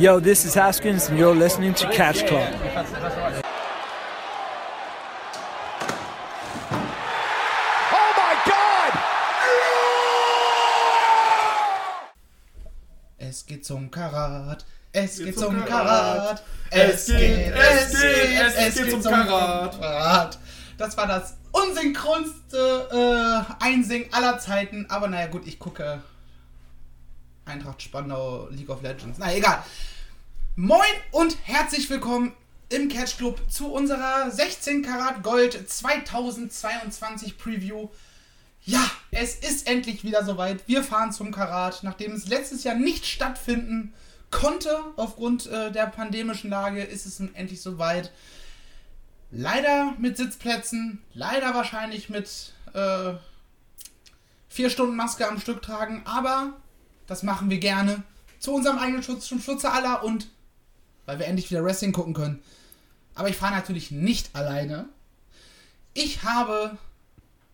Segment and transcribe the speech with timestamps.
[0.00, 2.48] Yo, this is Haskins, and you're listening to Catch Club.
[7.92, 8.92] Oh my God!
[13.18, 14.64] Es geht zum Karat.
[14.90, 15.68] Es geht zum zum Karat.
[16.16, 16.42] Karat.
[16.70, 19.78] Es geht, es geht, geht, es geht zum Karat.
[19.78, 20.38] Karat.
[20.78, 24.86] Das war das unsynchronste äh, Einsingen aller Zeiten.
[24.88, 26.02] Aber naja, gut, ich gucke
[27.50, 29.18] Eintracht Spandau League of Legends.
[29.18, 29.64] Na egal.
[30.54, 30.80] Moin
[31.10, 32.32] und herzlich willkommen
[32.68, 37.88] im Catch Club zu unserer 16 Karat Gold 2022 Preview.
[38.62, 40.68] Ja, es ist endlich wieder soweit.
[40.68, 43.94] Wir fahren zum Karat, nachdem es letztes Jahr nicht stattfinden
[44.30, 48.12] konnte aufgrund äh, der pandemischen Lage, ist es nun endlich soweit.
[49.32, 53.14] Leider mit Sitzplätzen, leider wahrscheinlich mit äh,
[54.48, 56.52] vier Stunden Maske am Stück tragen, aber
[57.10, 58.04] das machen wir gerne
[58.38, 60.28] zu unserem eigenen Schutz, zum Schutze aller und
[61.06, 62.40] weil wir endlich wieder Wrestling gucken können.
[63.16, 64.88] Aber ich fahre natürlich nicht alleine.
[65.92, 66.78] Ich habe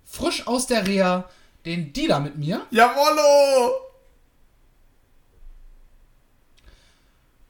[0.04, 1.30] frisch aus der Reha
[1.64, 3.80] den Dealer mit mir Jawollo!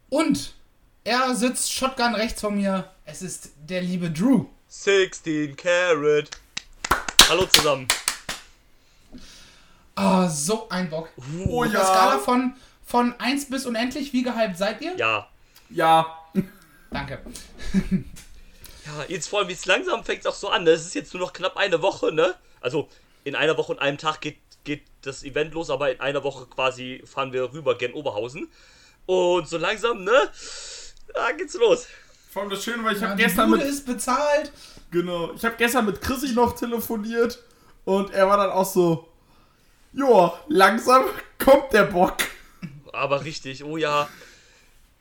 [0.09, 0.55] und
[1.03, 2.89] er sitzt Shotgun rechts von mir.
[3.05, 4.47] Es ist der liebe Drew.
[4.69, 6.31] 16 Carat.
[7.29, 7.89] Hallo zusammen.
[9.97, 11.09] Ah, so ein Bock.
[11.49, 11.87] Oh Auf der ja.
[11.87, 14.95] Skala von, von 1 bis unendlich, wie gehypt seid ihr?
[14.97, 15.29] Ja.
[15.71, 16.07] Ja.
[16.91, 17.19] Danke.
[18.85, 20.65] Ja, jetzt vor allem, jetzt langsam fängt es auch so an.
[20.65, 20.71] ne?
[20.71, 22.35] Es ist jetzt nur noch knapp eine Woche, ne?
[22.61, 22.89] Also
[23.25, 26.47] in einer Woche und einem Tag geht, geht das Event los, aber in einer Woche
[26.47, 28.49] quasi fahren wir rüber gen Oberhausen.
[29.07, 30.13] Und so langsam, ne?
[31.15, 31.87] Da geht's los.
[32.31, 34.53] Vor allem das Schöne war, ich Ja, habe die gestern Bude mit ist bezahlt.
[34.91, 37.43] genau, ich habe gestern mit Chrissy noch telefoniert
[37.85, 39.09] und er war dann auch so,
[39.97, 41.05] Joa, langsam
[41.39, 42.19] kommt der Bock.
[42.93, 44.09] Aber richtig, oh ja.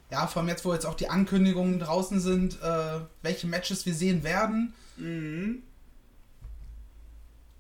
[0.10, 3.94] Ja, vor allem jetzt, wo jetzt auch die Ankündigungen draußen sind, äh, welche Matches wir
[3.94, 4.74] sehen werden.
[4.96, 5.64] Mhm.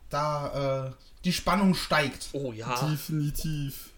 [0.09, 0.91] Da äh,
[1.25, 2.29] die Spannung steigt.
[2.31, 2.73] Oh ja.
[2.87, 3.89] Definitiv.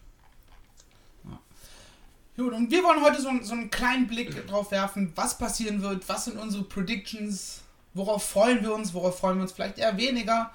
[2.38, 6.08] Gut, und wir wollen heute so, so einen kleinen Blick drauf werfen, was passieren wird,
[6.08, 7.62] was sind unsere Predictions,
[7.96, 10.52] worauf freuen wir uns, worauf freuen wir uns vielleicht eher weniger,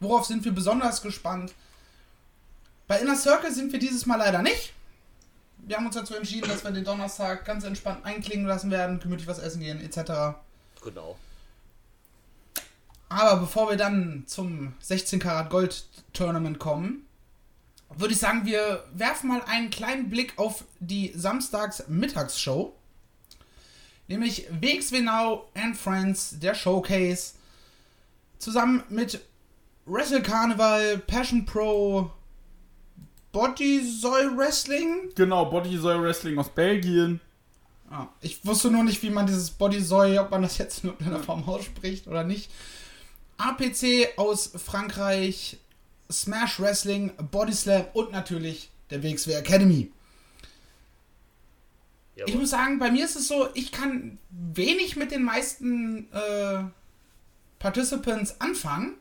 [0.00, 1.54] worauf sind wir besonders gespannt.
[2.86, 4.72] Bei Inner Circle sind wir dieses Mal leider nicht.
[5.58, 9.28] Wir haben uns dazu entschieden, dass wir den Donnerstag ganz entspannt einklingen lassen werden, gemütlich
[9.28, 10.36] was essen gehen, etc.
[10.82, 11.16] Genau.
[13.08, 17.06] Aber bevor wir dann zum 16 Karat Gold Tournament kommen,
[17.94, 22.74] würde ich sagen, wir werfen mal einen kleinen Blick auf die Samstags-Mittagsshow.
[24.08, 27.34] Nämlich WXW Now and Friends, der Showcase.
[28.38, 29.20] Zusammen mit
[29.84, 32.10] Wrestle Carnival, Passion Pro,
[33.32, 35.10] Body Soil Wrestling.
[35.14, 37.20] Genau, Body Soil Wrestling aus Belgien.
[37.90, 40.90] Ah, ich wusste nur nicht, wie man dieses Body Soy, ob man das jetzt in
[40.90, 42.50] irgendeiner Form ausspricht oder nicht.
[43.38, 45.58] APC aus Frankreich,
[46.10, 49.90] Smash Wrestling, Body Slam und natürlich der WXW Academy.
[52.14, 52.40] Ich Jawohl.
[52.40, 56.64] muss sagen, bei mir ist es so, ich kann wenig mit den meisten äh,
[57.58, 58.94] Participants anfangen.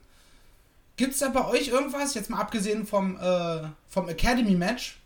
[1.02, 5.02] Gibt es da bei euch irgendwas, jetzt mal abgesehen vom, äh, vom Academy-Match,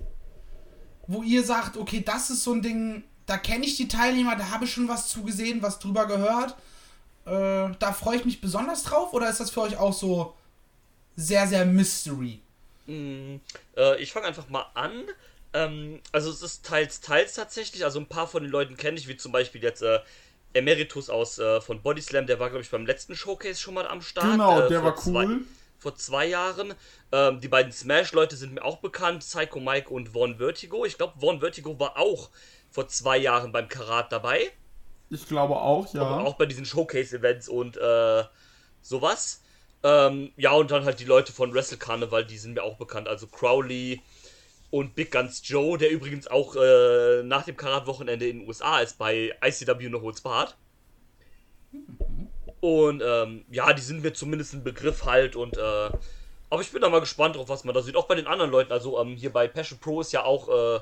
[1.07, 4.49] wo ihr sagt, okay, das ist so ein Ding, da kenne ich die Teilnehmer, da
[4.49, 6.51] habe ich schon was zugesehen, was drüber gehört.
[7.25, 10.33] Äh, da freue ich mich besonders drauf oder ist das für euch auch so
[11.15, 12.41] sehr, sehr Mystery?
[12.87, 13.37] Mm,
[13.77, 15.05] äh, ich fange einfach mal an.
[15.53, 17.85] Ähm, also es ist teils, teils tatsächlich.
[17.85, 19.99] Also ein paar von den Leuten kenne ich, wie zum Beispiel jetzt äh,
[20.51, 24.01] Emeritus aus äh, von Bodyslam, der war, glaube ich, beim letzten Showcase schon mal am
[24.01, 24.29] Start.
[24.29, 25.45] Genau, äh, der war Zwei, cool.
[25.85, 26.73] Vor zwei Jahren.
[27.11, 30.83] Ähm, die beiden Smash-Leute sind mir auch bekannt, Psycho Mike und Von Vertigo.
[30.83, 32.31] Ich glaube, Von Vertigo war auch
[32.71, 34.51] vor zwei Jahren beim Karat dabei.
[35.11, 36.01] Ich glaube auch, ja.
[36.01, 38.23] Aber auch bei diesen Showcase-Events und äh,
[38.81, 39.43] sowas.
[39.83, 43.07] Ähm, ja, und dann halt die Leute von Wrestle Carnival, die sind mir auch bekannt.
[43.07, 44.01] Also Crowley
[44.71, 48.97] und Big Guns Joe, der übrigens auch äh, nach dem Karat-Wochenende in den USA ist,
[48.97, 50.57] bei ICW No Holds Barred.
[52.65, 55.89] Und ähm, ja, die sind mir zumindest ein Begriff halt und äh,
[56.49, 57.95] aber ich bin da mal gespannt drauf, was man da sieht.
[57.95, 60.79] Auch bei den anderen Leuten, also ähm, hier bei Passion Pro ist ja auch äh,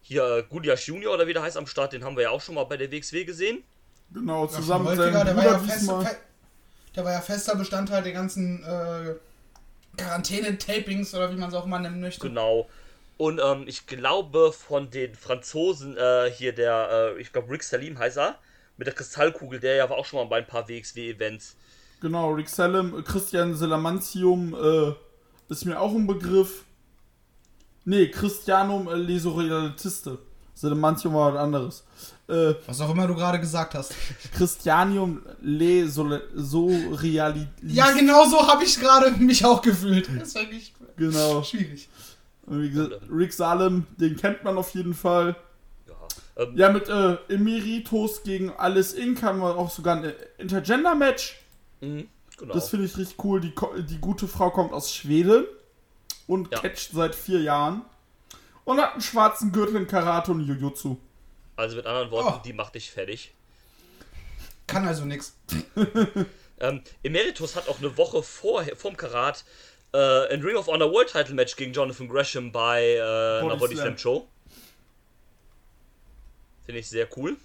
[0.00, 2.40] hier äh, Guliash Junior oder wie der heißt am Start, den haben wir ja auch
[2.40, 3.62] schon mal bei der WXW gesehen.
[4.12, 6.16] Genau, zusammen mit seinem der, war ja fest, fe
[6.96, 9.14] der war ja fester Bestandteil der ganzen äh,
[9.96, 12.26] Quarantäne-Tapings oder wie man es auch mal nennen möchte.
[12.26, 12.68] Genau.
[13.16, 17.96] Und ähm, ich glaube von den Franzosen äh, hier der, äh, ich glaube Rick Salim
[17.96, 18.40] heißt er,
[18.82, 21.54] mit der Kristallkugel, der ja war auch schon mal bei ein paar WXW-Events.
[22.00, 24.92] Genau, Rick Salem, Christian Selamantium äh,
[25.52, 26.64] ist mir auch ein Begriff.
[27.84, 30.18] Nee, Christianum äh, Lesorelatiste
[30.54, 31.84] Sind manchmal was anderes.
[32.28, 33.94] Äh, Was auch immer du gerade gesagt hast.
[34.36, 37.46] Christianium Le Sole- Soriali.
[37.62, 40.08] Ja, genau so habe ich gerade mich auch gefühlt.
[40.18, 41.44] Das ist wirklich Genau.
[41.44, 41.88] schwierig.
[42.46, 45.36] Und Wie gesagt, Rick Salem, den kennt man auf jeden Fall.
[46.36, 46.42] Ja.
[46.44, 49.22] Ähm, Ja, mit äh, Emeritus gegen Alice Inc.
[49.22, 51.38] haben wir auch sogar ein Intergender-Match.
[51.80, 52.08] mhm,
[52.38, 52.54] genau.
[52.54, 53.40] Das finde ich richtig cool.
[53.40, 53.52] Die,
[53.86, 55.44] die gute Frau kommt aus Schweden
[56.26, 56.58] und Ja.
[56.60, 57.82] catcht seit vier Jahren.
[58.64, 60.96] Und hat einen schwarzen Gürtel in Karate und Jujutsu.
[61.56, 62.42] also mit anderen Worten, Oh.
[62.44, 63.32] die macht dich fertig.
[64.66, 65.36] Kann also nichts.
[66.60, 69.44] Ähm, Emeritus hat auch eine Woche vor, vorm Karat
[69.92, 73.58] äh, ein Ring of Honor World Title Match gegen Jonathan Gresham bei äh, einer Body
[73.58, 73.76] Body.
[73.78, 74.28] Slam Show.
[76.64, 77.36] Finde ich sehr cool.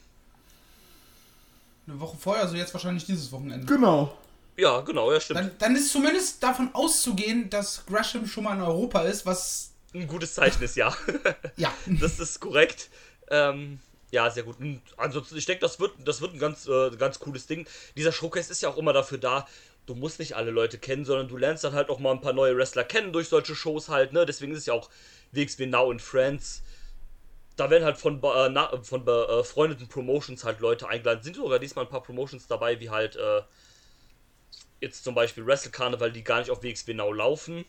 [1.87, 3.65] Eine Woche vorher, also jetzt wahrscheinlich dieses Wochenende.
[3.65, 4.15] Genau.
[4.57, 5.39] Ja, genau, ja, stimmt.
[5.39, 9.71] Dann, dann ist zumindest davon auszugehen, dass Gresham schon mal in Europa ist, was.
[9.93, 10.95] Ein gutes Zeichen ist, ja.
[11.55, 11.73] Ja.
[11.85, 12.89] das ist korrekt.
[13.29, 13.79] Ähm,
[14.11, 14.59] ja, sehr gut.
[14.59, 17.67] Und ansonsten, ich denke, das wird, das wird ein ganz, äh, ganz cooles Ding.
[17.95, 19.47] Dieser Showcase ist ja auch immer dafür da,
[19.85, 22.33] du musst nicht alle Leute kennen, sondern du lernst dann halt auch mal ein paar
[22.33, 24.25] neue Wrestler kennen durch solche Shows halt, ne?
[24.25, 24.89] Deswegen ist es ja auch
[25.31, 26.61] WXW Now in Friends.
[27.57, 31.23] Da werden halt von, äh, na, von befreundeten Promotions halt Leute eingeladen.
[31.23, 33.41] Sind sogar diesmal ein paar Promotions dabei, wie halt äh,
[34.79, 37.65] jetzt zum Beispiel Wrestle Carnival, die gar nicht auf WXW Now laufen.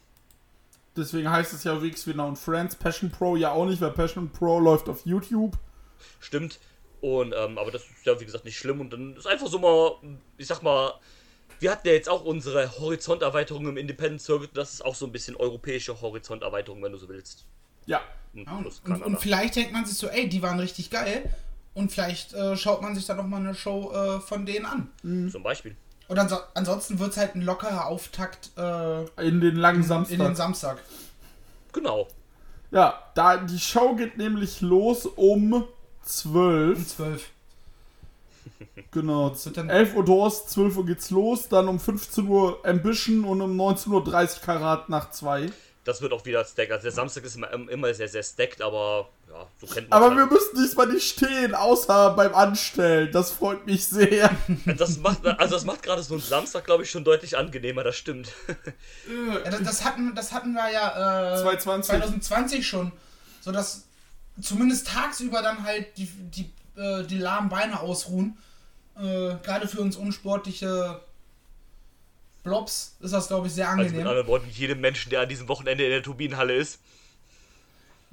[0.96, 2.76] Deswegen heißt es ja WXW Now and Friends.
[2.76, 5.56] Passion Pro ja auch nicht, weil Passion Pro läuft auf YouTube.
[6.20, 6.58] Stimmt.
[7.00, 8.80] Und, ähm, aber das ist ja, wie gesagt, nicht schlimm.
[8.80, 9.92] Und dann ist einfach so mal,
[10.36, 10.94] ich sag mal,
[11.60, 14.50] wir hatten ja jetzt auch unsere Horizonterweiterung im Independent Circuit.
[14.54, 17.46] Das ist auch so ein bisschen europäische Horizonterweiterung, wenn du so willst.
[17.86, 18.02] Ja.
[18.34, 21.32] Und, plus und, und, und vielleicht denkt man sich so, ey, die waren richtig geil.
[21.74, 25.30] Und vielleicht äh, schaut man sich dann noch mal eine Show äh, von denen an.
[25.30, 25.76] Zum Beispiel.
[26.08, 30.18] Und anso ansonsten wird es halt ein lockerer Auftakt äh, In den langen in Samstag.
[30.18, 30.78] den Samstag.
[31.72, 32.08] Genau.
[32.70, 35.64] ja, da die Show geht nämlich los um
[36.04, 36.78] 12.
[36.78, 37.30] Um 12.
[38.90, 39.32] Genau.
[39.44, 43.40] wird dann- 11 Uhr Durst, 12 Uhr geht's los, dann um 15 Uhr Ambition und
[43.42, 43.90] um 19.30
[44.36, 45.50] Uhr Karat nach 2.
[45.88, 46.70] Das wird auch wieder stacked.
[46.70, 50.12] Also der Samstag ist immer, immer sehr, sehr stacked, aber ja, so kennt man Aber
[50.12, 50.32] es wir halt.
[50.32, 53.10] müssen diesmal nicht stehen, außer beim Anstellen.
[53.10, 54.30] Das freut mich sehr.
[54.66, 57.96] Das macht, also das macht gerade so einen Samstag, glaube ich, schon deutlich angenehmer, das
[57.96, 58.28] stimmt.
[59.08, 61.88] Ja, das, das, hatten, das hatten wir ja äh, 2020.
[61.88, 62.92] 2020 schon.
[63.40, 63.84] So dass
[64.42, 68.36] zumindest tagsüber dann halt die, die, äh, die lahmen Beine ausruhen.
[68.94, 71.00] Äh, Gerade für uns unsportliche
[72.48, 74.06] Blobs ist das, glaube ich, sehr Also mit angenehm.
[74.08, 76.80] anderen Worten, jedem Menschen, der an diesem Wochenende in der Turbinenhalle ist.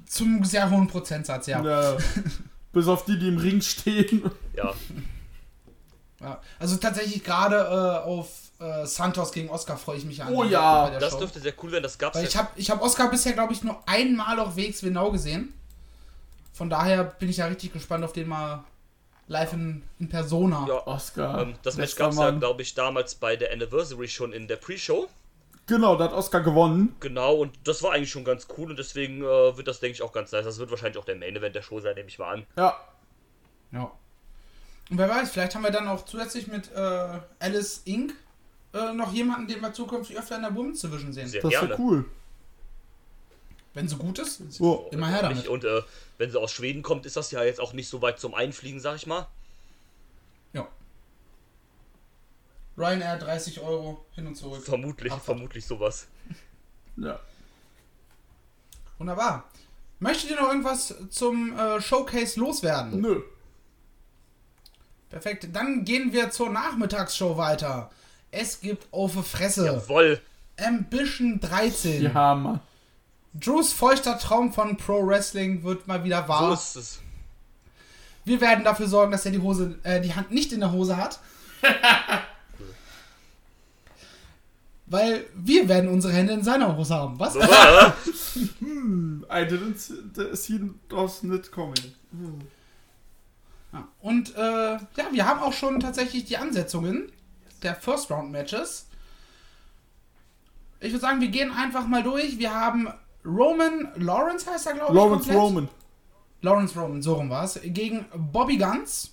[0.06, 1.64] Zum sehr hohen Prozentsatz, ja.
[1.64, 1.96] Ja.
[2.72, 4.30] Bis auf die, die im Ring stehen.
[4.56, 4.74] Ja,
[6.20, 6.40] ja.
[6.58, 8.28] Also tatsächlich gerade äh, auf
[8.58, 10.32] äh, Santos gegen Oscar freue ich mich an.
[10.32, 11.18] Oh ja, das Show.
[11.18, 11.82] dürfte sehr cool werden.
[11.82, 14.56] Das gab's Weil ja ich habe ich hab Oscar bisher, glaube ich, nur einmal auf
[14.56, 15.52] WXW Now gesehen.
[16.52, 18.64] Von daher bin ich ja richtig gespannt auf den mal
[19.28, 20.66] live in, in Persona.
[20.68, 20.86] Ja.
[20.86, 21.42] Oscar.
[21.42, 24.56] Ähm, das Match gab es ja, glaube ich, damals bei der Anniversary schon in der
[24.56, 25.08] Pre-Show.
[25.66, 26.94] Genau, da hat Oscar gewonnen.
[27.00, 30.02] Genau, und das war eigentlich schon ganz cool und deswegen äh, wird das, denke ich,
[30.02, 30.44] auch ganz nice.
[30.44, 32.46] Das wird wahrscheinlich auch der Main-Event der Show sein, nehme ich mal an.
[32.56, 32.76] Ja.
[33.72, 33.90] Ja.
[34.88, 38.14] Und wer weiß, vielleicht haben wir dann auch zusätzlich mit äh, Alice Inc.
[38.72, 41.28] Äh, noch jemanden, den wir zukünftig öfter in der Women's Division sehen.
[41.28, 42.04] Sehr Das wäre cool.
[43.76, 44.88] Wenn sie gut ist, So.
[44.90, 45.48] immer her damit.
[45.48, 45.82] Und äh,
[46.16, 48.80] wenn sie aus Schweden kommt, ist das ja jetzt auch nicht so weit zum Einfliegen,
[48.80, 49.26] sag ich mal.
[50.54, 50.66] Ja.
[52.78, 54.64] Ryanair 30 Euro hin und zurück.
[54.64, 55.26] Vermutlich, Abfahrt.
[55.36, 56.06] vermutlich sowas.
[56.96, 57.20] Ja.
[58.96, 59.44] Wunderbar.
[59.98, 62.98] Möchtet ihr noch irgendwas zum äh, Showcase loswerden?
[62.98, 63.20] Nö.
[65.10, 65.48] Perfekt.
[65.52, 67.90] Dann gehen wir zur Nachmittagsshow weiter.
[68.30, 69.66] Es gibt auf Fresse.
[69.66, 70.18] Jawoll.
[70.58, 72.04] Ambition 13.
[72.04, 72.60] Ja, Mann.
[73.40, 76.52] Drews feuchter Traum von Pro Wrestling wird mal wieder So wahr.
[76.52, 77.00] ist es.
[78.24, 80.96] Wir werden dafür sorgen, dass er die Hose, äh, die Hand nicht in der Hose
[80.96, 81.20] hat.
[84.88, 87.18] Weil wir werden unsere Hände in seiner Hose haben.
[87.18, 87.32] Was?
[87.34, 87.96] So war
[88.36, 91.94] I didn't see das nicht coming.
[93.72, 93.88] Ja.
[94.00, 97.10] Und äh, ja, wir haben auch schon tatsächlich die Ansetzungen
[97.64, 98.86] der First Round Matches.
[100.78, 102.38] Ich würde sagen, wir gehen einfach mal durch.
[102.38, 102.88] Wir haben
[103.26, 104.96] Roman Lawrence heißt er, glaube ich.
[104.96, 105.36] Lawrence komplett.
[105.42, 105.68] Roman.
[106.42, 107.58] Lawrence Roman, so rum war es.
[107.62, 109.12] Gegen Bobby Guns.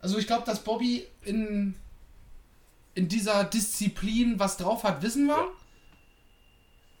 [0.00, 1.74] Also ich glaube, dass Bobby in,
[2.94, 5.36] in dieser Disziplin was drauf hat, wissen wir.
[5.36, 5.48] Ja.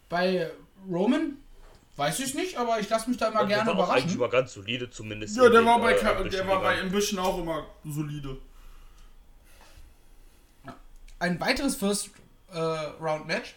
[0.08, 0.50] Bei
[0.88, 1.36] Roman
[1.96, 4.20] weiß ich nicht, aber ich lasse mich da immer Der gerne war auch eigentlich überraschen.
[4.20, 5.36] mal ganz solide, zumindest.
[5.36, 6.80] Ja, der war, bei, äh, der war bei.
[6.80, 8.36] Ambition auch immer solide.
[11.18, 12.10] Ein weiteres First
[12.52, 13.54] äh, Round Match.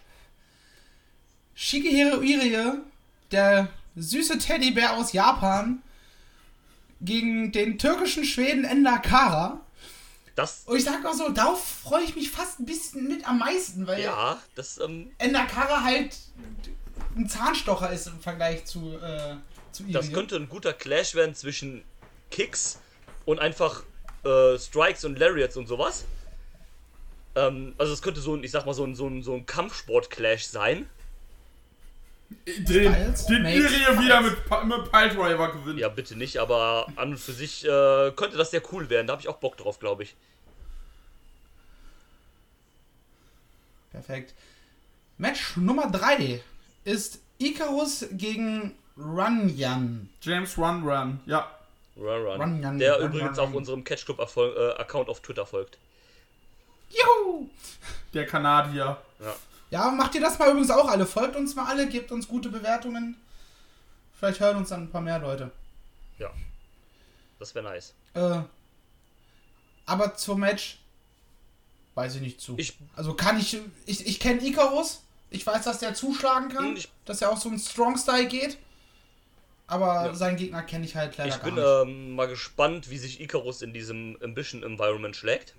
[1.62, 2.80] Shigehiro Irie,
[3.32, 5.84] der süße Teddybär aus Japan
[7.02, 9.60] gegen den türkischen Schweden Ender Kara.
[10.36, 13.40] Das, Und ich sag auch so, darauf freue ich mich fast ein bisschen mit am
[13.40, 16.16] meisten, weil ja, das, ähm, Ender Kara halt
[17.18, 19.36] ein Zahnstocher ist im Vergleich zu, äh,
[19.74, 20.16] zu das Irie.
[20.16, 21.84] könnte ein guter Clash werden zwischen
[22.32, 22.80] Kicks
[23.26, 23.84] und einfach
[24.24, 26.06] äh, Strikes und Lariats und sowas.
[27.36, 29.46] Ähm, also es könnte so ein, ich sag mal, so ein, so ein, so ein
[29.46, 30.90] Kampfsport-Clash sein.
[32.46, 34.34] Den, Styles den makes Irie wieder mit,
[34.66, 35.80] mit Piledriver gewinnt.
[35.80, 39.08] Ja, bitte nicht, aber an und für sich äh, könnte das sehr cool werden.
[39.08, 40.16] Da habe ich auch Bock drauf, glaube ich.
[43.92, 44.34] Perfekt.
[45.18, 46.42] Match Nummer 3
[46.86, 50.10] ist Icarus gegen Runyan.
[50.22, 51.50] James Run Run, ja.
[51.98, 52.42] Run, run.
[52.42, 53.56] Run, run, Der run, übrigens run, run.
[53.56, 55.78] unserem Catch Club Erfol- äh, Account auf Twitter folgt.
[56.90, 57.50] Juhu!
[58.14, 58.98] Der Kanadier.
[59.20, 59.36] Ja.
[59.72, 61.06] Ja, macht ihr das mal übrigens auch alle.
[61.06, 63.16] Folgt uns mal alle, gebt uns gute Bewertungen.
[64.18, 65.52] Vielleicht hören uns dann ein paar mehr Leute.
[66.18, 66.32] Ja.
[67.38, 67.94] Das wäre nice.
[68.16, 68.42] Äh,
[69.86, 70.80] aber zum Match
[71.96, 72.56] weiß ich nicht zu.
[72.58, 73.60] Ich- also kann ich.
[73.86, 75.04] Ich, ich kenne Icarus.
[75.30, 76.66] Ich weiß, dass der zuschlagen kann.
[76.70, 78.58] Hm, ich- dass er auch so ein Strong Style geht.
[79.68, 80.14] Aber Ja.
[80.16, 81.94] seinen Gegner kenne ich halt leider Ich bin gar nicht.
[81.96, 85.54] ähm, mal gespannt, wie sich Icarus in diesem Ambition Environment schlägt.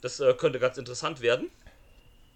[0.00, 1.50] Das äh, könnte ganz interessant werden.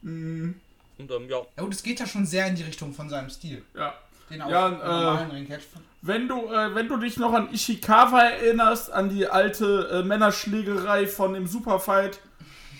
[0.02, 0.60] Mhm.
[0.98, 3.28] Und ähm, ja, Ja gut, es geht ja schon sehr in die Richtung von seinem
[3.30, 3.62] Stil.
[3.74, 3.94] Ja.
[4.30, 5.64] Den auch Ja, äh, normalen Ringcatch.
[6.02, 11.06] Wenn du, äh, wenn du dich noch an Ishikawa erinnerst, an die alte äh, Männerschlägerei
[11.06, 12.20] von dem Superfight,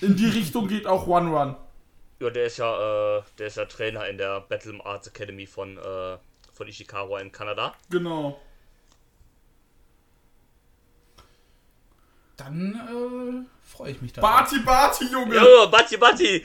[0.00, 1.56] in die Richtung geht auch One Run.
[2.20, 5.76] ja, der ist ja, äh, der ist ja Trainer in der Battle Arts Academy von,
[5.78, 6.16] äh,
[6.52, 7.75] von Ishikawa in Kanada.
[7.90, 8.40] Genau.
[12.37, 14.20] Dann äh, freue ich mich da.
[14.20, 15.37] Barty Barty, Junge!
[15.37, 16.44] Ja, Batti Batti!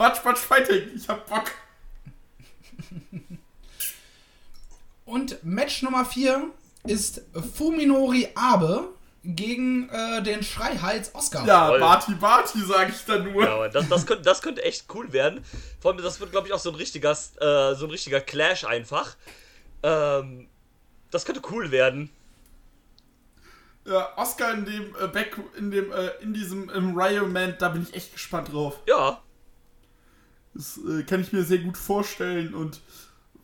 [0.00, 1.50] Batsch Batsch Fighting, ich hab Bock.
[5.04, 6.50] Und Match Nummer 4
[6.84, 7.20] ist
[7.54, 8.88] Fuminori Abe
[9.24, 11.46] gegen äh, den Schreihals Oscar.
[11.46, 11.80] Ja, Toll.
[11.80, 13.44] Barty Barty, sag ich da nur.
[13.44, 15.44] Ja, aber das, das, könnte, das könnte echt cool werden.
[15.80, 18.64] Vor allem, das wird, glaube ich, auch so ein richtiger, äh, so ein richtiger Clash
[18.64, 19.16] einfach.
[19.82, 20.48] Ähm,
[21.10, 22.08] das könnte cool werden.
[23.84, 27.92] Ja, Oscar in dem äh, Back, in dem, äh, in diesem Environment, da bin ich
[27.92, 28.78] echt gespannt drauf.
[28.86, 29.20] Ja,
[30.54, 32.80] Das äh, kann ich mir sehr gut vorstellen und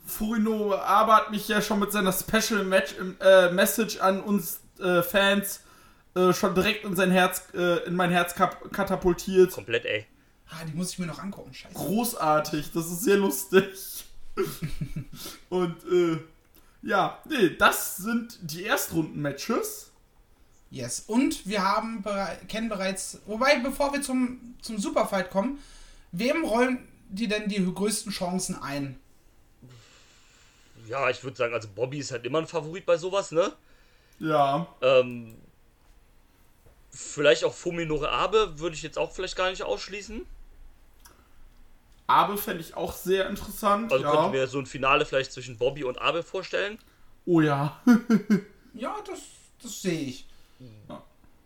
[0.06, 5.02] Furino Abe hat mich ja schon mit seiner Special Match, äh, Message an uns äh,
[5.02, 5.60] Fans
[6.14, 9.52] äh, schon direkt in sein Herz, äh, in mein Herz kap katapultiert.
[9.52, 10.06] komplett, ey.
[10.48, 11.52] Ah, die muss ich mir noch angucken.
[11.52, 11.74] Scheiße.
[11.74, 14.04] Großartig, das ist sehr lustig.
[15.48, 16.18] und äh,
[16.82, 19.90] ja, nee, das sind die Erstrunden-Matches.
[20.70, 21.04] Yes.
[21.06, 23.18] Und wir haben bere kennen bereits.
[23.26, 25.58] Wobei, bevor wir zum, zum Superfight kommen,
[26.12, 28.98] wem rollen die denn die größten Chancen ein?
[30.88, 33.52] Ja, ich würde sagen, also Bobby ist halt immer ein Favorit bei sowas, ne?
[34.18, 35.36] Ja, Ähm,
[36.90, 40.24] vielleicht auch Fuminore Abe würde ich jetzt auch vielleicht gar nicht ausschließen.
[42.06, 43.92] Abe fände ich auch sehr interessant.
[43.92, 44.26] Also könnte ja.
[44.26, 46.78] ich mir so ein Finale vielleicht zwischen Bobby und Abe vorstellen.
[47.26, 47.80] Oh ja.
[48.78, 49.20] Ja, das,
[49.62, 50.26] das sehe ich.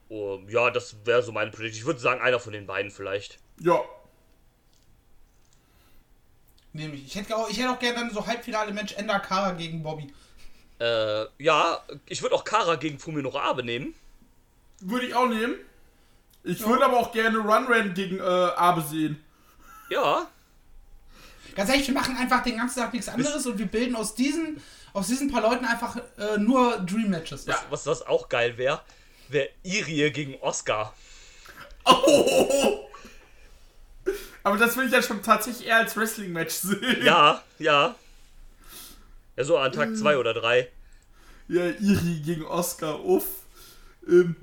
[0.09, 1.79] Oh, ja, das wäre so meine Prediction.
[1.79, 3.38] Ich würde sagen, einer von den beiden vielleicht.
[3.61, 3.81] ja,
[6.73, 7.07] Nämlich.
[7.07, 10.12] Ich hätte auch, ich hätte auch gerne dann so Halbfinale-Match Ender Kara gegen Bobby.
[10.79, 13.95] Äh, ja, ich würde auch Kara gegen Fuminore Abe nehmen.
[14.81, 15.57] Würde ich auch nehmen.
[16.43, 19.23] Ich würde aber auch gerne Runran gegen äh, Abe sehen.
[19.91, 20.29] Ja,
[21.55, 24.62] Ganz ehrlich, wir machen einfach den ganzen Tag nichts anderes und wir bilden aus diesen,
[24.93, 27.47] aus diesen paar Leuten einfach äh, nur Dream Matches.
[27.47, 27.57] Ja.
[27.71, 28.81] was das auch geil wäre,
[29.29, 30.95] wäre Irie gegen Oscar.
[31.85, 32.90] Oh!
[34.43, 37.05] Aber das will ich ja schon tatsächlich eher als Wrestling-Match sehen.
[37.05, 37.95] Ja, ja.
[39.37, 40.69] Ja, so an Tag 2 oder 3.
[41.49, 43.27] Ja, Iri gegen Oscar, uff.
[44.07, 44.37] Ähm,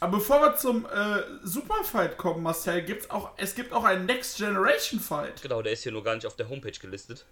[0.00, 4.36] aber bevor wir zum äh, Superfight kommen, Marcel, gibt's auch, es gibt auch einen Next
[4.36, 5.40] Generation Fight.
[5.42, 7.24] Genau, der ist hier nur gar nicht auf der Homepage gelistet.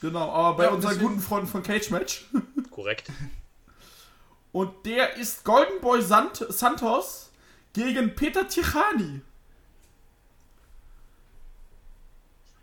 [0.00, 2.26] Genau, aber bei Ja, unseren guten Freunden von Cage Match.
[2.70, 3.10] Korrekt.
[4.52, 7.30] Und der ist Golden Boy Sant Santos
[7.74, 9.20] gegen Peter Tichani.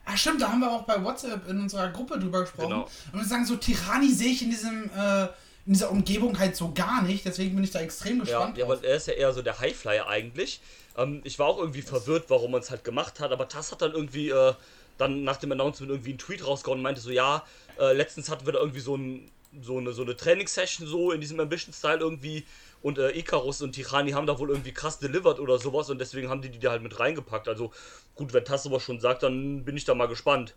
[0.06, 2.70] Ah, stimmt, da haben wir auch bei WhatsApp in unserer Gruppe drüber gesprochen.
[2.70, 2.90] Genau.
[3.12, 5.24] Und wir sagen, so Tirani sehe ich in diesem, äh,
[5.66, 7.26] in dieser Umgebung halt so gar nicht.
[7.26, 8.58] Deswegen bin ich da extrem Ja, gespannt.
[8.58, 8.78] ja, drauf.
[8.82, 10.62] weil er ist ja eher so der Highflyer eigentlich.
[10.98, 13.82] Ähm, ich war auch irgendwie verwirrt, warum man es halt gemacht hat, aber Tass hat
[13.82, 14.54] dann irgendwie äh,
[14.98, 17.44] dann nach dem Announcement irgendwie einen Tweet rausgehauen und meinte so, ja,
[17.80, 19.30] äh, letztens hatten wir da irgendwie so, ein,
[19.62, 22.46] so eine, so eine Trainingssession so in diesem Ambition-Style irgendwie
[22.86, 26.30] und äh, Icarus und Tirani haben da wohl irgendwie krass delivered oder sowas und deswegen
[26.30, 27.48] haben die die da halt mit reingepackt.
[27.48, 27.72] Also
[28.14, 30.56] gut, wenn Tass sowas schon sagt, dann bin ich da mal gespannt.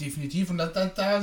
[0.00, 0.50] definitiv.
[0.50, 1.22] Und da, da, da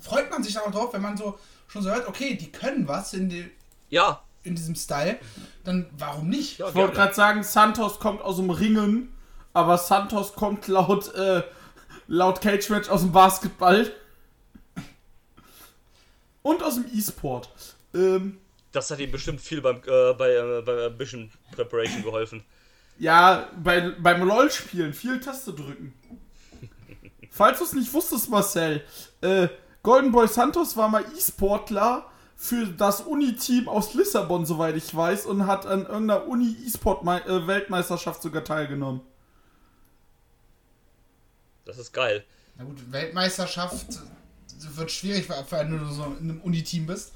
[0.00, 3.14] freut man sich auch drauf, wenn man so schon so hört, okay, die können was
[3.14, 3.50] in, die,
[3.88, 5.18] Ja, in diesem Style.
[5.64, 6.58] Dann warum nicht?
[6.58, 9.12] ja Ich wollte gerade sagen, Santos kommt aus dem Ringen,
[9.52, 11.42] aber Santos kommt laut, äh,
[12.06, 13.90] laut Cage Match aus dem Basketball.
[16.42, 17.50] Und aus dem E-Sport.
[17.94, 18.38] Ähm,
[18.72, 22.44] Das hat ihm bestimmt viel beim, äh, bei, äh, bei Ambition Preparation geholfen.
[22.98, 25.92] ja, bei, beim LOL-Spielen viel Taste drücken.
[27.30, 28.82] Falls du es nicht wusstest, Marcel,
[29.22, 29.48] äh,
[29.82, 32.06] Golden Boy Santos war mal E-Sportler
[32.36, 39.00] für das Uni-Team aus Lissabon, soweit ich weiß, und hat an irgendeiner Uni-E-Sport-Weltmeisterschaft sogar teilgenommen.
[41.64, 42.24] Das ist geil.
[42.56, 43.86] Na gut, Weltmeisterschaft
[44.76, 47.12] wird schwierig, wenn du so in einem Uni-Team bist.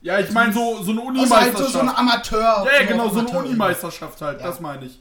[0.00, 2.40] Ja, ich meine so, so eine Außer halt so, ein Amateur.
[2.40, 4.46] ja, ja, genau, so eine Unimeisterschaft halt, Ja.
[4.48, 4.98] das meine ich.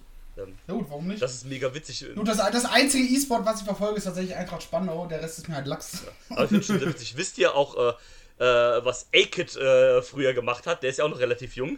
[0.68, 1.22] Ja gut, warum nicht?
[1.22, 2.06] Das ist mega witzig.
[2.16, 5.06] Gut, das, das einzige E-Sport, was ich verfolge, ist tatsächlich Eintracht Spandau.
[5.08, 6.04] Der Rest ist mir halt Lachs.
[6.30, 7.14] Aber ich finde schon sehr witzig.
[7.18, 7.76] Wisst ihr auch,
[8.40, 10.84] äh, äh, was A-Kid äh, früher gemacht hat?
[10.84, 11.78] Der ist ja auch noch relativ jung.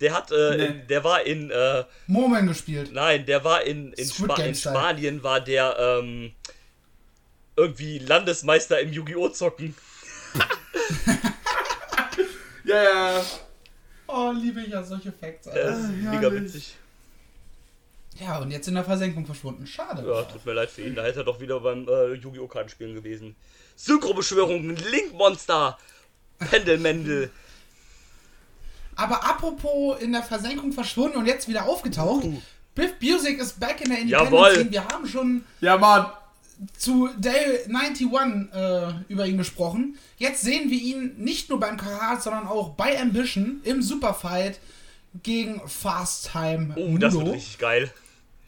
[0.00, 0.64] Der hat, äh, Nee.
[0.66, 2.90] in, der war in, äh, Murmeln gespielt.
[2.92, 4.54] nein, der war in, in, Spa in.
[4.54, 6.32] Spanien, war der ähm,
[7.60, 9.28] irgendwie Landesmeister im Yu-Gi-Oh!
[9.28, 9.74] zocken.
[12.64, 13.22] Ja, ja.
[14.06, 15.46] Oh, liebe ich ja solche Facts.
[15.46, 16.76] Ist mega witzig.
[18.20, 19.66] Ja, und jetzt in der Versenkung verschwunden.
[19.66, 20.06] Schade.
[20.06, 20.94] Ja, tut mir leid für ihn.
[20.94, 22.46] Da hätte er doch wieder beim äh, Yu-Gi-Oh!
[22.48, 23.34] Kartenspielen gewesen.
[23.76, 25.78] Synchrobeschwörungen, Link-Monster,
[26.38, 27.30] Pendelmendel.
[28.94, 32.26] Aber apropos in der Versenkung verschwunden und jetzt wieder aufgetaucht.
[32.74, 34.54] Biff Music ist back in der Independent Jawohl.
[34.54, 34.70] Scene.
[34.70, 36.06] Wir haben schon Ja, Mann.
[36.76, 39.98] Zu Day 91 äh, über ihn gesprochen.
[40.18, 44.60] Jetzt sehen wir ihn nicht nur beim Karat, sondern auch bei Ambition im Superfight
[45.22, 46.74] gegen Fast Time.
[46.76, 47.26] Oh, das Mudo.
[47.26, 47.92] wird richtig geil.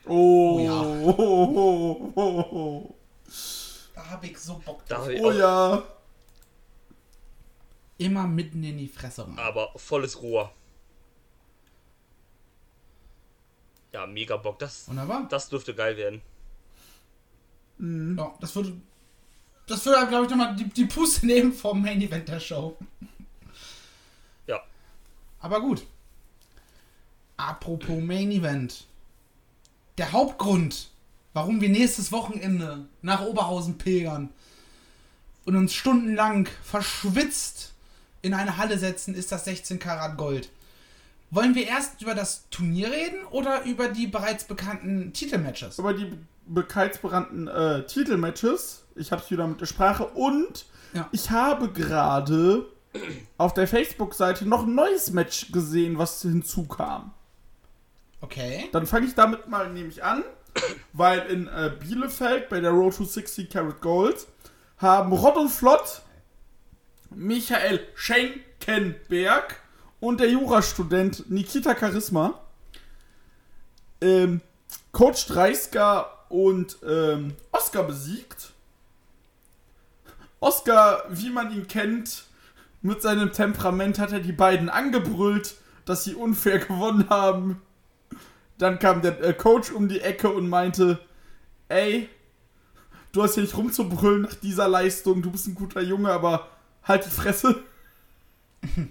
[0.06, 0.80] Oh, ja.
[0.82, 2.94] oh, oh.
[3.94, 5.08] Da habe ich so Bock drauf.
[5.20, 5.82] oh ja.
[7.98, 9.38] Immer mitten in die Fresse rein.
[9.38, 10.52] aber volles Rohr.
[13.92, 14.58] Ja, mega Bock.
[14.58, 15.26] Das, Wunderbar.
[15.28, 16.22] das dürfte geil werden.
[17.82, 18.72] Ja, das würde.
[19.66, 22.76] Das würde, glaube ich, nochmal die, die Puste nehmen vom Main Event der Show.
[24.46, 24.60] Ja.
[25.40, 25.84] Aber gut.
[27.36, 28.86] Apropos Main Event.
[29.98, 30.90] Der Hauptgrund,
[31.32, 34.30] warum wir nächstes Wochenende nach Oberhausen pilgern
[35.44, 37.72] und uns stundenlang verschwitzt
[38.22, 40.50] in eine Halle setzen, ist das 16 Karat Gold.
[41.30, 45.78] Wollen wir erst über das Turnier reden oder über die bereits bekannten Titelmatches?
[45.78, 46.12] Aber die
[46.46, 51.08] bekaltsbrannten äh, Titelmatches, ich hab's wieder mit der Sprache und Ja.
[51.12, 52.66] ich habe gerade
[53.38, 57.12] auf der Facebook-Seite noch ein neues Match gesehen, was hinzukam.
[58.20, 58.68] Okay.
[58.72, 60.22] Dann fange ich damit mal nämlich an,
[60.92, 64.26] weil in äh, Bielefeld bei der Road to 60 Karat Gold
[64.78, 66.02] haben Rott und Flott
[67.10, 69.56] Michael Schenkenberg
[70.00, 72.40] und der Jurastudent Nikita Charisma
[74.00, 74.40] ähm,
[74.92, 78.52] Coach Dreisker und ähm, Oscar besiegt.
[80.40, 82.24] Oscar, wie man ihn kennt,
[82.80, 87.60] mit seinem Temperament hat er die beiden angebrüllt, dass sie unfair gewonnen haben.
[88.56, 90.98] Dann kam der äh, Coach um die Ecke und meinte,
[91.68, 92.08] ey,
[93.12, 96.48] du hast hier nicht rumzubrüllen nach dieser Leistung, du bist ein guter Junge, aber
[96.82, 97.62] halt die Fresse.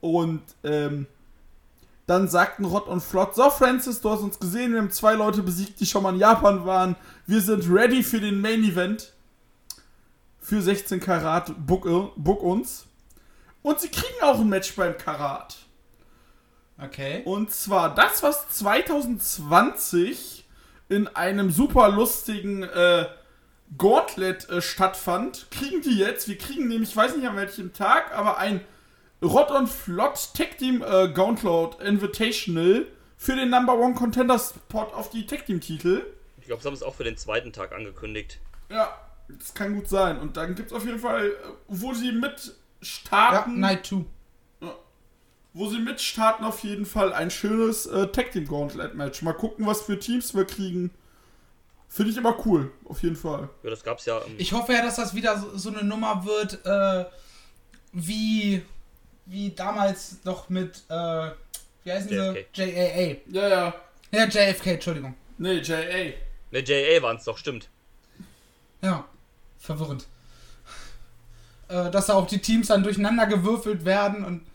[0.00, 1.08] und ähm,
[2.06, 5.42] dann sagten Rott und Flott, so Francis, du hast uns gesehen, wir haben zwei Leute
[5.42, 6.94] besiegt, die schon mal in Japan waren.
[7.26, 9.12] Wir sind ready für den Main Event.
[10.38, 12.86] Für 16 Karat, book, äh, book uns.
[13.62, 15.56] Und sie kriegen auch ein Match beim Karat.
[16.80, 17.22] Okay.
[17.24, 20.44] Und zwar das, was 2020
[20.88, 23.06] in einem super lustigen äh,
[23.76, 26.28] Gauntlet äh, stattfand, kriegen die jetzt.
[26.28, 28.60] Wir kriegen nämlich, ich weiß nicht an welchem Tag, aber ein
[29.26, 32.86] Rott und Flott Tag Team äh, Gauntlet Invitational
[33.16, 36.04] für den Number One Contender Spot auf die Tag Team Titel.
[36.40, 38.38] Ich glaube, sie haben es auch für den zweiten Tag angekündigt.
[38.70, 38.94] Ja,
[39.28, 40.18] das kann gut sein.
[40.18, 41.32] Und dann gibt es auf jeden Fall, äh,
[41.68, 43.58] wo sie mit Ja, starten.
[43.60, 44.04] Night 2.
[45.52, 49.22] wo sie mitstarten, auf jeden Fall ein schönes äh, Tag Team Gauntlet Match.
[49.22, 50.90] Mal gucken, was für Teams wir kriegen.
[51.88, 53.48] Finde ich immer cool, auf jeden Fall.
[53.62, 54.18] Ja, das gab's ja.
[54.26, 57.06] Ähm, Ich hoffe ja, dass das wieder so, so eine Nummer wird, äh,
[57.92, 58.62] wie,
[59.26, 61.30] wie damals noch mit, äh,
[61.84, 62.46] wie heißen JFK.
[62.54, 62.62] sie?
[62.62, 63.16] JAA.
[63.30, 63.74] Ja, ja.
[64.12, 65.14] Ja, JFK, Entschuldigung.
[65.38, 66.12] Nee, JA.
[66.50, 67.68] ne, JA waren es doch, stimmt.
[68.82, 69.04] Ja,
[69.58, 70.06] verwirrend.
[71.68, 74.46] Äh, dass da auch die Teams dann durcheinander gewürfelt werden und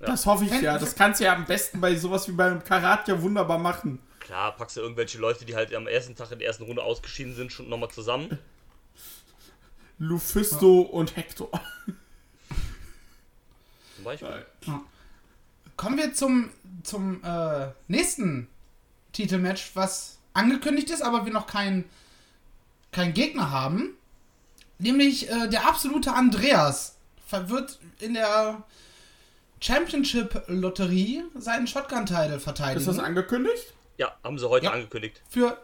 [0.00, 0.78] Das hoffe ich Wenn- ja.
[0.78, 4.00] Das kannst du ja am besten bei sowas wie beim Karat ja wunderbar machen.
[4.20, 7.34] Klar, packst du irgendwelche Leute, die halt am ersten Tag in der ersten Runde ausgeschieden
[7.34, 8.38] sind, schon nochmal zusammen.
[9.98, 11.50] Lufisto und Hector.
[14.04, 14.44] Zum Beispiel.
[15.76, 16.50] Kommen wir zum,
[16.84, 18.46] zum äh, nächsten
[19.12, 21.84] Titelmatch, was angekündigt ist, aber wir noch keinen
[22.92, 23.90] kein Gegner haben.
[24.78, 28.62] Nämlich äh, der absolute Andreas ver- wird in der
[29.60, 32.80] Championship-Lotterie seinen Shotgun-Title verteidigen.
[32.80, 33.72] Ist das angekündigt?
[33.96, 34.72] Ja, haben sie heute Ja.
[34.72, 35.22] angekündigt.
[35.28, 35.56] für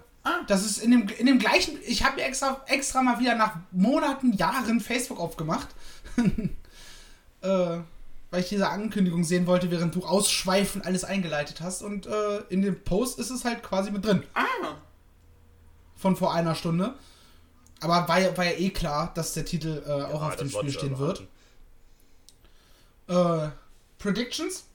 [0.47, 3.57] das ist in dem, in dem gleichen ich habe mir extra extra mal wieder nach
[3.73, 5.69] Monaten Jahren Facebook aufgemacht
[7.41, 7.79] äh,
[8.31, 12.63] weil ich diese Ankündigung sehen wollte während du ausschweifend alles eingeleitet hast und äh, in
[12.63, 14.45] dem Post ist es halt quasi mit drin Ah.
[15.97, 16.95] von vor einer Stunde
[17.81, 20.51] aber war ja, war ja eh klar dass der Titel äh, auch Ja, auf dem
[20.51, 21.27] Spiel stehen wird
[23.09, 23.49] äh,
[23.99, 24.67] Predictions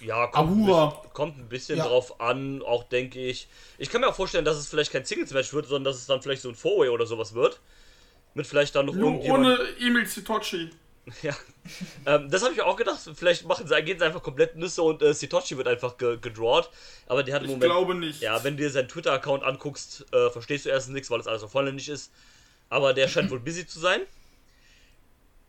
[0.00, 1.86] Ja, kommt, ein bisschen, kommt ein bisschen Ja.
[1.86, 3.48] drauf an, auch denke ich.
[3.78, 6.22] Ich kann mir auch vorstellen, dass es vielleicht kein Singles-Match wird, sondern dass es dann
[6.22, 7.60] vielleicht so ein Four-Way oder sowas wird.
[8.34, 9.44] Mit vielleicht dann noch Nur irgendjemand.
[9.44, 10.70] ohne Emil Sitochi.
[11.22, 11.34] Ja.
[12.06, 13.00] Ähm, das habe ich mir auch gedacht.
[13.14, 16.70] Vielleicht machen sie, gehen sie einfach komplett Nüsse und äh, Sitochi wird einfach ge gedrawt.
[17.06, 17.72] Aber der hat im Ich Moment.
[17.72, 18.20] glaube nicht.
[18.22, 21.42] Ja, wenn du dir seinen Twitter-Account anguckst, äh, verstehst du erstens nichts, weil das alles
[21.42, 22.12] auf Holländisch ist.
[22.68, 24.00] Aber der scheint wohl busy zu sein.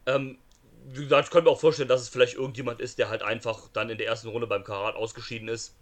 [0.06, 0.38] Ähm,
[0.86, 3.70] wie gesagt, ich könnte mir auch vorstellen, dass es vielleicht irgendjemand ist, der halt einfach
[3.74, 5.76] dann in der ersten Runde beim Karat ausgeschieden ist.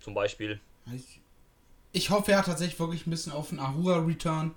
[0.00, 0.60] Zum Beispiel.
[0.94, 1.20] ich,
[1.92, 4.54] ich hoffe ja tatsächlich wirklich ein bisschen auf einen Ahura Return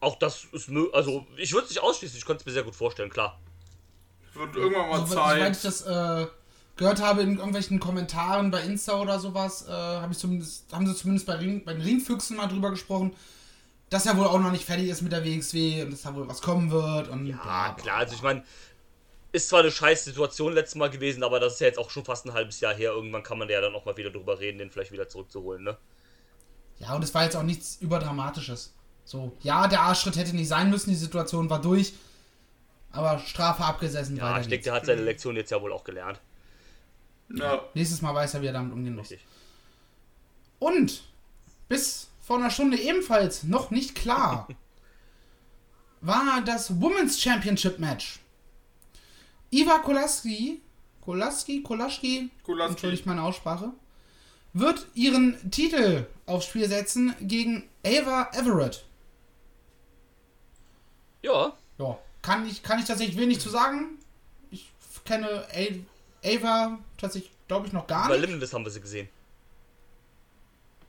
[0.00, 2.62] Auch das ist mö- Also, ich würde es nicht ausschließen, ich könnte es mir sehr
[2.64, 3.40] gut vorstellen, klar.
[4.34, 5.64] Wird irgendwann mal So, Soweit ich Zeit.
[5.64, 6.26] das äh,
[6.76, 10.94] gehört habe in irgendwelchen Kommentaren bei Insta oder sowas, äh, habe ich zumindest, haben sie
[10.94, 13.14] zumindest bei, Ring, bei den Ringfüchsen mal drüber gesprochen,
[13.88, 16.28] dass er wohl auch noch nicht fertig ist mit der WXW und dass da wohl
[16.28, 17.82] was kommen wird und Ja, bla, bla.
[17.82, 18.44] klar, also ich meine,
[19.32, 22.04] ist zwar eine scheiß Situation letztes Mal gewesen, aber das ist ja jetzt auch schon
[22.04, 22.92] fast ein halbes Jahr her.
[22.92, 25.76] Irgendwann kann man ja dann auch mal wieder drüber reden, den vielleicht wieder zurückzuholen, ne?
[26.78, 28.74] Ja, und es war jetzt auch nichts überdramatisches.
[29.06, 31.94] So, ja, der Arschschritt hätte nicht sein müssen, die Situation war durch,
[32.90, 36.20] aber Strafe abgesessen, Ja, ich denke, der hat seine Lektion jetzt ja wohl auch gelernt.
[37.32, 37.62] Ja.
[37.74, 39.10] Nächstes Mal weiß er, wie er damit umgehen muss.
[39.10, 39.24] Richtig.
[40.58, 41.04] Und
[41.68, 44.48] bis vor einer Stunde ebenfalls noch nicht klar
[46.00, 48.18] war das Women's Championship Match.
[49.50, 50.60] Iva Kolaski,
[51.00, 52.72] Kolaski, Kolaski, Kolaski.
[52.72, 53.70] entschuldigt meine Aussprache,
[54.52, 58.84] wird ihren Titel aufs Spiel setzen gegen Ava Everett.
[61.22, 63.98] Ja, Ja, kann ich, kann ich tatsächlich wenig zu sagen.
[64.50, 64.70] Ich
[65.04, 68.26] kenne A- Ava tatsächlich, glaube ich, noch gar bei nicht.
[68.26, 69.08] Limitless haben wir sie gesehen.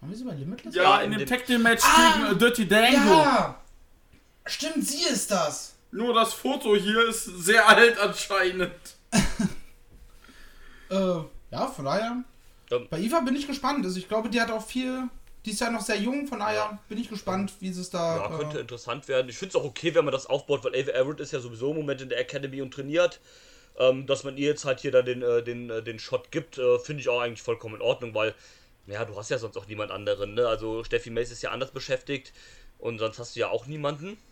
[0.02, 0.76] Haben wir sie bei Limitless?
[0.76, 2.14] Ja, Ja, in in dem dem- Tag Team Match Ah!
[2.14, 3.22] gegen äh, Dirty Dango.
[3.22, 3.62] Ja!
[4.46, 5.76] Stimmt, sie ist das.
[5.92, 8.72] Nur das Foto hier ist sehr alt anscheinend.
[10.90, 10.96] Äh,
[11.52, 12.24] ja, von daher.
[12.70, 12.78] Ja.
[12.90, 13.84] Bei Eva bin ich gespannt.
[13.86, 15.04] Also ich glaube, die hat auch viel.
[15.48, 16.80] Die ist ja noch sehr jung, von daher Ja.
[16.90, 18.18] bin ich gespannt, wie es da.
[18.18, 19.30] Ja, könnte äh, interessant werden.
[19.30, 21.72] Ich finde es auch okay, wenn man das aufbaut, weil Ava Everett ist ja sowieso
[21.72, 23.22] im Moment in der Academy und trainiert.
[23.80, 26.58] Ähm, dass man ihr jetzt halt hier dann den, äh, den, äh, den Shot gibt,
[26.58, 28.34] äh, finde ich auch eigentlich vollkommen in Ordnung, weil,
[28.88, 30.48] ja, du hast ja sonst auch niemand anderen, ne?
[30.48, 32.34] Also Steffi Mace ist ja anders beschäftigt
[32.80, 34.18] und sonst hast du ja auch niemanden.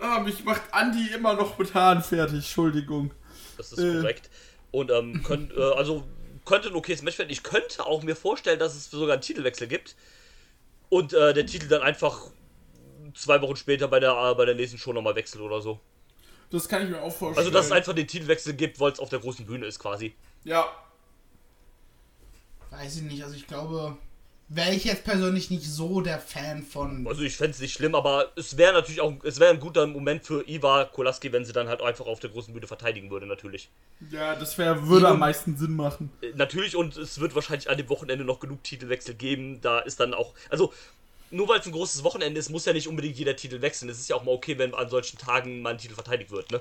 [0.00, 3.12] Ah, mich macht Andi immer noch mit Haaren fertig, Entschuldigung.
[3.56, 3.98] Das ist Äh.
[4.00, 4.30] korrekt.
[4.72, 6.02] Und ähm, könnt, äh, also
[6.44, 7.30] könnte ein okayes Match werden.
[7.30, 9.96] Ich könnte auch mir vorstellen, dass es sogar einen Titelwechsel gibt.
[10.88, 12.28] Und äh, der Titel dann einfach
[13.14, 15.80] zwei Wochen später bei der, äh, bei der nächsten Show nochmal wechselt oder so.
[16.50, 17.38] Das kann ich mir auch vorstellen.
[17.38, 20.14] Also, dass es einfach den Titelwechsel gibt, weil es auf der großen Bühne ist quasi.
[20.44, 20.70] Ja.
[22.70, 23.24] weiß ich nicht.
[23.24, 23.96] Also ich glaube,
[24.48, 27.06] wäre ich jetzt persönlich nicht so der Fan von.
[27.06, 29.86] Also, ich fände es nicht schlimm, aber es wäre natürlich auch, es wäre ein guter
[29.86, 33.26] Moment für Iva Kolaski, wenn sie dann halt einfach auf der großen Bühne verteidigen würde,
[33.26, 33.70] natürlich.
[34.10, 36.10] Ja, das wär, würde am meisten Sinn machen.
[36.20, 39.60] Äh, Natürlich, und es wird wahrscheinlich an dem Wochenende noch genug Titelwechsel geben.
[39.60, 40.72] Da ist dann auch, also
[41.30, 43.88] nur weil es ein großes Wochenende ist, muss ja nicht unbedingt jeder Titel wechseln.
[43.88, 46.50] Es ist ja auch mal okay, wenn an solchen Tagen mal ein Titel verteidigt wird,
[46.50, 46.60] ne?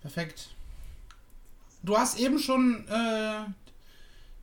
[0.00, 0.55] Perfekt.
[1.86, 3.44] Du hast eben schon äh,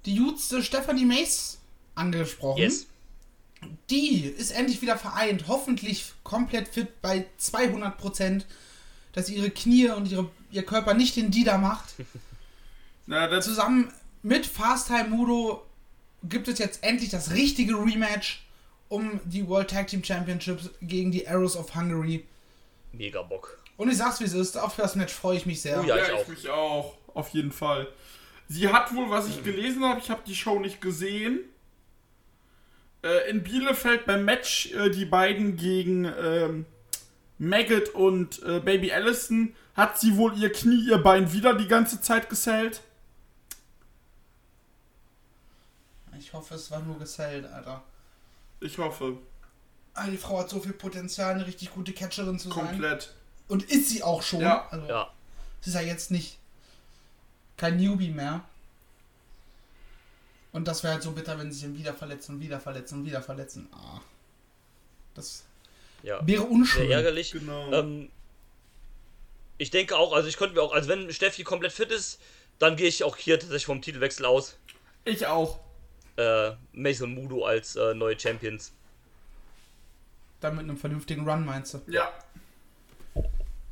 [0.06, 1.60] die Jutste Stephanie Mace
[1.94, 2.62] angesprochen.
[2.62, 2.88] Yes.
[3.90, 8.46] Die ist endlich wieder vereint, hoffentlich komplett fit bei 200 Prozent,
[9.12, 11.96] dass ihre Knie und ihre, ihr Körper nicht den Dida macht.
[13.08, 15.66] Na, das Zusammen mit Fast Time Mudo
[16.24, 18.46] gibt es jetzt endlich das richtige Rematch
[18.88, 22.26] um die World Tag Team Championships gegen die Arrows of Hungary.
[22.94, 23.60] Mega Bock.
[23.76, 25.82] Und ich sag's wie es ist, auf das Match freue ich mich sehr.
[25.82, 25.98] Oh ja.
[25.98, 26.28] ja, ich ich, auch.
[26.28, 26.98] mich auch.
[27.14, 27.88] Auf jeden Fall.
[28.48, 31.40] Sie hat wohl, was ich gelesen habe, ich habe die Show nicht gesehen.
[33.04, 36.66] Äh, in Bielefeld beim Match äh, die beiden gegen ähm,
[37.38, 42.00] Maggot und äh, Baby Allison hat sie wohl ihr Knie, ihr Bein wieder die ganze
[42.02, 42.82] Zeit gesellt.
[46.20, 47.84] Ich hoffe, es war nur gesellt, Alter.
[48.60, 49.18] Ich hoffe.
[49.94, 52.68] Ah, die Frau hat so viel Potenzial, eine richtig gute Catcherin zu sein.
[52.68, 53.14] Komplett.
[53.48, 54.42] Und ist sie auch schon.
[54.42, 54.68] Ja.
[54.70, 55.12] Also, Ja.
[55.62, 56.40] Sie ist ja jetzt nicht
[57.64, 58.44] kein Newbie mehr.
[60.52, 63.00] Und das wäre halt so bitter, wenn sie sich dann wieder verletzen und wieder verletzen
[63.00, 63.70] und wieder verletzen.
[63.72, 64.02] Ah.
[65.16, 65.46] Das
[66.04, 66.20] Ja.
[66.28, 66.88] wäre unschön.
[66.88, 67.32] Sehr ärgerlich.
[67.32, 67.72] Genau.
[67.72, 68.10] Ähm,
[69.58, 72.20] ich denke auch, also ich könnte mir auch, also wenn Steffi komplett fit ist,
[72.60, 74.58] dann gehe ich auch hier tatsächlich vom Titelwechsel aus.
[75.06, 75.60] Ich auch.
[76.18, 78.74] Äh, Mason und Mudo als äh, neue Champions.
[80.42, 81.82] Dann mit einem vernünftigen Run, meinst du?
[81.88, 82.12] Ja.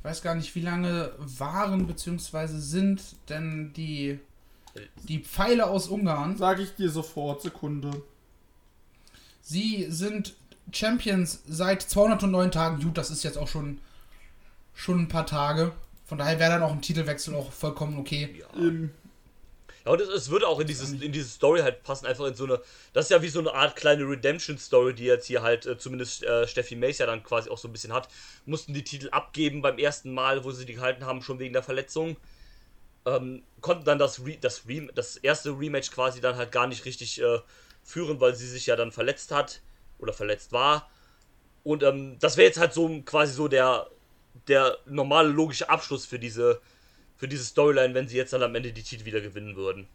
[0.02, 2.48] Ich weiß gar nicht, wie lange waren bzw.
[2.48, 4.20] sind denn die,
[5.04, 6.38] die Pfeile aus Ungarn.
[6.38, 7.44] Sag ich dir sofort.
[7.44, 8.02] Sekunde.
[9.44, 10.34] Sie sind
[10.72, 12.82] Champions seit 209 Tagen.
[12.82, 13.78] Gut, das ist jetzt auch schon,
[14.74, 15.72] schon ein paar Tage.
[16.08, 18.44] Von daher wäre dann auch ein Titelwechsel auch vollkommen okay.
[18.56, 18.90] Im
[19.86, 22.44] Ja, und es, würde auch in, dieses, in diese Story halt passen, einfach in so
[22.44, 22.62] eine.
[22.94, 26.24] Das ist ja wie so eine Art kleine Redemption-Story, die jetzt hier halt äh, zumindest
[26.24, 28.08] äh, Steffi Mace ja dann quasi auch so ein bisschen hat.
[28.46, 31.64] Mussten die Titel abgeben beim ersten Mal, wo sie die gehalten haben, schon wegen der
[31.64, 32.18] Verletzung.
[33.06, 36.86] Ähm, konnten dann das, Re das, Re das erste Rematch quasi dann halt gar nicht
[36.86, 37.40] richtig äh,
[37.84, 39.62] führen, weil sie sich ja dann verletzt hat
[39.98, 40.90] oder verletzt war.
[41.64, 43.88] Und ähm, das wäre jetzt halt so quasi so der,
[44.48, 46.62] der normale logische Abschluss für diese,
[47.22, 49.88] für diese Storyline, wenn sie jetzt dann am Ende die Titel wieder gewinnen würden.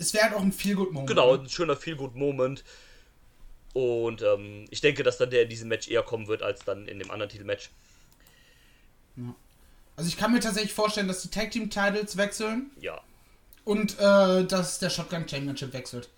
[0.00, 1.08] Es wäre halt auch ein Feel-Good-Moment.
[1.08, 1.42] Genau, ne?
[1.44, 2.64] ein schöner Feel-Good-Moment.
[3.72, 6.88] Und ähm, ich denke, dass dann der in diesem Match eher kommen wird, als dann
[6.88, 7.70] in dem anderen Titelmatch.
[9.94, 13.00] Also ich kann mir tatsächlich vorstellen, dass die Tag Team Titles wechseln Ja.
[13.64, 16.08] und äh, dass der Shotgun Championship wechselt.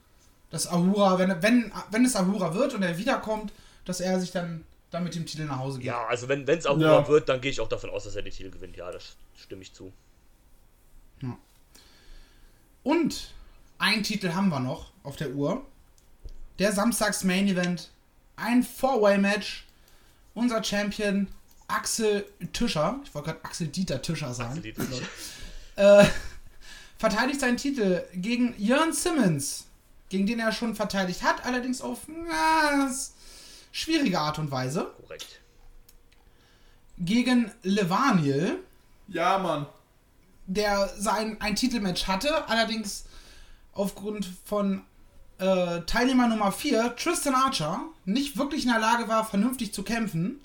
[0.48, 3.52] Dass Ahura, wenn, wenn, wenn es Ahura wird und er wiederkommt,
[3.84, 5.86] dass er sich dann, dann mit dem Titel nach Hause geht.
[5.86, 7.08] Ja, also wenn es Ahura Ja.
[7.08, 8.76] wird, dann gehe ich auch davon aus, dass er die Titel gewinnt.
[8.76, 9.92] Ja, das stimme ich zu.
[12.82, 13.34] Und
[13.78, 15.64] einen Titel haben wir noch auf der Uhr.
[16.58, 17.90] Der Samstags Main Event.
[18.36, 19.66] Ein Four-Way-Match.
[20.34, 21.26] Unser Champion
[21.66, 26.06] Axel Tischer, ich wollte gerade Axel Dieter Tischer sagen, Axel Dieter äh,
[26.96, 29.66] verteidigt seinen Titel gegen Jörn Simmons,
[30.08, 32.90] gegen den er schon verteidigt hat, allerdings auf na,
[33.78, 34.92] schwierige Art und Weise.
[35.02, 35.40] Korrekt.
[36.98, 38.58] Gegen Levaniel,
[39.06, 39.66] Ja, Mann.
[40.46, 43.04] der sein ein Titelmatch hatte, allerdings
[43.72, 44.82] aufgrund von
[45.38, 50.40] äh, Teilnehmer Nummer 4, Tristan Archer, nicht wirklich in der Lage war, vernünftig zu kämpfen.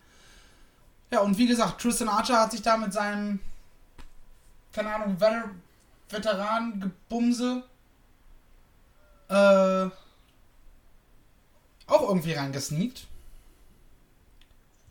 [1.11, 3.39] Ja, und wie gesagt, Tristan Archer hat sich da mit seinem,
[4.71, 5.43] keine Ahnung, Vet
[6.09, 7.63] Veteran-Gebumse
[9.29, 9.85] äh,
[11.87, 13.07] auch irgendwie reingesneakt.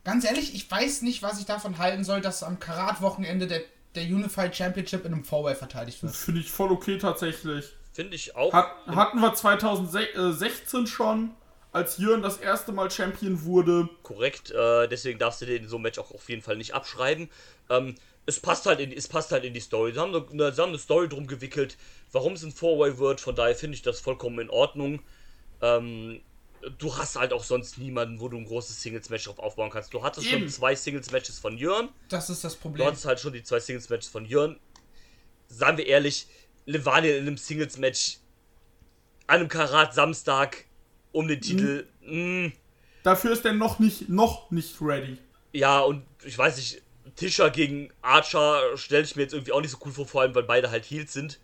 [0.05, 3.63] Ganz ehrlich, ich weiß nicht, was ich davon halten soll, dass am Karat-Wochenende der,
[3.95, 6.15] der Unified Championship in einem Four-Way verteidigt wird.
[6.15, 7.73] Finde ich voll okay tatsächlich.
[7.93, 8.53] Finde ich auch.
[8.53, 11.31] Hat, hatten wir 2016 schon,
[11.73, 13.89] als Jörn das erste Mal Champion wurde.
[14.03, 16.75] Korrekt, äh, deswegen darfst du den in so einem Match auch auf jeden Fall nicht
[16.75, 17.31] abschreiben.
[17.71, 17.95] Ähm,
[18.27, 19.93] es passt halt in, es passt halt in die Story.
[19.93, 21.77] Sie haben, eine, sie haben eine Story drum gewickelt,
[22.13, 25.01] warum es ein Four-Way wird, von daher finde ich das vollkommen in Ordnung.
[25.61, 26.21] Ähm,
[26.79, 29.93] du hast halt auch sonst niemanden, wo du ein großes Singles-Match drauf aufbauen kannst.
[29.93, 30.41] Du hattest Eben.
[30.43, 32.87] schon zwei Singles-Matches von Jörn, Das ist das du Problem.
[32.87, 34.59] hattest halt schon die zwei Singles-Matches von Jörn.
[35.49, 36.27] Seien wir ehrlich,
[36.67, 38.19] Levaniel in einem Singles-Match
[39.27, 40.65] an einem Karat Samstag
[41.13, 42.53] um den Titel, mh,
[43.03, 45.19] Dafür ist er noch nicht, noch nicht ready.
[45.53, 46.83] Ja, und ich weiß nicht,
[47.17, 50.35] Tischer gegen Archer stelle ich mir jetzt irgendwie auch nicht so cool vor, vor allem
[50.35, 51.41] weil beide halt Heels sind.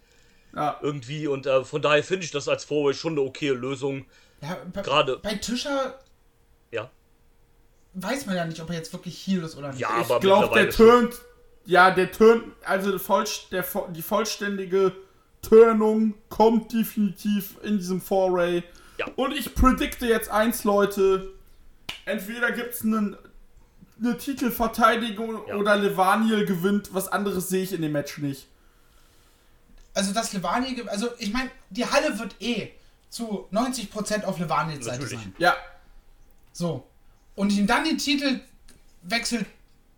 [0.54, 0.78] Ja.
[0.82, 4.06] Irgendwie und äh, von daher finde ich das als Vorway schon eine okaye Lösung.
[4.40, 5.98] Ja, bei, Gerade- bei Tischer
[6.70, 6.90] Ja.
[7.94, 9.80] weiß man ja nicht, ob er jetzt wirklich Heal ist oder nicht.
[9.80, 11.14] Ja, Ich glaube, der turnt.
[11.64, 12.44] Ja, der turnt.
[12.64, 14.92] Also voll, der, die vollständige
[15.42, 18.62] Turnung kommt definitiv in diesem Foray.
[18.98, 19.06] Ja.
[19.16, 21.30] Und ich predikte jetzt eins, Leute.
[22.04, 23.16] Entweder gibt es einen
[24.00, 25.56] eine Titelverteidigung Ja.
[25.56, 26.94] oder Levaniel gewinnt.
[26.94, 28.46] Was anderes sehe ich in dem Match nicht.
[29.94, 32.70] Also das Levani, ge- also ich meine, die Halle wird eh
[33.10, 35.34] zu 90% auf Levanils Seite sein.
[35.38, 35.54] Ja,
[36.52, 36.86] So.
[37.34, 39.46] Und ihm dann den Titelwechsel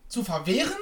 [0.09, 0.77] zu verwehren,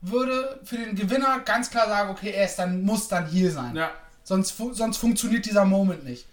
[0.00, 3.74] würde für den Gewinner ganz klar sagen, okay, er ist dann, muss dann hier sein.
[3.76, 3.90] ja.
[4.24, 6.26] Sonst, fu sonst funktioniert dieser Moment nicht.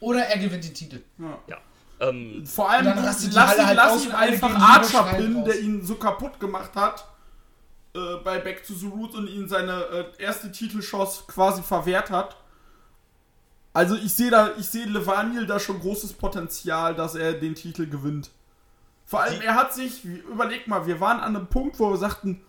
[0.00, 1.02] Oder er gewinnt den Titel.
[1.48, 1.56] Ja.
[2.00, 6.38] Ähm, Vor allem, lass ihn, halt lass ihn einfach Archer pinnen, der ihn so kaputt
[6.38, 7.06] gemacht hat
[7.94, 9.84] äh, bei Back to the Root und ihn seine
[10.18, 12.36] äh, erste Titelchance quasi verwehrt hat.
[13.74, 17.86] Also ich sehe da, ich sehe Levaniel da schon großes Potenzial, dass er den Titel
[17.86, 18.30] gewinnt.
[19.04, 22.40] Vor allem, er hat sich, überleg mal, wir waren an einem Punkt, wo wir sagten,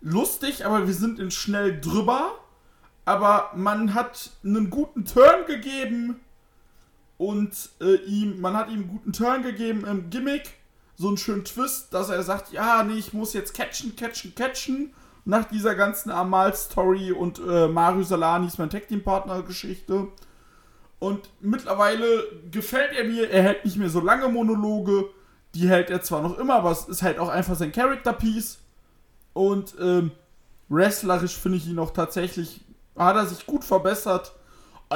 [0.00, 2.38] lustig, aber wir sind in schnell drüber.
[3.04, 6.20] aber man hat einen guten Turn gegeben
[7.18, 10.54] und äh, ihm, man hat ihm einen guten Turn gegeben im Gimmick,
[10.96, 14.94] so einen schönen Twist, dass er sagt, ja, nee, ich muss jetzt catchen, catchen, catchen.
[15.24, 20.08] Nach dieser ganzen Amal-Story und äh, Mario Salani ist mein Tag-Team-Partner-Geschichte.
[20.98, 25.06] Und mittlerweile gefällt er mir, er hält nicht mehr so lange Monologe,
[25.54, 28.58] die hält er zwar noch immer, aber es ist halt auch einfach sein Character-Piece.
[29.32, 30.12] Und ähm,
[30.68, 32.60] wrestlerisch finde ich ihn auch tatsächlich,
[32.96, 34.32] hat er sich gut verbessert.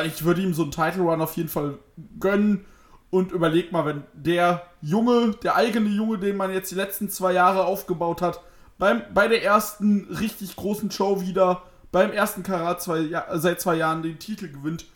[0.04, 1.78] Ich würde ihm so einen Title Run auf jeden Fall
[2.18, 2.64] gönnen.
[3.10, 7.32] Und überleg mal, wenn der Junge, der eigene Junge, den man jetzt die letzten zwei
[7.32, 8.40] Jahre aufgebaut hat,
[8.78, 11.62] beim, bei der ersten richtig großen Show wieder,
[11.92, 14.86] beim ersten Karat zwei, ja, seit zwei Jahren den Titel gewinnt.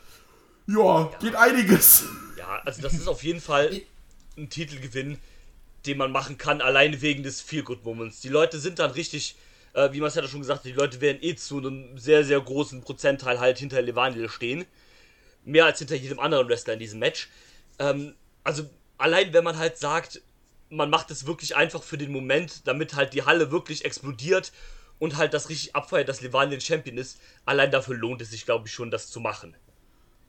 [0.67, 2.05] Ja, geht einiges.
[2.37, 3.81] Ja, also das ist auf jeden Fall
[4.37, 5.19] ein Titelgewinn,
[5.87, 8.21] den man machen kann, allein wegen des Feel-Good-Moments.
[8.21, 9.37] Die Leute sind dann richtig,
[9.73, 12.83] äh, wie Marcel schon gesagt hat, die Leute werden eh zu einem sehr, sehr großen
[12.83, 14.65] Prozentteil halt hinter Levaniel stehen.
[15.45, 17.31] Mehr als hinter jedem anderen Wrestler in diesem Match.
[17.79, 18.15] Ähm,
[18.45, 20.21] also allein wenn man halt sagt,
[20.71, 24.53] man macht es wirklich einfach für den Moment, damit halt die Halle wirklich explodiert
[24.99, 28.69] und halt das richtig abfeiert, dass Levaniel Champion ist, allein dafür lohnt es sich, glaube
[28.69, 29.57] ich, schon, das zu machen.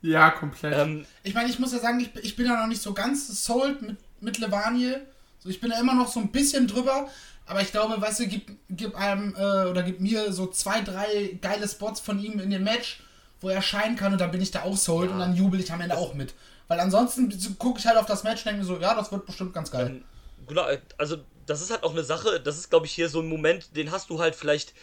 [0.02, 0.78] Ja, komplett.
[0.78, 3.46] Ähm, Ich meine, ich muss ja sagen, ich, ich bin ja noch nicht so ganz
[3.46, 5.06] sold mit, mit Levaniel.
[5.40, 7.08] So, ich bin ja immer noch so ein bisschen drüber.
[7.46, 11.38] Aber ich glaube, weißt du, gib, gib einem äh, oder gib mir so zwei, drei
[11.42, 13.04] geile Spots von ihm in dem Match,
[13.42, 15.72] wo er erscheinen kann und dann bin ich da auch sold und dann jubel ich
[15.72, 16.34] am Ende auch mit.
[16.68, 19.26] Weil ansonsten gucke ich halt auf das Match und denke mir so, ja, das wird
[19.26, 19.88] bestimmt ganz geil.
[19.88, 20.04] Ähm,
[20.52, 23.28] genau, also das ist halt auch eine Sache, das ist glaube ich hier so ein
[23.28, 24.74] Moment, den hast du halt vielleicht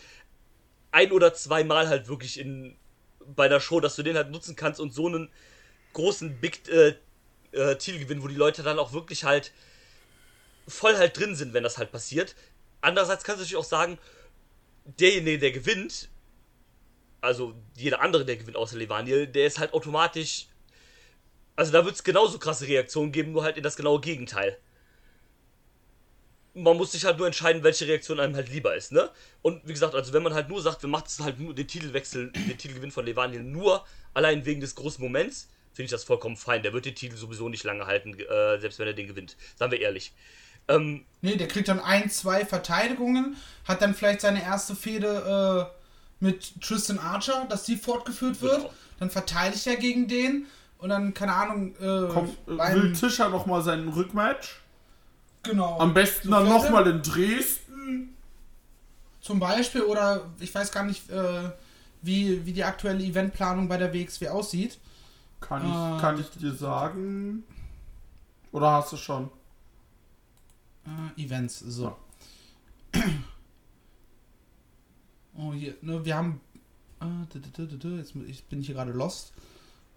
[0.90, 2.76] ein oder zweimal halt wirklich in
[3.34, 5.30] bei der Show, dass du den halt nutzen kannst und so einen
[5.92, 6.94] großen Big äh,
[7.52, 9.52] äh, Titelgewinn, wo die Leute dann auch wirklich halt
[10.66, 12.34] voll halt drin sind, wenn das halt passiert.
[12.80, 13.98] Andererseits kannst du natürlich auch sagen,
[14.84, 16.08] derjenige, der gewinnt,
[17.20, 20.46] also jeder andere, der gewinnt außer Levaniel, der ist halt automatisch.
[21.56, 24.58] Also da wird es genauso krasse Reaktionen geben, nur halt in das genaue Gegenteil.
[26.62, 29.10] Man muss sich halt nur entscheiden, welche Reaktion einem halt lieber ist, ne?
[29.42, 31.66] Und wie gesagt, also wenn man halt nur sagt, wir machen es halt nur den
[31.66, 36.36] Titelwechsel, den Titelgewinn von Levaniel nur allein wegen des großen Moments, finde ich das vollkommen
[36.36, 36.62] fein.
[36.62, 39.36] Der wird den Titel sowieso nicht lange halten, äh, selbst wenn er den gewinnt.
[39.56, 40.12] Sagen wir ehrlich.
[40.66, 46.24] Ähm, Nee, der kriegt dann ein, zwei Verteidigungen, hat dann vielleicht seine erste Fehde äh,
[46.24, 48.56] mit Tristan Archer, dass die fortgeführt wird.
[48.56, 48.72] Genau.
[48.98, 50.46] Dann verteidigt er gegen den
[50.78, 54.60] und dann, keine Ahnung, äh, Kommt, äh, will Tischer nochmal seinen Rückmatch?
[55.42, 55.78] Genau.
[55.78, 56.64] Am besten dann Sofort.
[56.64, 58.14] nochmal in Dresden.
[59.20, 61.50] Zum Beispiel, oder ich weiß gar nicht, äh,
[62.02, 64.78] wie, wie die aktuelle Eventplanung bei der WXW aussieht.
[65.40, 65.98] Kann ich, Ah.
[66.00, 67.44] kann ich dir sagen?
[68.52, 69.30] Oder hast du schon?
[71.16, 71.96] Äh, Events, so.
[75.40, 76.40] Oh, hier, ne, wir haben.
[77.00, 77.38] Äh,
[77.96, 79.32] jetzt ich bin ich hier gerade lost.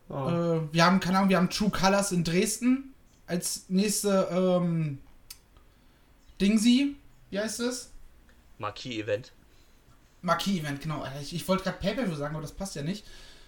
[0.10, 0.58] Ja.
[0.58, 2.94] Äh, wir haben, keine Ahnung, wir haben True Colors in Dresden
[3.26, 5.00] als nächste ähm,
[6.42, 6.96] Dingsy.
[7.30, 7.92] Wie heißt es?
[8.58, 9.32] Marquis-Event.
[10.22, 11.06] Marquis-Event, genau.
[11.22, 13.06] Ich, ich wollte gerade Pay-Per-View sagen, aber das passt ja nicht.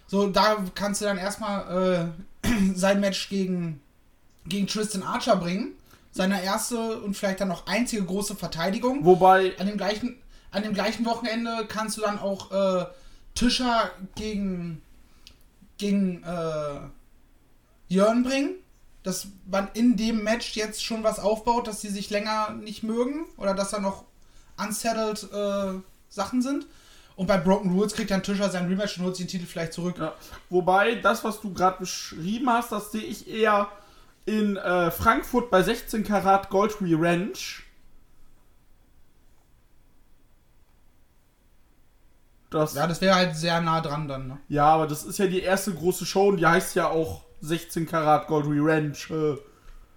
[0.08, 3.82] So, da kannst du dann erstmal äh, sein Match gegen,
[4.46, 5.74] gegen Tristan Archer bringen.
[6.12, 9.04] Seine erste und vielleicht dann noch einzige große Verteidigung.
[9.04, 12.86] Wobei, An dem gleichen, an dem gleichen Wochenende kannst du dann auch äh,
[13.34, 14.84] Tischer gegen,
[15.80, 16.82] gegen äh,
[17.88, 18.56] Jörn bringen.
[19.04, 23.26] Dass man in dem Match jetzt schon was aufbaut, dass sie sich länger nicht mögen
[23.38, 24.06] oder dass da noch
[24.58, 26.66] unsettled äh, Sachen sind.
[27.16, 29.74] Und bei Broken Rules kriegt dann Tischer sein Rematch und holt sich den Titel vielleicht
[29.74, 29.98] zurück.
[30.00, 30.14] ja,
[30.50, 33.70] wobei das, was du gerade beschrieben hast, das sehe ich eher
[34.26, 37.34] in äh, Frankfurt bei 16 Karat Gold Revenge.
[42.50, 44.28] Das, Ja, das wäre halt sehr nah dran dann.
[44.28, 44.38] Ne?
[44.48, 47.86] ja, aber das ist ja die erste große Show und die heißt ja auch 16
[47.88, 48.98] Karat Gold Revenge.
[49.10, 49.38] Äh,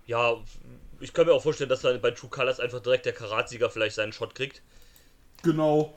[0.07, 0.35] Ja,
[1.01, 3.97] ich kann mir auch vorstellen, dass dann bei True Colors einfach direkt der Karatsieger vielleicht
[3.97, 4.63] seinen Shot kriegt.
[5.43, 5.95] genau.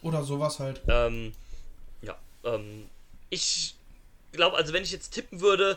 [0.00, 0.80] Oder sowas halt.
[0.86, 1.32] Ähm,
[2.02, 2.88] ja, ähm,
[3.30, 3.74] ich
[4.30, 5.76] glaube, also wenn ich jetzt tippen würde,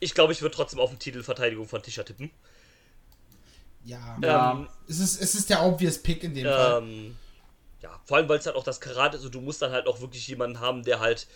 [0.00, 2.30] ich glaube, ich würde trotzdem auf den Titel Verteidigung von Tischer tippen.
[3.84, 4.18] Ja.
[4.20, 4.52] Ja.
[4.52, 6.82] Ähm, Es, ist, es ist der obvious Pick in dem Fall.
[6.82, 7.16] ähm,
[7.82, 9.86] ja, vor allem, weil es halt auch das Karat ist und du musst dann halt
[9.86, 11.28] auch wirklich jemanden haben, der halt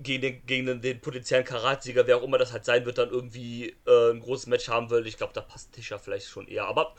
[0.00, 3.10] gegen den, gegen den, den potenziellen Karatsieger, wer auch immer das halt sein wird, dann
[3.10, 5.06] irgendwie äh, ein großes Match haben will.
[5.06, 6.66] Ich glaube, da passt Tischer vielleicht schon eher.
[6.66, 6.94] Aber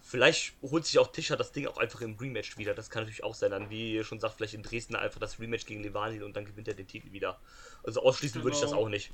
[0.00, 2.74] vielleicht holt sich auch Tischer das Ding auch einfach im Rematch wieder.
[2.74, 3.50] Das kann natürlich auch sein.
[3.50, 6.46] Dann, wie ihr schon sagt, vielleicht in Dresden einfach das Rematch gegen Levanil und dann
[6.46, 7.38] gewinnt er den Titel wieder.
[7.84, 8.84] Also ausschließen würde ich das Genau.
[8.84, 9.12] auch nicht.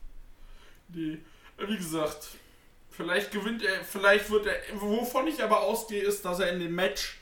[0.88, 1.20] Die,
[1.58, 2.28] wie gesagt,
[2.90, 6.76] vielleicht gewinnt er, vielleicht wird er, wovon ich aber ausgehe, ist, dass er in dem
[6.76, 7.18] Match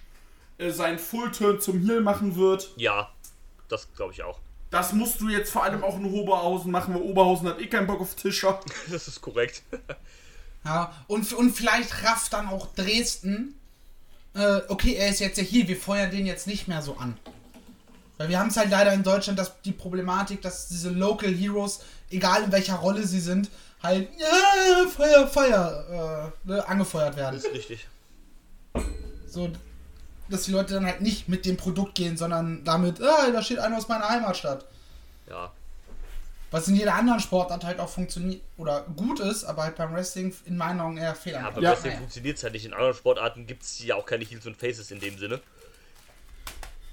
[0.58, 2.72] äh, seinen Full-Turn zum Heal machen wird.
[2.76, 3.10] Ja,
[3.68, 4.38] das glaube ich auch.
[4.74, 7.86] Das musst du jetzt vor allem auch in Oberhausen machen, weil Oberhausen hat eh keinen
[7.86, 8.58] Bock auf Tischer.
[8.90, 9.62] Das ist korrekt.
[10.64, 13.54] Ja, und, und vielleicht rafft dann auch Dresden.
[14.34, 17.18] Äh, okay, er ist jetzt ja hier, wir feuern den jetzt nicht mehr so an.
[18.16, 21.80] Weil wir haben es halt leider in Deutschland dass die Problematik, dass diese Local Heroes,
[22.08, 23.50] egal in welcher Rolle sie sind,
[23.82, 27.36] halt ja, Feuer, Feuer äh, ne, angefeuert werden.
[27.36, 27.86] Das ist richtig.
[29.28, 29.52] So,
[30.28, 33.58] dass die Leute dann halt nicht mit dem Produkt gehen, sondern damit, ah, da steht
[33.58, 34.64] einer aus meiner Heimatstadt.
[35.28, 35.52] Ja.
[36.50, 40.32] Was in jeder anderen Sportart halt auch funktioniert oder gut ist, aber halt beim Wrestling
[40.44, 41.40] in meinen Augen eher Fehler.
[41.40, 41.70] Ja, aber Ja.
[41.74, 42.64] deswegen funktioniert es halt nicht.
[42.64, 45.40] In anderen Sportarten gibt es ja auch keine Heels und Faces in dem Sinne.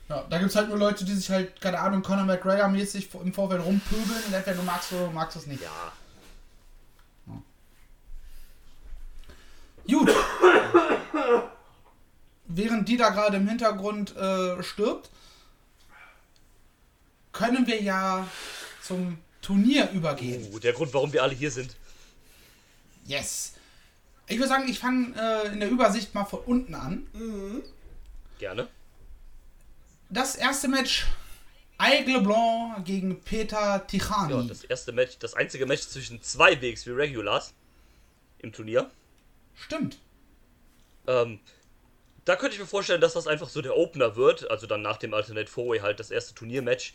[0.09, 3.13] Ja, da gibt es halt nur Leute, die sich halt, keine Ahnung, Conor McGregor mäßig
[3.13, 5.61] im Vorfeld rumpöbeln und entweder du magst oder du magst es nicht.
[5.61, 5.91] Ja.
[9.87, 10.09] Gut.
[12.53, 15.09] Während die da gerade im Hintergrund äh, stirbt,
[17.31, 18.27] können wir ja
[18.81, 20.53] zum Turnier übergehen.
[20.53, 21.75] Uh, der Grund, warum wir alle hier sind.
[23.05, 23.53] Yes.
[24.27, 27.07] Ich würde sagen, ich fange äh, in der Übersicht mal von unten an.
[28.37, 28.67] Gerne.
[30.09, 31.07] Das erste Match
[31.77, 34.33] Aigle Blanc gegen Peter Tichani.
[34.33, 37.53] Ja, das erste Match, das einzige Match zwischen zwei WXW Regulars
[38.37, 38.91] im Turnier.
[39.55, 39.97] Stimmt.
[41.07, 41.39] Ähm,
[42.25, 44.49] da könnte ich mir vorstellen, dass das einfach so der Opener wird.
[44.49, 46.93] Also dann nach dem Alternate Four-Way halt das erste Turniermatch.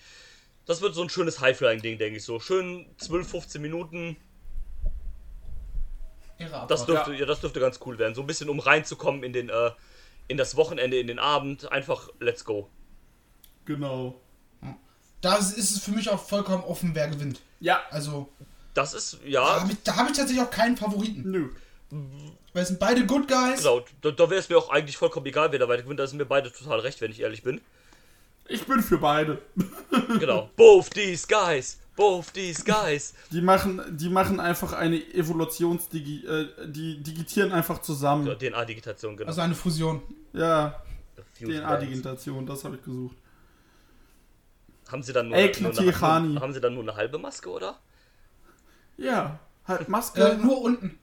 [0.67, 2.41] Das wird so ein schönes High-Flying-Ding, denke ich so.
[2.41, 4.17] Schön 12, 15 Minuten.
[6.39, 7.25] Ihre Das dürfte, ja.
[7.25, 8.15] das dürfte ganz cool werden.
[8.15, 9.71] So ein bisschen um reinzukommen in den, äh,
[10.29, 11.71] in das Wochenende, in den Abend.
[11.73, 12.69] Einfach let's go.
[13.65, 14.21] Genau.
[15.21, 17.41] Da ist es für mich auch vollkommen offen, wer gewinnt.
[17.59, 17.81] Ja.
[17.91, 18.29] Also,
[18.75, 21.23] Das ist, da ja, habe ich, da hab ich tatsächlich auch keinen Favoriten.
[21.31, 21.51] Nö.
[21.91, 23.63] Weil es sind beide Good Guys.
[23.63, 23.85] genau.
[24.01, 26.01] Da, da wäre es mir auch eigentlich vollkommen egal, wer da weiter gewinnt.
[26.01, 27.61] Da sind mir beide total recht, wenn ich ehrlich bin.
[28.49, 29.39] Ich bin für beide.
[30.21, 30.51] Genau.
[30.57, 31.79] Both these guys.
[31.97, 33.15] Both these guys.
[33.31, 38.39] Die machen, die machen einfach eine Evolutionsdigi, äh, die digitieren einfach Ja, zusammen.
[38.39, 39.29] DNA-Digitation, genau.
[39.29, 40.03] Also eine Fusion.
[40.33, 40.83] Ja.
[41.39, 43.17] DNA-Digitation, das habe ich gesucht.
[44.91, 47.79] Haben sie dann nur, Ey, nur, eine, haben sie dann nur eine halbe Maske, oder?
[48.97, 50.23] Ja, halt Maske.
[50.23, 50.99] Äh, nur unten.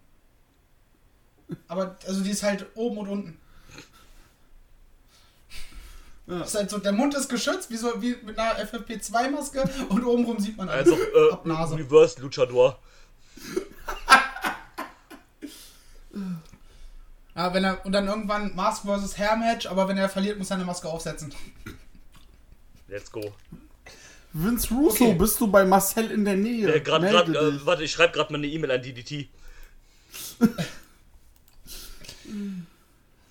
[1.68, 3.38] Aber, also die ist halt oben und unten.
[6.26, 6.42] Ja.
[6.42, 10.40] Ist halt so, der Mund ist geschützt, wie, so, wie mit einer FFP2-Maske und obenrum
[10.40, 11.34] sieht man Also alles.
[11.34, 11.78] Ab äh, Nase.
[11.78, 12.80] Reverse Luchador.
[17.36, 19.18] Ja, wenn er, und dann irgendwann Mask vs.
[19.18, 21.34] Hair Match, aber wenn er verliert, muss er eine Maske aufsetzen.
[22.88, 23.34] Let's go.
[24.34, 25.16] Vince Russo, Okay.
[25.16, 26.76] bist du bei Marcel in der Nähe?
[26.76, 29.30] Äh, grad, grad, äh, warte, ich schreibe gerade mal eine E-Mail an DDT.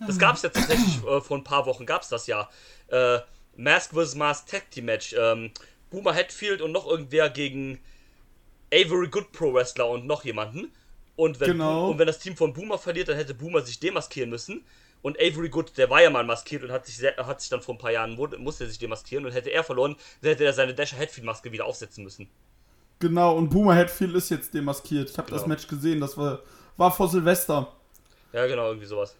[0.07, 2.49] Das gab es ja tatsächlich äh, vor ein paar Wochen, gab es das ja.
[2.89, 3.21] Äh,
[3.57, 4.15] Mask vs.
[4.17, 5.15] Mask Tag Team Match.
[5.19, 5.51] Ähm,
[5.91, 7.79] Boomer Hatfield und noch irgendwer gegen
[8.73, 10.73] Avery Good Pro Wrestler und noch jemanden.
[11.17, 11.91] Und wenn, Genau.
[11.91, 14.65] und wenn das Team von Boomer verliert, dann hätte Boomer sich demaskieren müssen.
[15.03, 17.61] Und Avery Good, der war ja mal maskiert und hat sich, sehr, hat sich dann
[17.61, 20.75] vor ein paar Jahren, musste sich demaskieren und hätte er verloren, dann hätte er seine
[20.75, 22.29] Dasher Hatfield Maske wieder aufsetzen müssen.
[23.01, 25.11] Genau, und Boomer Hatfield ist jetzt demaskiert.
[25.11, 25.55] Ich habe das Genau.
[25.55, 26.41] Match gesehen, das war,
[26.77, 27.73] war vor Silvester.
[28.33, 29.15] Ja, genau, irgendwie sowas.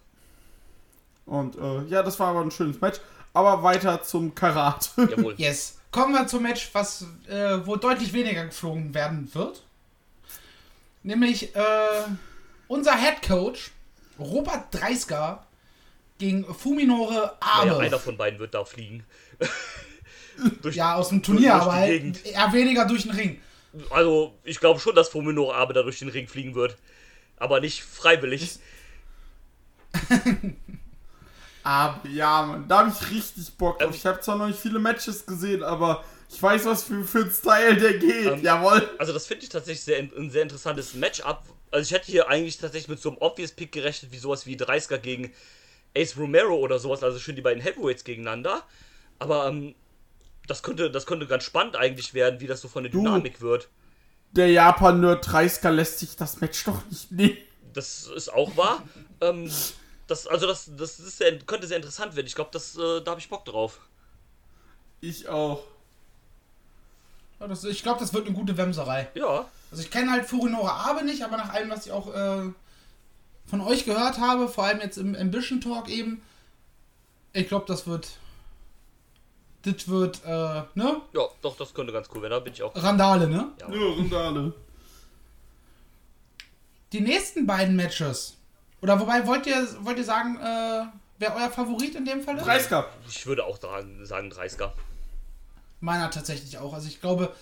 [1.25, 2.99] Und äh, ja, das war aber ein schönes Match.
[3.33, 4.91] Aber weiter zum Karat.
[4.97, 5.35] Jawohl.
[5.37, 5.79] Yes.
[5.91, 9.63] Kommen wir zum Match, was äh, wo deutlich weniger geflogen werden wird.
[11.03, 12.03] Nämlich äh,
[12.67, 13.71] unser Head Coach
[14.19, 15.45] Robert Dreisker
[16.17, 17.67] gegen Fuminore Abe.
[17.67, 19.03] Ja, einer von beiden wird da fliegen.
[20.61, 23.41] durch, Ja, aus dem Turnier, durch aber halt eher weniger durch den Ring.
[23.89, 26.77] Also, ich glaube schon, dass Fuminore Abe da durch den Ring fliegen wird.
[27.37, 28.59] Aber nicht freiwillig.
[31.63, 33.89] aber ja, Mann, da habe ich richtig Bock drauf.
[33.89, 37.19] Ähm, ich habe zwar noch nicht viele Matches gesehen, aber ich weiß, was für, für
[37.19, 38.25] ein Style der geht.
[38.25, 38.89] Ähm, Jawohl.
[38.97, 41.43] Also, das finde ich tatsächlich sehr, ein sehr interessantes Matchup.
[41.71, 44.55] Also, ich hätte hier eigentlich tatsächlich mit so einem Obvious Pick gerechnet, wie sowas wie
[44.55, 45.31] 30er gegen
[45.95, 47.03] Ace Romero oder sowas.
[47.03, 48.63] Also, schön die beiden Heavyweights gegeneinander.
[49.19, 49.75] Aber, ähm,
[50.47, 52.99] das könnte, das könnte ganz spannend eigentlich werden, wie das so von der Du.
[52.99, 53.69] Dynamik wird.
[54.31, 57.37] Der Japan-Nerd Dreisker lässt sich das Match doch nicht nehmen.
[57.73, 58.83] Das ist auch wahr.
[59.21, 59.49] ähm,
[60.13, 62.27] das, also, das, das ist sehr, könnte sehr interessant werden.
[62.27, 63.79] Ich glaube, das, äh, da habe ich Bock drauf.
[65.01, 65.63] Ich auch.
[67.39, 69.09] Ja, das, ich glaube, das wird eine gute Wemserei.
[69.15, 69.49] Ja.
[69.71, 72.51] Also ich kenne halt Furinore Abe nicht, aber nach allem, was ich auch äh,
[73.47, 76.21] von euch gehört habe, vor allem jetzt im Ambition Talk eben,
[77.33, 78.07] ich glaube, das wird.
[79.63, 81.01] Das wird, äh, ne?
[81.13, 82.33] Ja, doch, das könnte ganz cool werden.
[82.33, 82.75] Da bin ich auch.
[82.75, 83.51] Randale, ne?
[83.61, 83.73] Ja.
[83.73, 84.53] Ja, Randale.
[86.91, 88.37] Die nächsten beiden Matches.
[88.83, 90.85] Oder wobei, wollt ihr, wollt ihr sagen, äh,
[91.17, 92.45] wer euer Favorit in dem Fall ist?
[92.45, 92.89] Dreisker.
[93.07, 94.71] Ich würde auch sagen, sagen 30er.
[95.79, 96.73] Meiner tatsächlich auch.
[96.73, 97.33] Also ich glaube,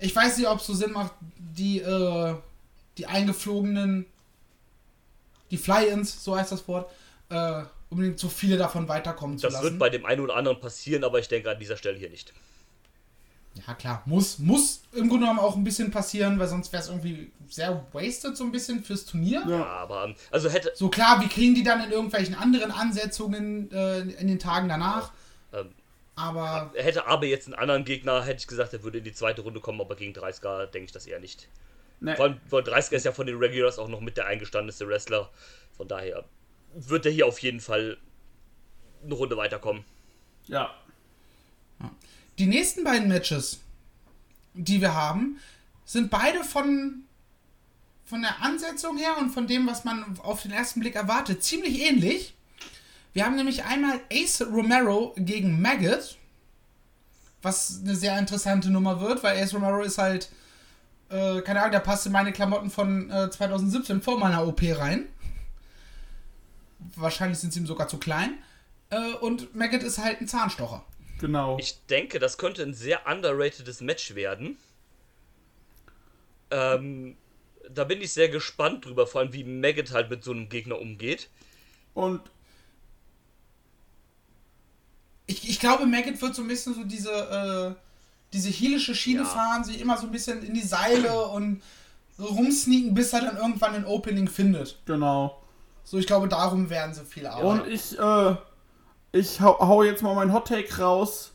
[0.00, 2.34] ich weiß nicht, ob es so Sinn macht, die, äh,
[2.98, 4.06] die eingeflogenen,
[5.52, 6.90] die Fly-Ins, so heißt das Wort,
[7.30, 9.64] äh, unbedingt so viele davon weiterkommen zu Das lassen.
[9.66, 12.34] wird bei dem einen oder anderen passieren, aber ich denke an dieser Stelle hier nicht.
[13.66, 16.88] Ja, klar, muss, muss im Grunde genommen auch ein bisschen passieren, weil sonst wäre es
[16.88, 19.42] irgendwie sehr wasted so ein bisschen fürs Turnier.
[19.48, 24.00] Ja, aber also hätte So klar, wir kriegen die dann in irgendwelchen anderen Ansetzungen äh,
[24.00, 25.12] in den Tagen danach.
[25.52, 25.70] Ähm,
[26.14, 29.42] Aber hätte Abe jetzt einen anderen Gegner, hätte ich gesagt, er würde in die zweite
[29.42, 31.48] Runde kommen, aber gegen 30er denke ich das eher nicht.
[32.00, 32.14] Nee.
[32.16, 35.30] Vor allem, weil 30er ist ja von den Regulars auch noch mit der eingestandenste Wrestler.
[35.76, 36.24] Von daher
[36.74, 37.98] wird er hier auf jeden Fall
[39.04, 39.84] eine Runde weiterkommen.
[40.46, 40.74] Ja.
[42.38, 43.60] Die nächsten beiden Matches,
[44.54, 45.38] die wir haben,
[45.84, 47.02] sind beide von,
[48.04, 51.80] von der Ansetzung her und von dem, was man auf den ersten Blick erwartet, ziemlich
[51.80, 52.34] ähnlich.
[53.12, 56.18] Wir haben nämlich einmal Ace Romero gegen Maggot,
[57.42, 60.30] was eine sehr interessante Nummer wird, weil Ace Romero ist halt,
[61.08, 65.06] äh, keine Ahnung, der passt in meine Klamotten von äh, 2017 vor meiner OP rein.
[66.94, 68.38] Wahrscheinlich sind sie ihm sogar zu klein.
[68.90, 70.84] Äh, und Maggot ist halt ein Zahnstocher.
[71.18, 71.58] Genau.
[71.58, 74.56] Ich denke, das könnte ein sehr underratedes Match werden.
[76.50, 77.16] Ähm,
[77.70, 80.78] da bin ich sehr gespannt drüber, vor allem wie Maggot halt mit so einem Gegner
[80.80, 81.28] umgeht.
[81.94, 82.20] Und
[85.26, 87.74] Ich, ich glaube, Maggot wird so ein bisschen so diese, äh,
[88.32, 89.26] diese heelische Schiene Ja.
[89.26, 91.62] fahren, sich immer so ein bisschen in die Seile und
[92.16, 94.78] so rumsneaken, bis er dann irgendwann ein Opening findet.
[94.86, 95.42] genau.
[95.84, 97.60] So, ich glaube, darum werden sie viel arbeiten.
[97.62, 98.36] Und ich, äh,
[99.18, 101.32] ich hau, hau jetzt mal mein Hot Take raus.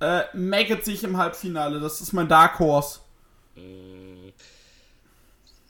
[0.00, 1.80] Äh, Maggot sich im Halbfinale.
[1.80, 3.00] Das ist mein Dark Horse.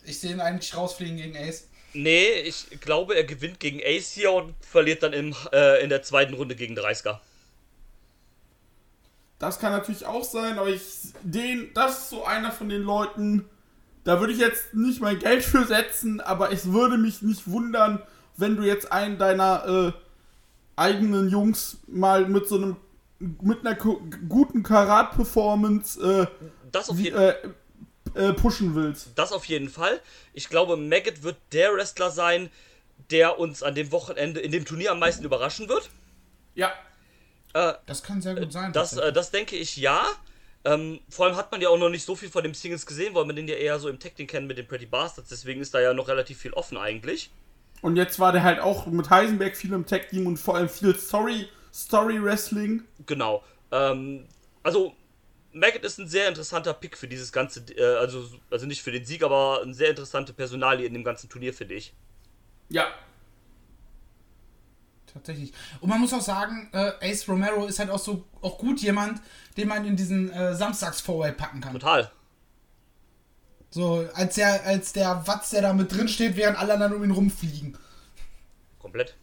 [0.05, 1.69] Ich sehe ihn eigentlich rausfliegen gegen Ace.
[1.95, 6.03] Nee, ich glaube, er gewinnt gegen Ace hier und verliert dann im, äh, in der
[6.03, 7.19] zweiten Runde gegen 30er.
[9.39, 10.83] Das kann natürlich auch sein, aber ich
[11.23, 13.49] den, das ist so einer von den Leuten,
[14.05, 18.03] da würde ich jetzt nicht mein Geld für setzen, aber es würde mich nicht wundern,
[18.37, 20.08] wenn du jetzt einen deiner äh,
[20.79, 22.77] eigenen Jungs mal mit so einem
[23.21, 26.27] mit einer guten Karat-Performance äh,
[26.71, 27.35] Das auf, wie- jeden, äh,
[28.15, 29.09] äh, pushen willst.
[29.17, 30.01] das auf jeden Fall.
[30.33, 32.49] Ich glaube, Maggot wird der Wrestler sein,
[33.11, 35.91] der uns an dem Wochenende in dem Turnier am meisten überraschen wird.
[36.55, 36.73] Ja,
[37.55, 38.73] Äh, Das kann sehr gut sein.
[38.75, 40.05] Das, äh, das denke ich ja.
[40.65, 43.15] Ähm, vor allem hat man ja auch noch nicht so viel von dem Singles gesehen,
[43.15, 45.31] weil man den ja eher so im Tag-Team kennt mit den Pretty Bastards.
[45.31, 47.31] Deswegen ist da ja noch relativ viel offen eigentlich.
[47.83, 50.95] Und jetzt war der halt auch mit Heisenberg viel im Tag-Team und vor allem viel
[50.97, 52.85] Story, Story-Wrestling.
[53.07, 53.43] Genau.
[53.71, 54.27] Ähm,
[54.63, 54.95] also,
[55.53, 59.05] Maggot ist ein sehr interessanter Pick für dieses ganze, äh, also, also nicht für den
[59.05, 61.95] Sieg, aber ein sehr interessante Personalie in dem ganzen Turnier, finde ich.
[62.69, 62.87] Ja,
[65.13, 65.53] Tatsächlich.
[65.81, 69.21] Und man muss auch sagen, äh, Ace Romero ist halt auch so auch gut jemand,
[69.57, 71.73] den man in diesen äh, samstags packen kann.
[71.73, 72.11] Total.
[73.71, 77.05] So, als der, als der Watz, der da mit drin steht, während alle anderen um
[77.05, 77.77] ihn rumfliegen.
[78.79, 79.15] Komplett.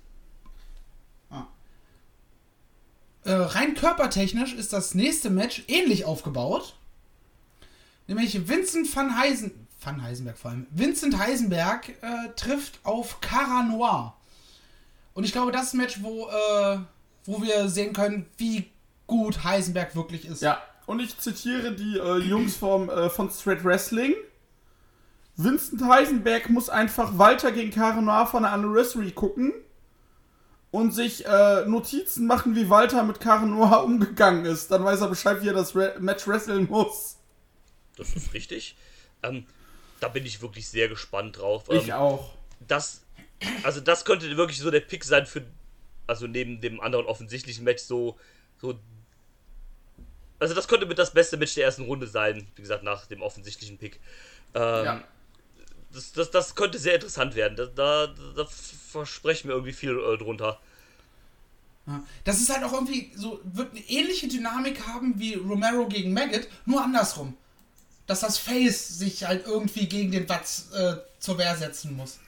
[3.26, 6.76] Äh, rein körpertechnisch ist das nächste Match ähnlich aufgebaut.
[8.08, 9.68] Nämlich Vincent van Heisen.
[9.84, 10.68] Van Heisenberg vor allem.
[10.70, 14.16] Vincent Heisenberg äh, trifft auf Cara Noir.
[15.16, 16.78] Und ich glaube, das ist ein Match, wo, äh,
[17.26, 18.70] wo wir sehen können, wie
[19.08, 20.43] gut Heisenberg wirklich ist.
[20.43, 24.14] Ja, und ich zitiere die äh, Jungs vom, äh, von Straight Wrestling.
[25.38, 29.54] Vincent Heisenberg muss einfach Walter gegen Karen Noir von der Anniversary gucken
[30.72, 34.72] und sich äh, Notizen machen, wie Walter mit Karen Noir umgegangen ist.
[34.72, 37.18] Dann weiß er Bescheid, wie er das Re Match wresteln muss.
[37.98, 38.76] Das ist richtig.
[39.24, 39.46] Ähm,
[40.00, 41.64] da bin ich wirklich sehr gespannt drauf.
[41.70, 42.34] Ich Ähm, auch.
[42.68, 43.02] das,
[43.64, 45.44] also das könnte wirklich so der Pick sein für,
[46.08, 48.18] also neben dem anderen offensichtlichen Match so,
[48.62, 48.78] so,
[50.40, 53.22] also das könnte mit das beste Match der ersten Runde sein, wie gesagt, nach dem
[53.22, 54.00] offensichtlichen Pick.
[54.54, 55.04] Ähm, Ja.
[55.96, 57.56] Das, das, das könnte sehr interessant werden.
[57.56, 60.60] Da, da, da versprechen wir irgendwie viel äh, drunter.
[61.88, 62.04] Ja.
[62.24, 66.48] Das ist halt auch irgendwie so, wird eine ähnliche Dynamik haben wie Romero gegen Maggot,
[66.66, 67.38] nur andersrum.
[68.08, 72.20] Dass das Face sich halt irgendwie gegen den Watz äh, zur Wehr setzen muss.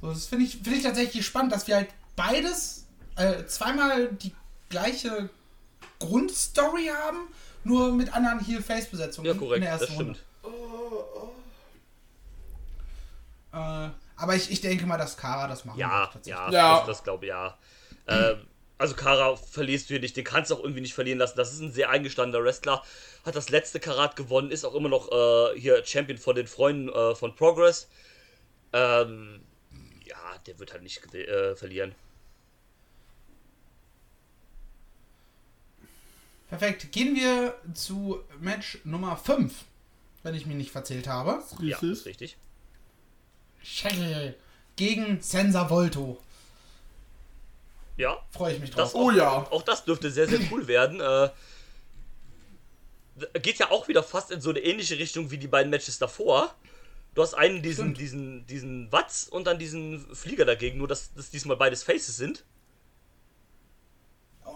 [0.00, 4.32] So, das finde ich, find ich tatsächlich spannend, dass wir halt beides, äh, zweimal die
[4.68, 5.30] gleiche
[5.98, 7.28] Grundstory haben,
[7.62, 10.18] nur mit anderen Heel-Face-Besetzungen Ja, in korrekt, der ersten das Runde.
[13.54, 16.78] Äh, aber ich, ich denke mal, dass Kara das machen Ja, wird, ja, Ja.
[16.78, 17.56] das, das glaube ich ja.
[18.06, 18.46] Ähm,
[18.78, 21.36] also Kara verlierst du hier nicht, den kannst du auch irgendwie nicht verlieren lassen.
[21.36, 22.82] Das ist ein sehr eingestandener Wrestler,
[23.24, 26.88] hat das letzte Karat gewonnen, ist auch immer noch äh, hier Champion von den Freunden
[26.88, 27.88] äh, von Progress.
[28.72, 29.40] Ähm,
[30.04, 31.94] ja, der wird halt nicht äh, verlieren.
[36.48, 36.92] Perfekt.
[36.92, 39.64] Gehen wir zu Match Nummer 5,
[40.22, 41.42] wenn ich mich nicht verzählt habe.
[41.60, 42.36] Ja, ist richtig.
[43.64, 44.34] Shaggy
[44.76, 46.18] gegen Sensa Volto.
[47.96, 48.92] Ja, Freue ich mich drauf.
[48.92, 49.30] das Oh auch, ja.
[49.50, 51.00] auch das dürfte sehr, sehr cool werden.
[51.00, 51.30] Äh,
[53.40, 56.54] geht ja auch wieder fast in so eine ähnliche Richtung wie die beiden Matches davor.
[57.14, 57.98] Du hast einen diesen, Stimmt.
[58.00, 62.44] diesen, diesen Watz und dann diesen Flieger dagegen, nur dass das diesmal beides Faces sind.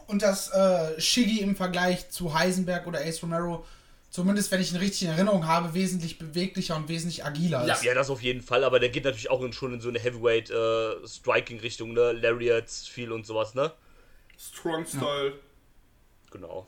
[0.09, 3.65] Und dass äh, Shiggy im Vergleich zu Heisenberg oder Ace Romero,
[4.11, 7.75] zumindest wenn ich ihn richtig in Erinnerung habe, wesentlich beweglicher und wesentlich agiler Ja.
[7.75, 7.85] ist.
[7.85, 9.99] Ja, das auf jeden Fall, aber der geht natürlich auch in, schon in so eine
[9.99, 11.07] Heavyweight äh,
[11.95, 12.13] ne?
[12.13, 13.73] Lariats viel und sowas, ne?
[14.39, 15.35] Strong Style.
[16.31, 16.67] Genau.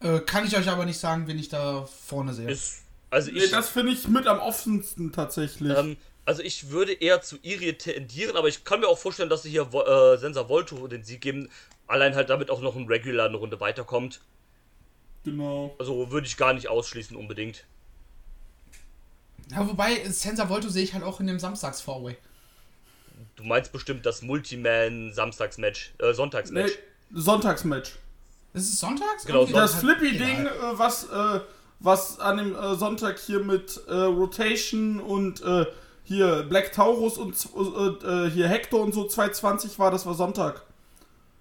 [0.00, 2.50] Äh, kann ich euch aber nicht sagen, wen ich da vorne sehe.
[2.50, 5.76] Ist, also Nee, ich, das finde ich mit am offensten tatsächlich.
[5.76, 9.42] ähm, also ich würde eher zu Irie tendieren, aber ich kann mir auch vorstellen, dass
[9.42, 11.48] sie hier äh, Sensa Volto den Sieg geben,
[11.88, 14.20] allein halt damit auch noch ein Regular eine Runde weiterkommt.
[15.24, 15.74] genau.
[15.78, 17.64] Also würde ich gar nicht ausschließen unbedingt.
[19.50, 22.16] Ja, wobei, Sensa Volto sehe ich halt auch in dem Samstags-Vorway.
[23.36, 26.72] Du meinst bestimmt das Multiman Samstagsmatch, äh, Sonntagsmatch.
[27.10, 27.92] Nee, Sonntagsmatch.
[28.54, 29.24] Ist es sonntags?
[29.24, 29.54] Genau, Irgendwie?
[29.54, 30.74] Das Flippy-Ding, egal.
[30.74, 31.40] äh, was, äh,
[31.80, 35.66] was an dem äh, Sonntag hier mit äh, Rotation und äh,
[36.04, 40.62] hier Black Taurus und äh, äh, hier Hector und so 220 war, das war Sonntag.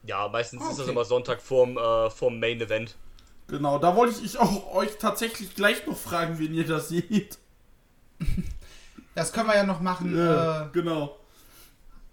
[0.08, 0.92] Ja, meistens ist das Okay.
[0.92, 2.96] immer Sonntag vorm, äh, vorm Main Event.
[3.48, 7.38] Genau, da wollte ich auch euch tatsächlich gleich noch fragen, wen ihr das seht.
[9.16, 11.18] Das können wir ja noch machen, Ja, äh, genau.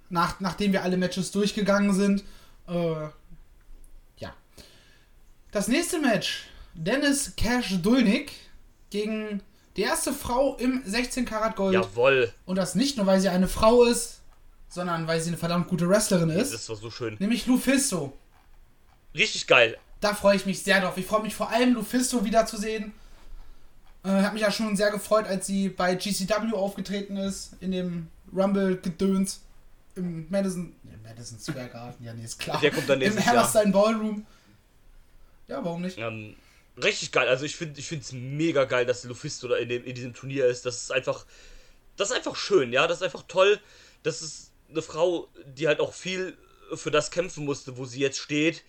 [0.09, 2.25] nach, nachdem wir alle Matches durchgegangen sind.
[2.67, 3.09] Äh,
[4.17, 4.33] ja.
[5.51, 6.47] Das nächste Match.
[6.73, 8.33] Dennis Cash Dulnik
[8.89, 9.43] gegen
[9.77, 11.75] die erste Frau im 16 Karat Gold.
[11.75, 14.23] Jawoll, Und das nicht nur, weil sie eine Frau ist,
[14.75, 16.53] sondern weil sie eine verdammt gute Wrestlerin ist.
[16.53, 17.17] das war so schön.
[17.21, 18.19] Nämlich Lufisto.
[19.15, 19.79] Richtig geil.
[20.01, 20.99] Da freue ich mich sehr drauf.
[20.99, 22.93] Ich freue mich vor allem, Lufisto wiederzusehen.
[24.05, 28.09] Äh, hat mich ja schon sehr gefreut, als sie bei GCW aufgetreten ist, in dem
[28.35, 29.41] Rumble-Gedöns.
[29.95, 32.61] Im Madison, nee, Madison Square Garden, ja, nee, ist klar.
[32.61, 33.27] Der kommt dann Im nächstes.
[33.27, 34.27] Hammerstein Ballroom.
[35.47, 35.99] Ja, warum nicht?
[35.99, 36.35] Ähm,
[36.83, 37.29] richtig geil.
[37.29, 40.67] Also ich finde es mega geil, dass Lufisto da in, dem, in diesem Turnier ist.
[40.67, 41.25] Das ist einfach.
[41.97, 42.89] Das ist einfach schön, ja.
[42.89, 43.61] Das ist einfach toll.
[44.03, 46.37] Das ist eine Frau, die halt auch viel
[46.75, 48.65] für das kämpfen musste, wo sie jetzt steht.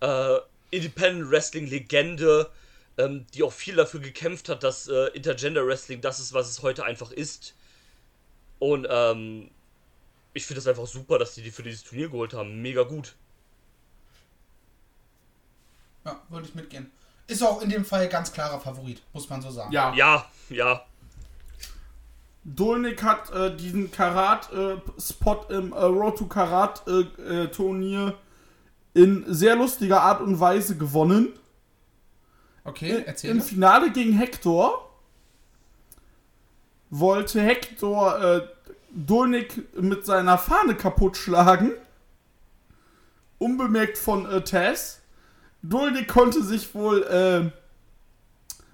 [0.00, 0.38] Äh,
[0.70, 2.50] Independent Wrestling Legende,
[2.98, 6.62] ähm, die auch viel dafür gekämpft hat, dass äh, Intergender Wrestling das ist, was es
[6.62, 7.54] heute einfach ist.
[8.58, 9.50] Und ähm,
[10.32, 12.60] ich finde es einfach super, dass die die für dieses Turnier geholt haben.
[12.60, 13.14] Mega gut.
[16.04, 16.90] Ja, würde ich mitgehen.
[17.26, 19.72] Ist auch in dem Fall ganz klarer Favorit, muss man so sagen.
[19.72, 20.84] Ja, Ja, ja.
[22.44, 28.14] Dolnik hat äh, diesen Karat-Spot im äh, Road to Karat-Turnier
[28.92, 31.32] in sehr lustiger Art und Weise gewonnen.
[32.64, 33.30] Okay, erzähl.
[33.30, 34.90] Im Finale gegen Hector
[36.90, 38.48] wollte Hector äh,
[38.90, 41.72] Dolnik mit seiner Fahne kaputt schlagen.
[43.38, 45.00] Unbemerkt von äh, Taz.
[45.62, 47.50] Dolnik konnte sich wohl äh,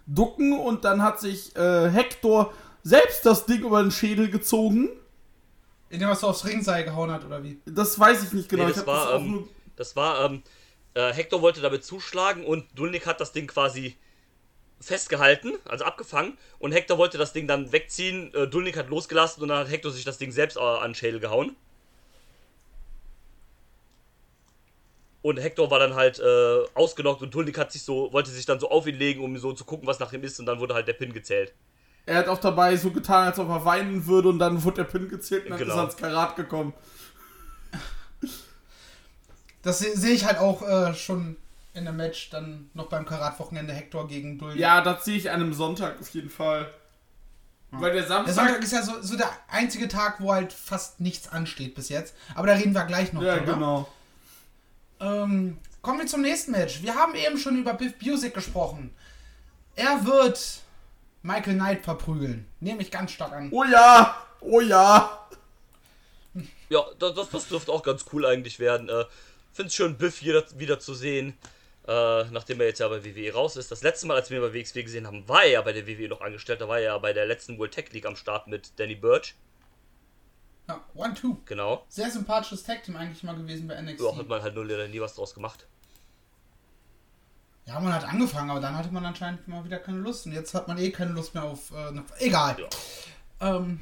[0.07, 2.53] ducken und dann hat sich äh, Hector
[2.83, 4.91] selbst das Ding über den Schädel gezogen.
[5.89, 7.61] Indem er so aufs Ringseil gehauen hat, oder wie?
[7.67, 8.65] Das weiß ich nicht genau.
[8.65, 10.43] Nee, ich das, hab war, auch ähm, das war, ähm,
[10.95, 13.97] äh, Hector wollte damit zuschlagen und Dulnik hat das Ding quasi
[14.81, 16.39] festgehalten, also abgefangen.
[16.59, 18.33] Und Hector wollte das Ding dann wegziehen.
[18.35, 20.95] Äh, Dulnik hat losgelassen und dann hat Hector sich das Ding selbst äh, an den
[20.95, 21.55] Schädel gehauen.
[25.23, 28.59] Und Hector war dann halt äh, ausgenockt und Dulnik hat sich so, wollte sich dann
[28.59, 30.41] so auf ihn legen, um so zu gucken, was nach ihm ist.
[30.41, 31.53] Und dann wurde halt der Pin gezählt.
[32.07, 34.85] Er hat auch dabei so getan, als ob er weinen würde und dann wurde der
[34.85, 35.75] Pin gezählt und dann Genau.
[35.75, 36.73] ist er ins Karat gekommen.
[39.63, 41.37] Das se- sehe ich halt auch äh, schon
[41.75, 44.59] in einem Match, dann noch beim Karat-Wochenende Hector gegen Dulnik.
[44.59, 46.73] Ja, das sehe ich an einem Sonntag auf jeden Fall.
[47.73, 48.35] Weil der Der Samstag.
[48.35, 52.17] Sonntag ist ja so, so der einzige Tag, wo halt fast nichts ansteht bis jetzt.
[52.35, 53.53] Aber da reden wir gleich noch ja, drüber.
[53.55, 53.89] genau.
[54.99, 56.83] Ähm, kommen wir zum nächsten Match.
[56.83, 58.93] Wir haben eben schon über Biff Busick gesprochen.
[59.77, 60.63] Er wird
[61.23, 62.47] Michael Knight verprügeln.
[62.61, 63.49] Nehme ich ganz stark an.
[63.53, 64.27] Oh ja!
[64.41, 65.29] Oh ja!
[66.69, 68.89] Ja, das, das, das dürfte auch ganz cool eigentlich werden.
[68.89, 69.05] Äh,
[69.53, 71.35] Finde es schön, Biff wieder, wieder zu sehen,
[71.89, 73.71] äh, nachdem er jetzt ja bei WWE raus ist.
[73.71, 75.87] Das letzte Mal, als wir ihn bei WXW gesehen haben, war er ja bei der
[75.87, 76.61] WWE noch angestellt.
[76.61, 79.35] Da war er ja bei der letzten World Tech League am Start mit Danny Burch.
[80.69, 81.37] Ja, one, two.
[81.47, 81.85] Genau.
[81.89, 84.01] Sehr sympathisches Tag-Team eigentlich mal gewesen bei NXT.
[84.05, 85.67] Ja, hat man halt nur leider nie was draus gemacht.
[87.71, 90.27] Ja, man hat angefangen, aber dann hatte man anscheinend mal wieder keine Lust.
[90.27, 91.71] Und jetzt hat man eh keine Lust mehr auf.
[91.71, 92.57] Äh, eine- egal.
[93.41, 93.59] Ja.
[93.59, 93.81] Ähm,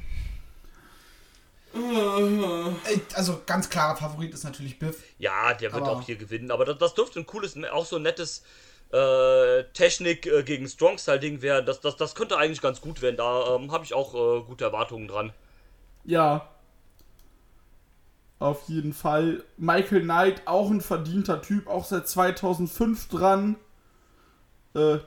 [1.73, 5.03] Äh, Also ganz klarer Favorit ist natürlich Biff.
[5.19, 7.97] Ja, der wird Aber- auch hier gewinnen, aber das, das dürfte ein cooles, auch so
[7.97, 8.43] ein nettes
[8.91, 11.67] äh, Technik äh, gegen Strong-Style-Ding werden.
[11.67, 13.17] Das, das, das könnte eigentlich ganz gut werden.
[13.17, 15.31] Da ähm, habe ich auch äh, gute Erwartungen dran.
[16.05, 16.49] Ja.
[18.39, 19.43] Auf jeden Fall.
[19.57, 23.57] Michael Knight, auch ein verdienter Typ, auch seit 2005 dran.
[24.75, 24.99] Äh,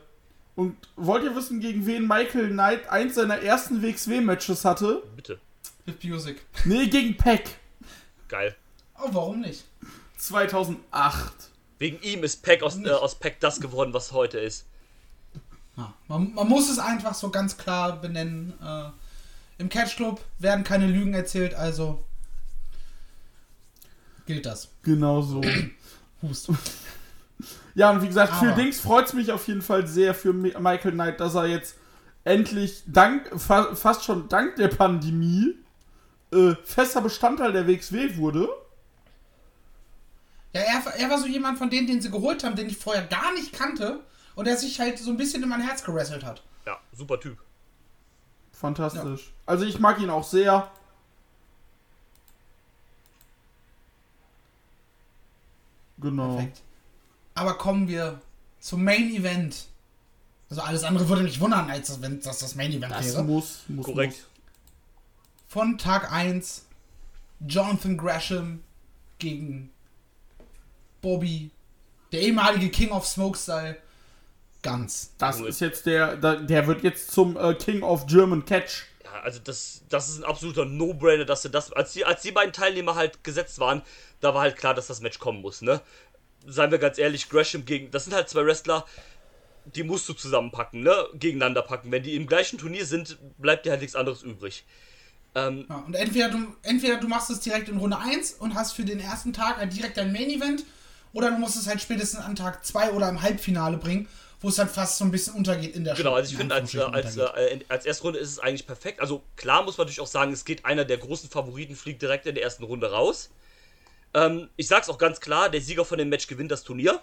[0.54, 5.02] und wollt ihr wissen, gegen wen Michael Knight eins seiner ersten WXW-Matches hatte?
[5.16, 5.40] Bitte.
[5.84, 6.44] Biff Music.
[6.64, 7.56] Nee, gegen Peck.
[8.28, 8.54] Geil.
[8.98, 9.64] Oh, warum nicht?
[10.18, 11.32] 2008.
[11.78, 14.66] Wegen ihm ist Pack aus, äh, aus Pack das geworden, was heute ist.
[15.76, 18.52] Ja, man, man muss es einfach so ganz klar benennen.
[18.62, 18.90] Äh,
[19.58, 22.04] Im Catch Club werden keine Lügen erzählt, also
[24.26, 24.68] gilt das.
[24.82, 25.40] Genau so.
[26.22, 26.50] Hust.
[27.74, 30.30] Ja, und wie gesagt, für Aber- Dings freut es mich auf jeden Fall sehr für
[30.32, 31.76] Mi- Michael Knight, dass er jetzt
[32.24, 35.56] endlich dank, fa fast schon dank der Pandemie
[36.32, 38.48] äh, fester Bestandteil der WXW wurde.
[40.54, 43.04] Ja, er, er war so jemand von denen, den sie geholt haben, den ich vorher
[43.06, 44.00] gar nicht kannte
[44.34, 46.42] und der sich halt so ein bisschen in mein Herz gerasselt hat.
[46.66, 47.38] Ja, super Typ.
[48.52, 49.32] Fantastisch.
[49.46, 50.70] Also ich mag ihn auch sehr.
[55.98, 56.36] Genau.
[56.36, 56.62] Perfekt.
[57.34, 58.20] Aber kommen wir
[58.60, 59.66] zum Main Event.
[60.50, 63.24] Also alles andere würde mich wundern, als das, wenn das das Main Event Das wäre.
[63.24, 64.26] muss, muss, Korrekt.
[65.48, 66.66] Von Tag 1
[67.46, 68.62] Jonathan Gresham
[69.18, 69.70] gegen
[71.00, 71.50] Bobby,
[72.12, 73.76] der ehemalige King of Smokestyle.
[74.62, 75.12] Ganz.
[75.18, 78.84] Das ist jetzt der, der, der wird jetzt zum äh, King of German Catch.
[79.02, 82.30] Ja, also das, das ist ein absoluter No-Brainer, dass sie das, als die, als die
[82.30, 83.82] beiden Teilnehmer halt gesetzt waren,
[84.20, 85.80] da war halt klar, dass das Match kommen muss, ne?
[86.46, 88.84] Seien wir ganz ehrlich, Gresham gegen, das sind halt zwei Wrestler,
[89.64, 90.94] die musst du zusammenpacken, ne?
[91.14, 91.92] Gegeneinander packen.
[91.92, 94.64] Wenn die im gleichen Turnier sind, bleibt dir halt nichts anderes übrig.
[95.34, 98.72] Ähm, Ja, und entweder du, entweder du machst es direkt in Runde 1 und hast
[98.72, 100.64] für den ersten Tag halt direkt dein Main Event,
[101.12, 104.08] oder du musst es halt spätestens an Tag 2 oder im Halbfinale bringen,
[104.40, 106.54] wo es dann fast so ein bisschen untergeht in der Genau, also ich In finde,
[106.54, 109.00] als, äh, als, äh, als erste Runde ist es eigentlich perfekt.
[109.00, 112.26] Also klar muss man natürlich auch sagen, es geht einer der großen Favoriten, fliegt direkt
[112.26, 113.30] in der ersten Runde raus.
[114.14, 117.00] Ähm, ich sag's auch ganz klar, der Sieger von dem Match gewinnt das Turnier.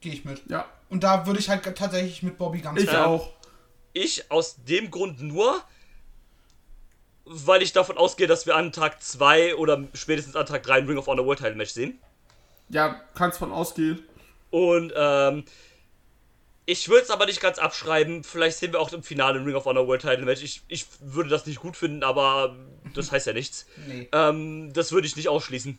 [0.00, 0.42] Gehe ich mit.
[0.48, 3.30] Ja, Und da würde ich halt tatsächlich mit Bobby ganz ich klar- auch.
[3.94, 5.62] Ich aus dem Grund nur,
[7.26, 10.86] weil ich davon ausgehe, dass wir an Tag 2 oder spätestens an Tag 3 ein
[10.86, 11.98] Ring of Honor World Title Match sehen.
[12.70, 14.02] Ja, kannst von ausgehen.
[14.50, 15.44] Und ähm,
[16.72, 18.24] ich würde es aber nicht ganz abschreiben.
[18.24, 20.42] Vielleicht sehen wir auch im Finale ein Ring of Honor World Title Match.
[20.42, 22.56] Ich, ich würde das nicht gut finden, aber
[22.94, 23.66] das heißt ja nichts.
[23.86, 24.08] Nee.
[24.12, 25.78] Ähm, das würde ich nicht ausschließen.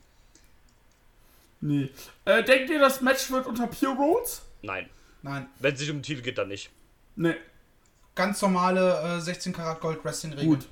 [1.61, 1.89] Nee.
[2.25, 4.41] Äh, denkt ihr, das Match wird unter Pure Rules?
[4.61, 4.89] Nein.
[5.21, 5.47] Nein.
[5.59, 6.69] Wenn es sich um den Titel geht, dann nicht.
[7.15, 7.35] Nee.
[8.13, 10.49] Ganz normale äh, 16 Karat Gold Wrestling Regeln.
[10.49, 10.67] Gut.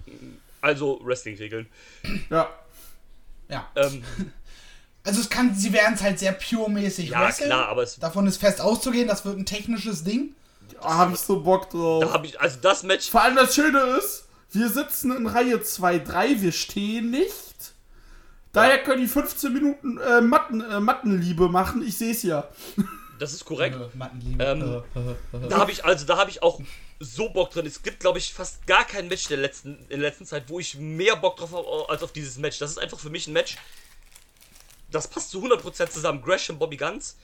[0.61, 1.67] Also Wrestling-Regeln.
[2.29, 2.49] Ja.
[3.49, 3.71] Ja.
[3.75, 4.03] Ähm,
[5.03, 7.49] Also es kann, sie werden es halt sehr pure-mäßig ja, wresteln.
[7.49, 10.35] klar, aber es, Davon ist fest auszugehen, das wird ein technisches Ding.
[10.79, 12.03] Da hab ich so Bock drauf.
[12.03, 15.61] da habe ich, also das Match, Vor allem das Schöne ist, wir sitzen in Reihe
[15.61, 17.73] 2, 3, wir stehen nicht.
[18.53, 22.47] Daher können die 15 Minuten äh, Matten, äh, Mattenliebe machen, ich sehe es ja.
[23.19, 23.77] das ist korrekt.
[23.77, 24.43] Äh, Mattenliebe.
[24.43, 25.49] Ähm, äh, äh, äh.
[25.49, 26.59] Da habe ich also, da habe ich auch
[26.99, 27.65] so Bock drin.
[27.65, 30.59] Es gibt, glaube ich, fast gar kein Match der letzten, in der letzten Zeit, wo
[30.59, 32.59] ich mehr Bock drauf habe als auf dieses Match.
[32.59, 33.57] Das ist einfach für mich ein Match.
[34.91, 36.21] Das passt zu 100% zusammen.
[36.21, 37.17] Gresham, Bobby Guns.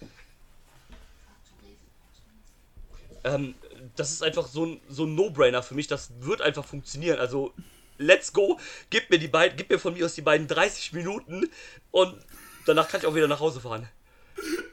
[3.24, 3.56] Ähm,
[3.96, 5.88] das ist einfach so ein, so ein No-Brainer für mich.
[5.88, 7.20] Das wird einfach funktionieren.
[7.20, 7.54] Also,
[7.98, 8.60] let's go.
[8.90, 11.50] Gib mir die beiden, gib mir von mir aus die beiden 30 Minuten
[11.92, 12.18] und
[12.66, 13.88] danach kann ich auch wieder nach Hause fahren.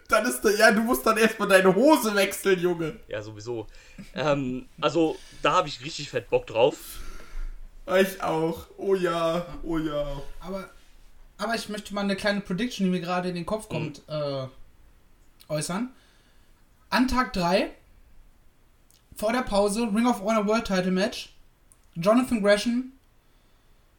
[0.08, 2.96] Dann ist da, ja, du musst dann erstmal deine Hose wechseln, Junge.
[3.08, 3.66] Ja, sowieso.
[4.14, 6.76] Ähm, also, da habe ich richtig fett Bock drauf.
[7.98, 8.66] Ich auch.
[8.76, 10.22] Oh ja, oh ja.
[10.40, 10.70] Aber,
[11.44, 14.46] aber ich möchte mal eine kleine Prediction, die mir gerade in den Kopf kommt, äh,
[15.48, 15.90] äußern.
[16.90, 17.70] An Tag 3,
[19.16, 21.30] vor der Pause, Ring of Honor World Title Match,
[21.94, 22.92] Jonathan Gresham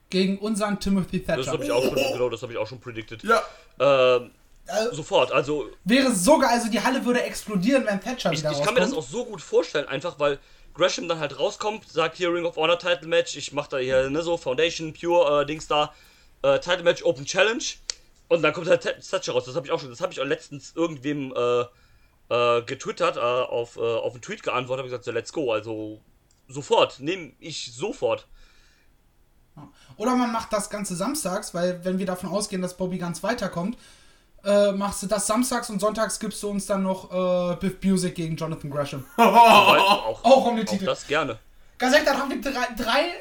[0.10, 1.52] gegen unseren Timothy Das Thatcher.
[1.54, 3.24] habe ich auch schon, genau, das habe ich auch schon predicted.
[3.24, 3.42] Ja,
[3.80, 4.32] Ähm,
[4.68, 8.52] Äh, sofort, also wäre so geil, also die Halle würde explodieren, wenn Thatcher ich, wieder
[8.52, 10.40] ich kann mir das auch so gut vorstellen, einfach weil
[10.74, 14.10] Gresham dann halt rauskommt, sagt hier Ring of Honor Title Match, ich mache da hier
[14.10, 15.94] ne, so Foundation, Pure, äh, Dings da,
[16.42, 17.64] äh, Title Match, Open Challenge
[18.28, 19.46] und dann kommt halt Th- Thatcher raus.
[19.46, 21.62] Das habe ich auch schon, das habe ich auch letztens irgendwem äh,
[22.30, 26.02] äh, getwittert, äh, auf, äh, auf einen Tweet geantwortet, habe gesagt, so let's go, also
[26.48, 28.28] sofort, nehme ich sofort.
[29.98, 33.78] Oder man macht das Ganze samstags, weil wenn wir davon ausgehen, dass Bobby ganz weiterkommt,
[34.44, 38.16] äh, machst du das samstags und sonntags gibst du uns dann noch äh, Biff Music
[38.16, 39.06] gegen Jonathan Gresham.
[39.16, 39.28] Weil
[39.80, 40.86] auch, Auch um den auch Titel.
[40.86, 41.40] das gerne.
[41.78, 43.12] Dann haben wir drei, drei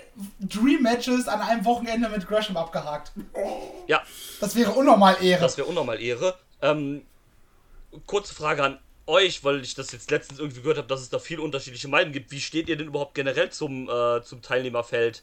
[0.41, 3.13] Dream-Matches an einem Wochenende mit Gresham abgehakt.
[3.87, 4.03] Ja,
[4.41, 5.41] Das wäre unnormal Ehre.
[5.43, 6.37] das wäre unnormal Ehre.
[6.63, 7.03] Ähm,
[8.07, 11.19] kurze Frage an euch, weil ich das jetzt letztens irgendwie gehört habe, dass es da
[11.19, 12.31] viele unterschiedliche Meinungen gibt.
[12.31, 15.23] Wie steht ihr denn überhaupt generell zum, äh, zum Teilnehmerfeld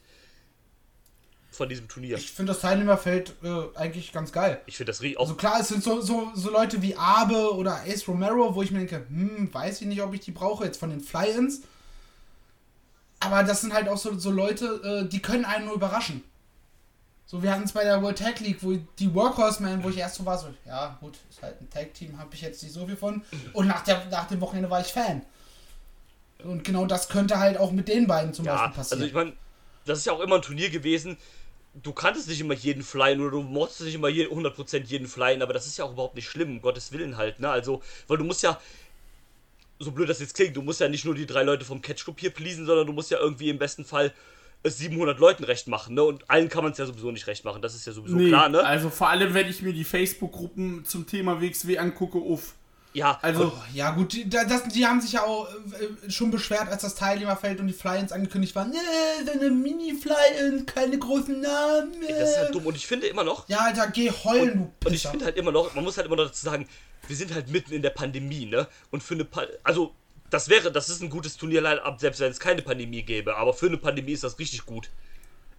[1.52, 2.18] von diesem Turnier?
[2.18, 4.62] ich finde das Teilnehmerfeld äh, eigentlich ganz geil.
[4.68, 7.82] Ich finde das auch Also klar, es sind so, so, so Leute wie Abe oder
[7.88, 10.80] Ace Romero, wo ich mir denke, hm, weiß ich nicht, ob ich die brauche, jetzt
[10.80, 11.62] von den Fly-Ins.
[13.22, 16.24] Aber das sind halt auch so, so Leute, äh, die können einen nur überraschen.
[17.26, 20.16] So, wir hatten es bei der World Tag League, wo die Workhorsemen, wo ich erst
[20.16, 22.98] so war, so, ja, gut, ist halt ein Tag-Team, habe ich jetzt nicht so viel
[22.98, 23.24] von.
[23.54, 25.22] Und nach, der, nach dem Wochenende war ich Fan.
[26.44, 29.00] Und genau das könnte halt auch mit den beiden zum Ja, Beispiel passieren.
[29.02, 29.34] also ich meine,
[29.86, 31.18] das ist ja auch immer ein Turnier gewesen.
[31.74, 35.42] Du kanntest nicht immer jeden flyen oder du mochtest nicht immer je, 100% jeden flyen,
[35.42, 37.50] aber das ist ja auch überhaupt nicht schlimm, um Gottes Willen halt, ne?
[37.50, 38.60] Also, weil du musst ja,
[39.82, 42.04] so blöd das jetzt klingt, du musst ja nicht nur die drei Leute vom Catch
[42.04, 44.14] Club hier pleasen, sondern du musst ja irgendwie im besten Fall
[44.64, 46.04] es 700 Leuten recht machen, ne?
[46.04, 48.30] Und allen kann man es ja sowieso nicht recht machen, das ist ja sowieso Nee,
[48.30, 48.64] klar, ne?
[48.64, 52.54] Also vor allem, wenn ich mir die Facebook-Gruppen zum Thema WXW angucke, uff.
[52.94, 56.68] Ja, Also, Ja, gut, die, da- das, die haben sich ja auch äh, schon beschwert,
[56.68, 58.70] als das Teilnehmerfeld und die Fly-Ins angekündigt waren.
[58.72, 58.78] Nee,
[59.26, 61.94] deine Mini-Fly-Ins, keine großen Namen.
[62.08, 62.52] das ist halt Äh.
[62.52, 65.12] dumm und ich finde immer noch, Ja, Alter, geh heulen, du Und ich Pisser.
[65.12, 66.68] finde halt immer noch, man muss halt immer noch dazu sagen,
[67.08, 68.68] wir sind halt mitten in der Pandemie, ne?
[68.92, 69.94] Und für eine pa also
[70.30, 73.66] das wäre, das ist ein gutes Turnier-Line-Up, selbst wenn es keine Pandemie gäbe, aber für
[73.68, 74.90] eine Pandemie ist das richtig gut.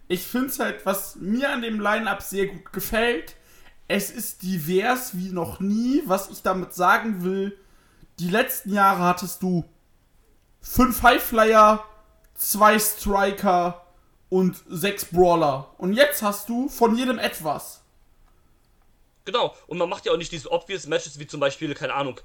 [0.07, 3.35] ich finde es halt, was mir an dem Line-Up sehr gut gefällt,
[3.87, 6.01] es ist divers wie noch nie.
[6.05, 7.57] Was ich damit sagen will,
[8.19, 9.65] die letzten Jahre hattest du
[10.61, 11.83] fünf Highflyer,
[12.35, 13.85] zwei Striker
[14.29, 15.73] und sechs Brawler.
[15.77, 17.81] Und jetzt hast du von jedem etwas.
[19.25, 22.19] Genau, und man macht ja auch nicht diese obvious Matches wie zum Beispiel, keine Ahnung,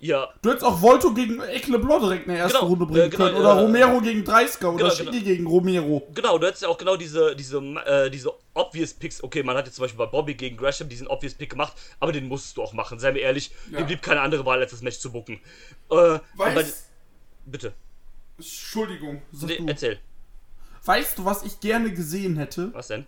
[0.00, 3.08] ihr, Du hättest auch Volto gegen Eckle-Blanc direkt in der ersten Genau, Runde bringen äh,
[3.08, 3.36] genau, können.
[3.36, 5.24] Oder äh, Romero gegen Dreisker oder genau, Shiggy genau.
[5.24, 6.02] gegen Romero.
[6.14, 9.66] genau, du hättest ja auch genau diese, diese, äh, diese obvious Picks, okay, man hat
[9.66, 12.62] jetzt zum Beispiel bei Bobby gegen Gresham diesen obvious Pick gemacht, aber den musstest du
[12.62, 13.78] auch machen, sei mir ehrlich, Ja.
[13.78, 15.40] dir blieb keine andere Wahl, als das Match zu bucken.
[15.90, 16.88] Äh, Weißt,
[17.46, 17.72] bitte,
[18.38, 19.66] Entschuldigung, sag nee, du.
[19.68, 19.98] erzähl,
[20.84, 22.74] Weißt du, was ich gerne gesehen hätte?
[22.74, 23.06] was denn?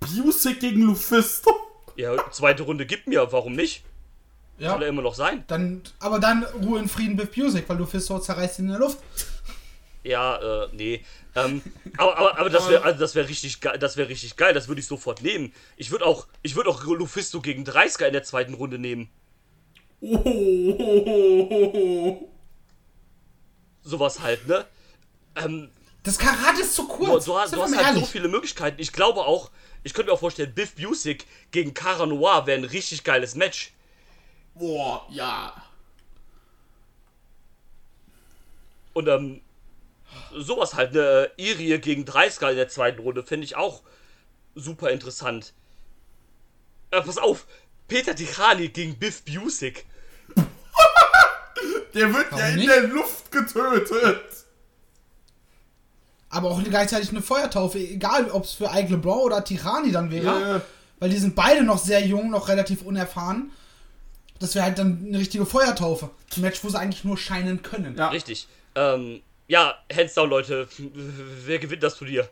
[0.00, 1.50] Busek gegen Lufisto.
[1.96, 3.84] Ja, zweite Runde gibt mir, warum nicht?
[4.58, 5.44] Ja, Kann ja immer noch sein.
[5.46, 8.80] dann, aber dann Ruhe in Frieden Biff Music, weil du Fisto zerreißt ihn in der
[8.80, 8.98] Luft.
[10.04, 11.04] Ja, äh, nee.
[11.34, 11.62] Ähm,
[11.96, 14.68] aber, aber, aber das wäre also das wäre richtig geil, das wäre richtig geil, das
[14.68, 15.52] würde ich sofort nehmen.
[15.76, 19.08] Ich würde auch, ich würde auch Lufisto gegen 30 in der zweiten Runde nehmen.
[20.94, 22.28] Oh.
[23.82, 24.66] Sowas halt, ne?
[25.36, 25.70] Ähm,
[26.02, 27.24] Das Karat ist zu du, kurz.
[27.24, 28.06] du, du wir hast halt so ehrlich.
[28.08, 28.80] viele Möglichkeiten.
[28.80, 29.50] Ich glaube auch,
[29.82, 33.72] ich könnte mir auch vorstellen, Biff Busick gegen Cara Noir wäre ein richtig geiles Match.
[34.54, 35.54] Boah, ja.
[38.92, 39.40] Und ähm,
[40.36, 43.82] sowas halt, ne, Irie gegen 30 in der zweiten Runde finde ich auch
[44.54, 45.52] super interessant.
[46.90, 47.46] Äh, pass auf,
[47.88, 49.86] Peter Tichani gegen Biff Busick.
[51.94, 52.68] Der wird ja Warum in nicht?
[52.68, 54.20] der Luft getötet.
[56.28, 60.56] Aber auch gleichzeitig eine Feuertaufe, egal ob es für Aigle Blanc oder Tirani dann wäre.
[60.56, 60.60] Äh,
[60.98, 63.52] Weil die sind beide noch sehr jung, noch relativ unerfahren.
[64.40, 66.10] Das wäre halt dann eine richtige Feuertaufe.
[66.34, 67.96] Ein Match, wo sie eigentlich nur scheinen können.
[67.96, 68.08] Ja.
[68.08, 68.48] Richtig.
[68.74, 70.68] Ähm, ja, hands down, Leute.
[70.78, 72.28] Wer gewinnt das Turnier?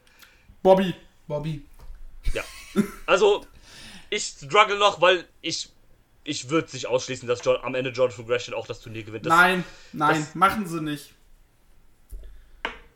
[0.63, 0.95] Bobby.
[1.27, 1.65] Bobby.
[2.35, 2.43] Ja.
[3.07, 3.47] Also,
[4.11, 5.69] ich struggle noch, weil ich.
[6.25, 9.27] Ich würde sich ausschließen, dass John, am Ende Jonathan Gresham auch das Turnier gewinnt.
[9.27, 11.13] Das nein, nein, das- machen sie nicht.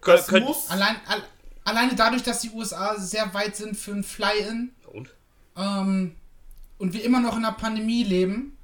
[0.00, 0.70] könnt, Das könnt, muss.
[0.70, 1.22] Allein, al
[1.64, 5.12] alleine dadurch, dass die USA sehr weit sind für ein Fly-In Und?
[5.56, 6.14] ähm,
[6.78, 8.56] und wir immer noch in einer Pandemie leben,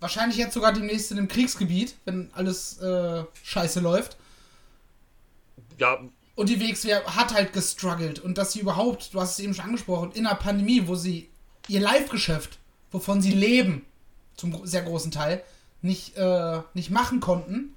[0.00, 4.18] wahrscheinlich jetzt sogar demnächst in einem Kriegsgebiet, wenn alles äh, scheiße läuft.
[5.78, 5.98] Ja,
[6.34, 8.18] Und die WXW hat halt gestruggelt.
[8.18, 11.28] Und dass sie überhaupt, du hast es eben schon angesprochen, in einer Pandemie, wo sie
[11.68, 12.58] ihr Live-Geschäft,
[12.92, 13.84] wovon sie leben,
[14.36, 15.42] zum sehr großen Teil,
[15.82, 17.74] nicht, äh, nicht machen konnten,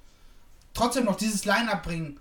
[0.73, 2.19] trotzdem noch dieses Line-Up bringen,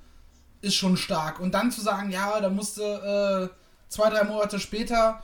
[0.61, 1.41] ist schon stark.
[1.41, 3.57] Und dann zu sagen, ja, da musste äh,
[3.89, 5.23] zwei, drei Monate später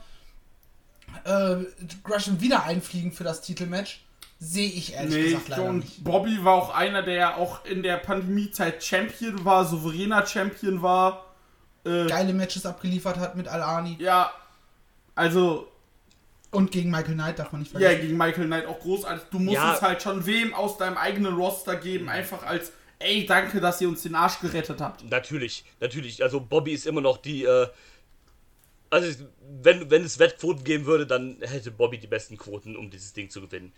[1.25, 1.57] äh,
[2.03, 4.02] Gresham wieder einfliegen für das Titelmatch,
[4.43, 6.03] sehe ich ehrlich Nee, gesagt leider und nicht.
[6.03, 11.33] Bobby war auch einer, der auch in der Pandemiezeit Champion war, souveräner Champion war.
[11.85, 14.31] Äh, Geile Matches abgeliefert hat mit Al-Ani ja,
[15.15, 15.67] also
[16.51, 18.01] und gegen Michael Knight, darf man nicht Ja, vergessen.
[18.01, 19.23] gegen Michael Knight auch großartig.
[19.31, 19.73] Du musst Ja.
[19.75, 23.89] es halt schon wem aus deinem eigenen Roster geben, einfach als, ey, danke, dass ihr
[23.89, 25.03] uns den Arsch gerettet habt.
[25.09, 26.21] natürlich, natürlich.
[26.21, 27.67] Also Bobby ist immer noch die, äh,
[28.91, 29.23] also
[29.63, 33.29] wenn, wenn es Wettquoten geben würde, dann hätte Bobby die besten Quoten, um dieses Ding
[33.31, 33.73] zu gewinnen.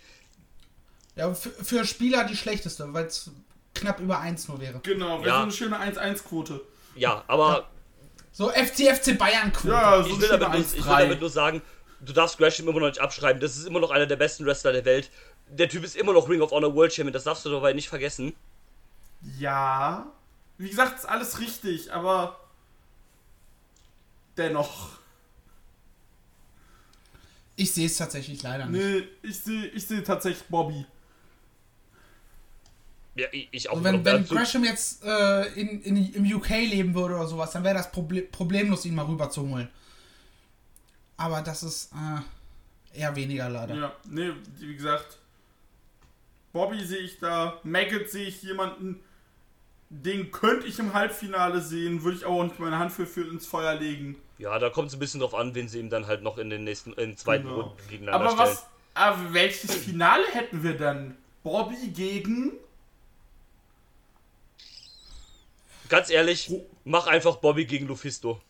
[1.16, 3.30] Ja, für, für Spieler die schlechteste, weil es
[3.74, 4.80] knapp über 1 nur wäre.
[4.82, 5.36] Genau, wäre Ja.
[5.38, 6.60] so eine schöne 1-1-Quote.
[6.94, 7.68] Ja, aber
[8.32, 9.72] So FC, FC Bayern Quote.
[9.74, 10.98] Ja, so ich, will damit nur, ich will 1-3.
[11.00, 11.62] damit nur sagen,
[12.00, 13.40] du darfst Gresham immer noch nicht abschreiben.
[13.40, 15.10] Das ist immer noch einer der besten Wrestler der Welt.
[15.48, 17.88] Der Typ ist immer noch Ring of Honor World Champion, das darfst du dabei nicht
[17.88, 18.34] vergessen.
[19.38, 20.06] Ja.
[20.58, 22.38] Wie gesagt, ist alles richtig, aber
[24.36, 24.90] dennoch.
[27.56, 28.82] Ich sehe es tatsächlich leider nicht.
[28.84, 30.84] Nee, ich sehe ich seh tatsächlich Bobby.
[33.16, 33.76] Ja, ich, auch.
[33.76, 34.26] Also wenn, wenn.
[34.26, 38.22] Gresham jetzt äh, in, in, im UK leben würde oder sowas, dann wäre das Proble
[38.22, 39.68] problemlos, ihn mal rüber zu holen.
[41.16, 43.74] Aber das ist äh, eher weniger leider.
[43.74, 45.18] Ja, nee, wie gesagt.
[46.52, 47.58] Bobby sehe ich da.
[47.64, 49.00] Maggot sehe ich jemanden,
[49.88, 53.22] den könnte ich im Halbfinale sehen, würde ich aber auch nicht meine Hand für, für
[53.22, 54.16] ins Feuer legen.
[54.38, 56.50] Ja, da kommt es ein bisschen drauf an, wen sie ihm dann halt noch in
[56.50, 57.60] den nächsten, in den zweiten Genau.
[57.60, 58.50] Runden gegeneinander Aber stellen.
[58.50, 61.16] was, aber welches Finale hätten wir dann?
[61.42, 62.52] Bobby gegen
[65.88, 66.50] Ganz ehrlich,
[66.84, 68.40] mach einfach Bobby gegen Lufisto.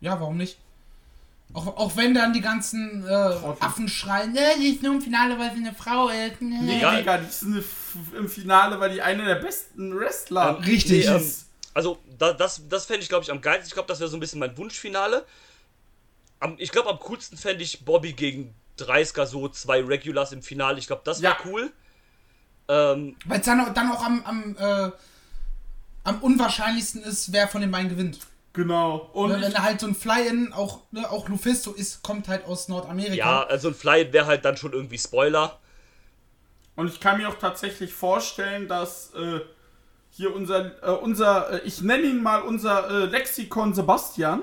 [0.00, 0.58] Ja, warum nicht?
[1.54, 3.12] Auch, auch wenn dann die ganzen äh.
[3.60, 6.40] Affen schreien, ne, die ist nur im Finale, weil sie eine Frau ist.
[6.40, 6.60] Ne.
[6.62, 6.96] Nee, Egal.
[6.98, 11.06] Digga, die ist im Finale, weil die eine der besten Wrestler Ähm, Richtig.
[11.06, 11.46] Nee, ähm, ist.
[11.74, 13.66] also, da, das, das fände ich, glaube ich, am geilsten.
[13.68, 15.26] Ich glaube, das wäre so ein bisschen mein Wunschfinale.
[16.40, 20.78] Am, ich glaube, am coolsten fände ich Bobby gegen 30er, so zwei Regulars im Finale.
[20.78, 21.38] Ich glaube, das wäre Ja.
[21.50, 21.70] cool.
[22.68, 24.90] Ähm, Weil es dann, auch- dann auch am, am, äh,
[26.04, 28.18] am unwahrscheinlichsten ist, wer von den beiden gewinnt.
[28.52, 29.10] Genau.
[29.12, 32.28] Und Wenn, wenn ich, er halt so ein Fly-In, auch, ne, auch Lufisto ist, kommt
[32.28, 33.14] halt aus Nordamerika.
[33.14, 35.58] ja, also ein Fly wäre halt dann schon irgendwie Spoiler.
[36.76, 39.40] und ich kann mir auch tatsächlich vorstellen, dass äh,
[40.10, 44.42] hier unser, äh, unser äh, ich nenne ihn mal unser äh, Lexikon Sebastian,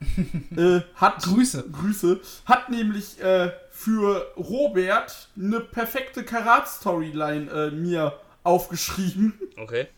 [0.56, 1.64] äh, hat Grüße.
[1.70, 9.38] Grüße, hat nämlich äh, für Robert eine perfekte Karat-Storyline äh, mir aufgeschrieben.
[9.56, 9.88] Okay.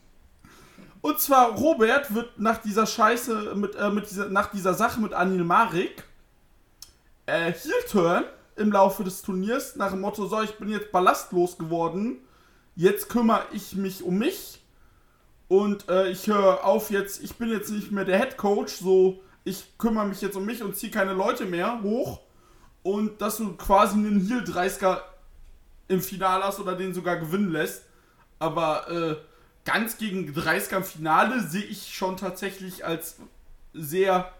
[1.04, 5.12] Und zwar, Robert wird nach dieser Scheiße, mit, äh, mit dieser, nach dieser Sache mit
[5.12, 6.02] Anil Marik,
[7.26, 8.24] äh, Heel-Turn
[8.56, 12.20] im Laufe des Turniers, nach dem Motto, so, ich bin jetzt ballastlos geworden,
[12.74, 14.64] jetzt kümmere ich mich um mich
[15.48, 19.20] und äh, ich höre auf jetzt, ich bin jetzt nicht mehr der Head Coach, so,
[19.44, 22.22] ich kümmere mich jetzt um mich und ziehe keine Leute mehr hoch
[22.82, 25.02] und dass du quasi einen Heel-30er
[25.86, 27.82] im Finale hast oder den sogar gewinnen lässt,
[28.38, 29.16] aber äh,
[29.64, 33.16] ganz gegen 30er im Finale sehe ich schon tatsächlich als
[33.72, 34.32] sehr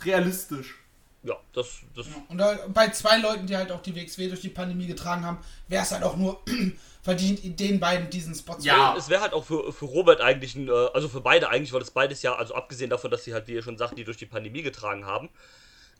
[0.00, 0.76] realistisch.
[1.24, 4.48] Ja, das, das Und da, bei zwei Leuten, die halt auch die WXW durch die
[4.48, 6.42] Pandemie getragen haben, wäre es halt auch nur
[7.02, 8.96] verdient, den beiden diesen Spot zu Ja.
[8.96, 11.78] Es wäre halt auch für, für Robert eigentlich ein, äh, also für beide eigentlich, weil
[11.78, 14.16] das beides ja, also abgesehen davon, dass sie halt, wie ihr schon sagt, die durch
[14.16, 15.28] die Pandemie getragen haben.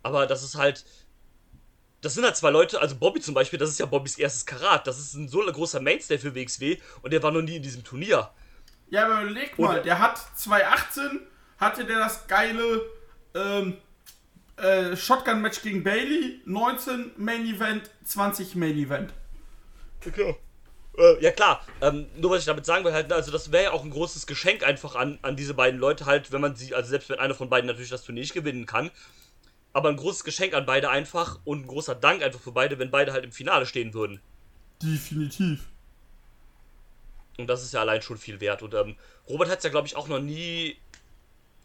[0.03, 0.85] Aber das ist halt.
[2.01, 4.89] Das sind halt zwei Leute, also Bobby zum Beispiel, das ist ja Bobbys erstes Karat.
[4.89, 7.85] Das ist ein so großer Mainstay für WXW und der war noch nie in diesem
[7.85, 8.29] Turnier.
[8.93, 11.21] Ja, aber überleg mal, der hat 2018
[11.57, 12.83] hatte der das geile
[13.35, 13.79] ähm,
[14.59, 19.15] äh, Shotgun-Match gegen Bailey, 19 Main Event, 20 Main Event.
[20.01, 20.37] Klar.
[20.99, 23.71] Äh, ja klar, ähm, nur was ich damit sagen will, halt, also das wäre ja
[23.71, 26.91] auch ein großes Geschenk einfach an, an diese beiden Leute halt, wenn man sie, also
[26.91, 28.91] selbst wenn einer von beiden natürlich das Turnier nicht gewinnen kann,
[29.73, 32.91] aber ein großes Geschenk an beide einfach und ein großer Dank einfach für beide, wenn
[32.91, 34.21] beide halt im Finale stehen würden.
[34.83, 35.72] Definitiv.
[37.39, 38.63] Und das ist ja allein schon viel wert.
[38.63, 38.97] Und ähm,
[39.29, 40.77] Robert hat es ja, glaube ich, auch noch nie.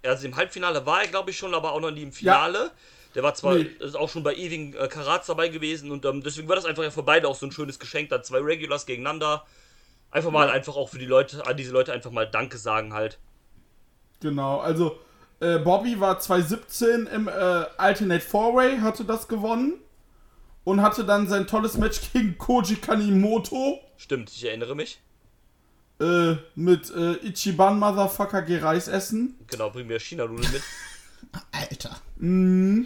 [0.03, 2.71] Also im Halbfinale war er, glaube ich, schon, aber auch noch nie im Finale.
[3.15, 3.69] Der war zwar Nee.
[3.79, 6.83] ist auch schon bei ewigen äh, Karats dabei gewesen und ähm, deswegen war das einfach
[6.83, 9.45] ja für beide auch so ein schönes Geschenk, dann zwei Regulars gegeneinander.
[10.11, 13.17] Einfach mal, einfach auch für die Leute, an diese Leute einfach mal Danke sagen halt.
[14.21, 14.99] Genau, also
[15.39, 19.81] äh, Bobby war 2017 im äh, Alternate Four-Way, hatte das gewonnen
[20.63, 24.99] und hatte dann sein tolles Match gegen Koji Kanimoto Stimmt, ich erinnere mich.
[25.99, 29.35] Äh, mit äh, Ichiban Motherfucker geh Reis essen.
[29.47, 30.61] Genau, bring mir China-Nudeln mit.
[31.51, 31.97] Alter.
[32.17, 32.85] Mhm.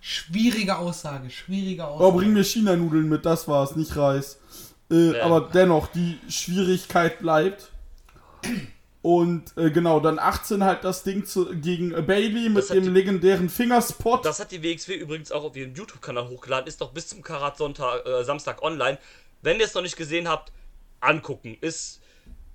[0.00, 2.16] Schwierige Aussage, schwierige Oh, Aussage.
[2.18, 4.38] bring mir China-Nudeln mit, das war's, nicht Reis.
[4.90, 5.20] Äh, Nee.
[5.20, 7.70] Aber dennoch, die Schwierigkeit bleibt.
[9.02, 12.88] Und äh, genau, dann 18 halt das Ding zu, gegen äh, Bailey mit dem die-
[12.90, 14.24] legendären Fingerspot.
[14.24, 17.56] Das hat die WXW übrigens auch auf ihrem YouTube-Kanal hochgeladen, ist doch bis zum Karat
[17.56, 18.98] Sonntag, äh, Samstag online.
[19.42, 20.52] Wenn ihr es noch nicht gesehen habt,
[21.00, 21.56] angucken.
[21.60, 22.00] Ist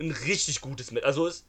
[0.08, 1.06] ein richtig gutes Match.
[1.06, 1.46] Also ist,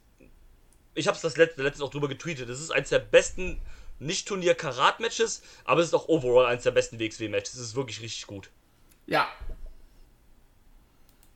[0.93, 2.49] ich habe es das letzte, letztens auch drüber getweetet.
[2.49, 3.59] Es ist eins der besten
[3.99, 7.55] Nicht-Turnier-Karat-Matches, aber es ist auch overall eins der besten WXW-Matches.
[7.55, 8.49] Es ist wirklich richtig gut.
[9.05, 9.27] Ja.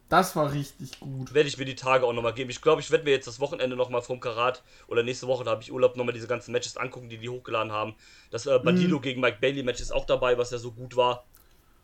[0.10, 1.36] Das war richtig gut.
[1.36, 2.50] Werde ich mir die Tage auch nochmal geben.
[2.50, 5.52] Ich glaube, ich werde mir jetzt das Wochenende nochmal vom Karat oder nächste Woche, da
[5.52, 7.94] habe ich Urlaub, nochmal diese ganzen Matches angucken, die die hochgeladen haben.
[8.32, 11.26] Das äh, Bandido gegen Mike Bailey Match ist auch dabei, was ja so gut war.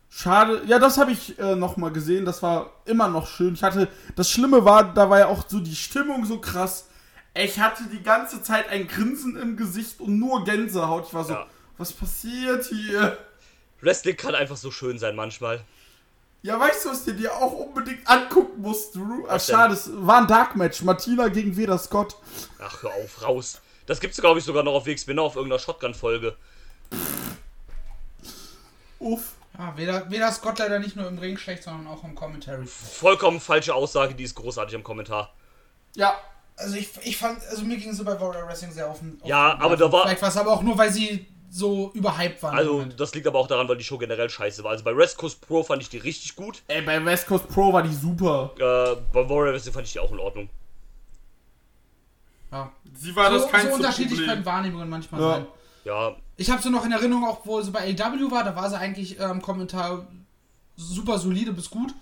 [0.08, 0.62] Schade.
[0.66, 2.24] Ja, das habe ich äh, noch mal gesehen.
[2.24, 3.54] Das war immer noch schön.
[3.54, 3.88] Ich hatte.
[4.14, 6.88] Das Schlimme war, da war ja auch so die Stimmung so krass.
[7.34, 11.06] Ich hatte die ganze Zeit ein Grinsen im Gesicht und nur Gänsehaut.
[11.08, 11.46] Ich war so, Ja.
[11.76, 13.18] was passiert hier?
[13.82, 15.60] Wrestling kann einfach so schön sein manchmal.
[16.42, 19.26] Ja, weißt du, was du dir auch unbedingt angucken musst, Drew?
[19.28, 20.80] Ach, schade, es war ein Dark Match.
[20.82, 22.16] Martina gegen Veda Scott.
[22.58, 23.60] Ach, hör auf, raus.
[23.86, 26.36] Das gibt's, glaube ich, sogar noch auf WXW, auf irgendeiner Shotgun-Folge.
[28.98, 29.32] Uff.
[29.58, 32.66] Ja, weder, weder Scott leider nicht nur im Ring schlecht, sondern auch im Commentary.
[32.66, 35.32] Vollkommen falsche Aussage, die ist großartig im Kommentar.
[35.94, 36.14] Ja,
[36.58, 39.20] Also ich, ich fand, also mir ging es so bei Warrior Wrestling sehr offen.
[39.24, 42.56] Ja, aber da war- Vielleicht war es aber auch nur, weil sie so überhyped waren.
[42.56, 44.72] Also, das liegt aber auch daran, weil die Show generell scheiße war.
[44.72, 46.62] Also bei West Coast Pro fand ich die richtig gut.
[46.68, 48.50] ey, bei West Coast Pro war die super.
[48.56, 50.50] Äh, bei Warrior Wrestling fand ich die auch in Ordnung.
[52.52, 52.70] ja.
[52.94, 54.28] Sie war so, das kein so unterschiedlich Problem.
[54.30, 55.30] können Wahrnehmungen manchmal Ja.
[55.34, 55.46] sein.
[55.86, 58.68] Ja, Ich habe sie noch in Erinnerung, auch wo sie bei AW war, da war
[58.68, 60.08] sie eigentlich ähm, Kommentar
[60.74, 61.94] super solide bis gut.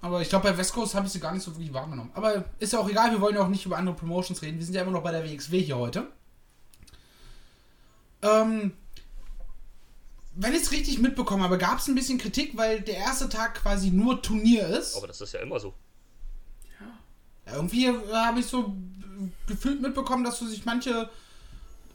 [0.00, 2.10] Aber ich glaube, bei West Coast habe ich sie gar nicht so wirklich wahrgenommen.
[2.12, 4.58] Aber ist ja auch egal, wir wollen ja auch nicht über andere Promotions reden.
[4.58, 6.08] Wir sind ja immer noch bei der WXW hier heute.
[8.22, 8.72] Ähm,
[10.34, 13.54] wenn ich es richtig mitbekommen habe, gab es ein bisschen Kritik, weil der erste Tag
[13.54, 14.96] quasi nur Turnier ist.
[14.96, 15.72] aber das ist ja immer so.
[17.46, 18.74] Ja, irgendwie äh, habe ich so
[19.46, 21.08] gefühlt mitbekommen, dass so sich manche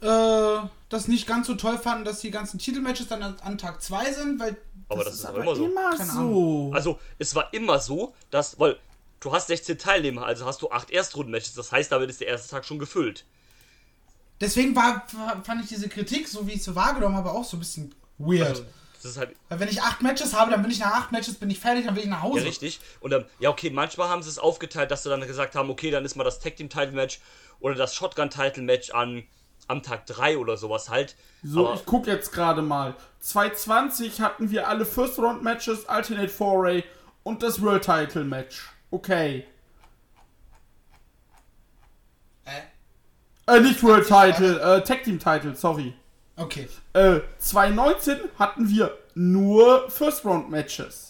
[0.02, 3.82] äh, das nicht ganz so toll fanden, dass die ganzen Titelmatches dann an, an Tag
[3.82, 4.56] 2 sind, weil
[4.88, 5.66] Aber das, ist auch aber immer so.
[5.66, 6.70] immer Keine so.
[6.74, 8.78] Also, es war immer so, dass, weil
[9.20, 11.54] du hast 16 Teilnehmer, also hast du 8 Erstrunden-Matches.
[11.54, 13.24] Das heißt, damit ist der erste Tag schon gefüllt.
[14.40, 15.06] deswegen war,
[15.44, 18.48] fand ich diese Kritik, so wie ich sie wahrgenommen habe, auch so ein bisschen weird.
[18.48, 18.64] Also,
[19.02, 21.34] das ist halt weil wenn ich acht Matches habe, dann bin ich nach acht Matches
[21.34, 22.40] bin ich fertig, dann will ich nach Hause.
[22.40, 22.80] Ja, richtig.
[23.00, 25.90] Und ähm, ja, okay, manchmal haben sie es aufgeteilt, dass sie dann gesagt haben, okay,
[25.90, 27.18] dann ist mal das Tag Team Title Match
[27.60, 29.22] oder das Shotgun Title Match an
[29.70, 31.16] am Tag 3 oder sowas halt.
[31.42, 32.94] So, Aber- ich guck jetzt gerade mal.
[33.20, 36.84] 2020 hatten wir alle First Round Matches, Alternate Foray
[37.22, 38.68] und das World Title Match.
[38.90, 39.46] Okay.
[42.44, 45.94] Äh, Äh, nicht World Title, äh, Tag Team Title, sorry.
[46.36, 46.68] okay.
[46.92, 51.09] Äh, 2019 hatten wir nur First Round Matches.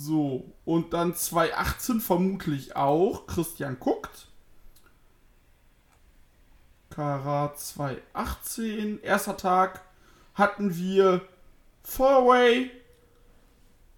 [0.00, 3.26] So, und dann 2018 vermutlich auch.
[3.26, 4.28] Christian guckt.
[6.88, 9.02] Karat 2018.
[9.02, 9.80] Erster Tag
[10.34, 11.22] hatten wir
[11.82, 12.70] Four-Way.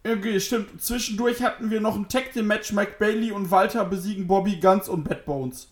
[0.06, 0.82] Okay, stimmt.
[0.82, 2.72] Zwischendurch hatten wir noch ein Tag Team Match.
[2.72, 5.68] Mike Bailey und Walter besiegen Bobby Guns und Bad Bones.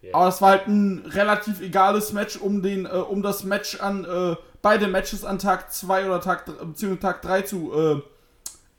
[0.00, 0.14] Ja.
[0.14, 4.04] Aber es war halt ein relativ egales Match, um den, äh, um das Match an,
[4.04, 8.02] äh, beide Matches an Tag 2 oder Tag, beziehungsweise Tag 3 zu, äh,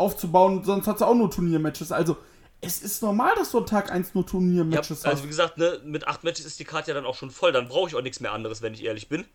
[0.01, 0.63] aufzubauen.
[0.63, 1.91] Sonst hat es auch nur Turniermatches.
[1.91, 2.17] Also,
[2.59, 5.23] es ist normal, dass du an Tag 1 nur Ja, Turniermatches also hast.
[5.23, 7.51] wie gesagt, ne, mit 8 Matches ist die Karte ja dann auch schon voll.
[7.51, 9.25] Dann brauche ich auch nichts mehr anderes, wenn ich ehrlich bin.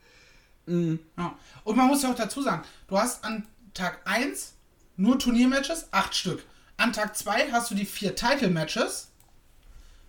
[0.69, 1.35] Ja.
[1.65, 4.55] Und man muss ja auch dazu sagen, du hast an Tag 1
[4.97, 6.45] nur Turniermatches, 8 Stück.
[6.77, 9.09] An Tag 2 hast du die vier Title-Matches.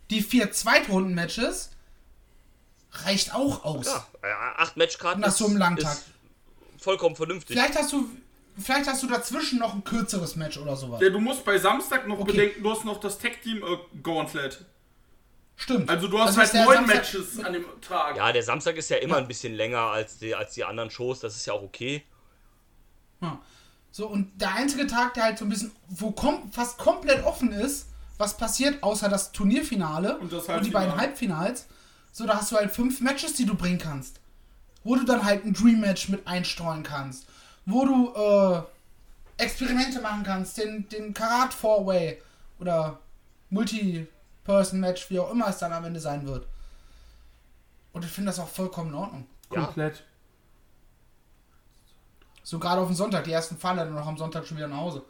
[0.10, 1.72] Die vier Zweitrunden-Matches
[2.92, 3.86] reicht auch aus.
[3.86, 5.94] Ja, äh, 8 Matchkarten Nach so einem langen Tag.
[5.98, 6.06] ist
[6.80, 7.56] vollkommen vernünftig.
[7.58, 8.10] Vielleicht hast du
[8.60, 11.02] vielleicht hast du dazwischen noch ein kürzeres Match oder sowas.
[11.02, 12.32] Ja, du musst bei Samstag noch Okay.
[12.32, 14.66] bedenken, du hast noch das Tag Team äh, Gauntlet.
[15.56, 15.90] Stimmt.
[15.90, 18.16] Also du hast ist halt der neun Samstag- Matches an dem Tag.
[18.18, 21.20] Ja, der Samstag ist ja immer ein bisschen länger als die, als die anderen Shows.
[21.20, 22.04] Das ist ja auch okay.
[23.22, 23.40] Ja.
[23.92, 27.52] So, und der einzige Tag, der halt so ein bisschen, wo kom fast komplett offen
[27.52, 27.88] ist,
[28.20, 30.96] was passiert, außer das Turnierfinale Und das die beiden.
[30.96, 31.68] Halbfinals,
[32.12, 34.20] so, da hast du halt fünf Matches, die du bringen kannst.
[34.84, 37.26] Wo du dann halt ein Dream-Match mit einstreuen kannst.
[37.68, 42.22] Wo du äh, Experimente machen kannst, den, den Karat Four-Way
[42.60, 42.98] oder
[43.50, 46.48] Multi-Person-Match, wie auch immer es dann am Ende sein wird.
[47.92, 49.28] Und ich finde das auch vollkommen in Ordnung.
[49.54, 50.04] Ja, Komplett.
[52.42, 53.26] So gerade auf den Sonntag.
[53.26, 55.04] Die ersten fahren dann noch am Sonntag schon wieder nach Hause.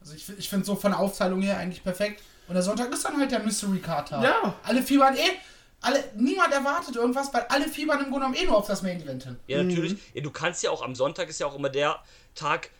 [0.00, 2.20] Also ich, ich finde so von der Aufteilung her eigentlich perfekt.
[2.48, 4.24] Und der Sonntag ist dann halt der Mystery Card Tag.
[4.24, 4.54] Ja.
[4.64, 5.38] Alle fiebern eh.
[5.82, 9.02] Alle, niemand erwartet irgendwas, weil alle fiebern im Grunde genommen eh nur auf das Main
[9.02, 9.36] Event hin.
[9.48, 9.96] Ja, natürlich.
[10.14, 12.00] Ja, du kannst ja auch am Sonntag ist ja auch immer der
[12.36, 12.70] Tag,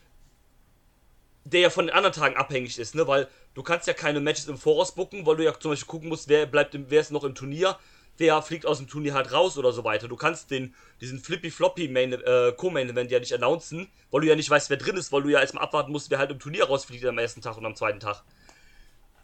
[1.45, 3.07] der ja von den anderen Tagen abhängig ist, ne?
[3.09, 6.09] Weil du kannst ja keine Matches im Voraus booken, weil du ja zum Beispiel gucken
[6.09, 7.77] musst, wer bleibt im, wer ist noch im Turnier,
[8.19, 10.07] wer fliegt aus dem Turnier halt raus oder so weiter.
[10.07, 14.49] Du kannst den, diesen Flippy-Floppy Main, äh, Co-Main-Event ja nicht announcen, weil du ja nicht
[14.49, 17.05] weißt, wer drin ist, weil du ja erstmal abwarten musst, wer halt im Turnier rausfliegt
[17.05, 18.23] am ersten Tag und am zweiten Tag.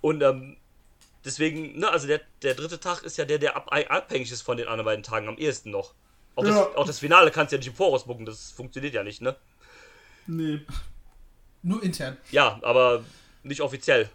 [0.01, 0.57] Und ähm,
[1.25, 4.57] deswegen, ne, also der, der dritte Tag ist ja der, der ab, abhängig ist von
[4.57, 5.95] den anderen beiden Tagen am ehesten noch.
[6.35, 6.51] Auch, Ja.
[6.51, 9.21] das, auch das Finale kannst du ja nicht im Voraus bucken, das funktioniert ja nicht,
[9.23, 9.37] ne?
[10.27, 10.61] Nee.
[11.63, 12.17] Nur intern.
[12.31, 13.05] Ja, aber
[13.43, 14.09] nicht offiziell.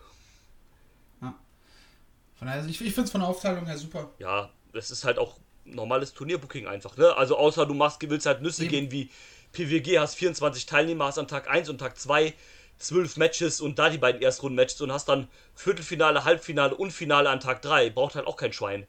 [2.35, 4.11] Von daher, also ich, ich finde es von der Aufteilung her super.
[4.19, 7.15] Ja, das ist halt auch normales Turnierbooking einfach, ne?
[7.15, 8.71] Also außer du machst, willst halt Nüsse Eben.
[8.71, 9.09] gehen wie
[9.53, 12.33] PWG, hast 24 Teilnehmer, hast an Tag 1 und Tag 2
[12.79, 17.39] zwölf Matches und da die beiden Erstrunden-Matches und hast dann Viertelfinale, Halbfinale und Finale an
[17.39, 17.89] Tag 3.
[17.91, 18.85] Braucht halt auch kein Schwein.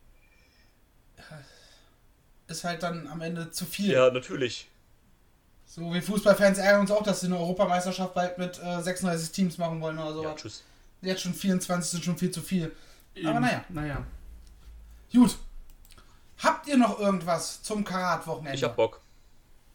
[2.46, 3.92] Ist halt dann am Ende zu viel.
[3.92, 4.68] Ja, natürlich.
[5.66, 9.58] So wie Fußballfans ärgern uns auch, dass sie eine Europameisterschaft bald mit äh, 36 Teams
[9.58, 10.22] machen wollen oder so.
[10.22, 10.62] Ja, tschüss.
[11.00, 12.74] Jetzt schon 24 sind schon viel zu viel.
[13.24, 14.04] Aber naja, Naja.
[15.12, 15.36] gut.
[16.38, 18.56] Habt ihr noch irgendwas zum Karat-Wochenende?
[18.56, 19.00] Ich hab Bock.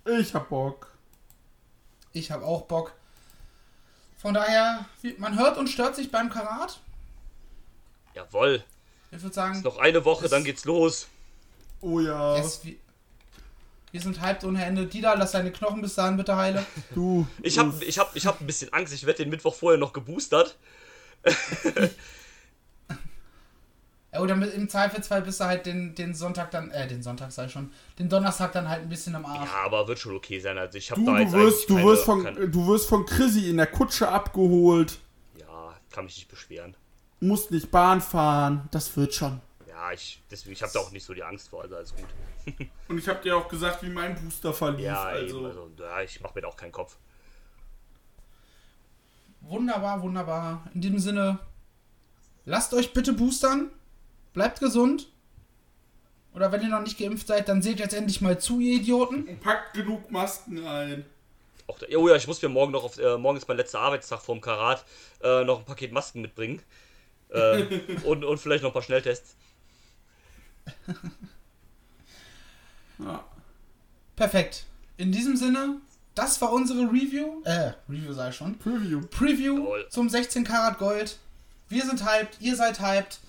[0.05, 0.91] Ich hab Bock.
[2.11, 2.93] Ich habe auch Bock.
[4.21, 4.85] Von daher,
[5.17, 6.79] man hört und stört sich beim Karat.
[8.13, 8.63] Jawoll.
[9.11, 11.07] Ich würde sagen, Noch eine Woche, dann geht's los.
[11.81, 12.35] Oh ja.
[12.35, 12.75] yes, wir,
[13.91, 14.85] wir sind hyped ohne Ende.
[14.85, 16.65] Dida, lass deine Knochen bis dahin bitte heile.
[16.93, 17.25] Du.
[17.41, 18.93] Ich hab, ich hab, ich hab ein bisschen Angst.
[18.93, 20.57] Ich werde den Mittwoch vorher noch geboostert.
[24.21, 27.47] Oder mit, im Zweifelsfall bist du halt den, den Sonntag dann, äh, den Sonntag sei
[27.49, 29.49] schon, den Donnerstag dann halt ein bisschen im Arsch.
[29.49, 30.57] Ja, aber wird schon okay sein.
[30.57, 32.67] Also ich habe Du, da du jetzt wirst, du eigentlich wirst keine- von, keine- du
[32.67, 34.99] wirst von Chrissy in der Kutsche abgeholt.
[35.37, 36.75] Ja, kann mich nicht beschweren.
[37.19, 38.67] Musst nicht Bahn fahren.
[38.71, 39.41] Das wird schon.
[39.67, 42.05] Ja, ich, deswegen, ich habe da auch nicht so die Angst vor, also alles gut.
[42.87, 44.85] Und ich hab dir auch gesagt, wie mein Booster verlief.
[44.85, 45.37] Ja, also.
[45.37, 46.97] eben, also ja, ich mache mir da auch keinen Kopf.
[49.41, 50.67] Wunderbar, wunderbar.
[50.73, 51.39] In diesem Sinne,
[52.45, 53.69] lasst euch bitte boostern.
[54.33, 55.07] Bleibt gesund.
[56.33, 59.27] Oder wenn ihr noch nicht geimpft seid, dann seht jetzt endlich mal zu, ihr Idioten.
[59.27, 61.05] Und packt genug Masken ein.
[61.67, 64.21] Da, oh ja, ich muss mir morgen noch auf, äh, morgen ist mein letzter Arbeitstag
[64.21, 64.83] vorm Karat,
[65.21, 66.61] äh, noch ein Paket Masken mitbringen.
[67.29, 67.63] Äh,
[68.05, 69.35] und, und vielleicht noch ein paar Schnelltests.
[72.99, 73.23] Ja.
[74.17, 74.65] Perfekt.
[74.97, 75.77] In diesem Sinne,
[76.15, 77.41] das war unsere Review.
[77.45, 78.57] Äh, Review sei schon.
[78.59, 78.99] Preview.
[79.09, 79.87] Preview Jawohl.
[79.89, 81.17] zum 16 Karat Gold.
[81.69, 83.19] Wir sind hyped, ihr seid hyped.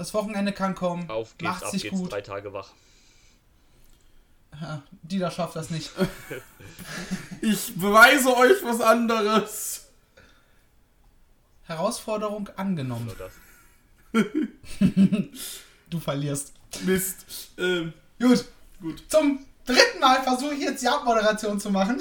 [0.00, 1.10] Das Wochenende kann kommen.
[1.10, 2.10] Auf geht's, Macht ab sich geht's, gut.
[2.10, 2.70] drei Tage wach.
[4.58, 5.90] Ja, Dieter schafft das nicht.
[7.42, 9.88] Ich beweise euch was anderes.
[11.64, 13.10] Herausforderung angenommen.
[13.14, 14.24] Nur das.
[15.90, 16.54] Du verlierst.
[16.86, 17.50] Mist.
[17.58, 18.46] Ähm, Gut.
[18.80, 19.02] gut.
[19.06, 22.00] Zum dritten Mal versuche ich jetzt die Abmoderation zu machen.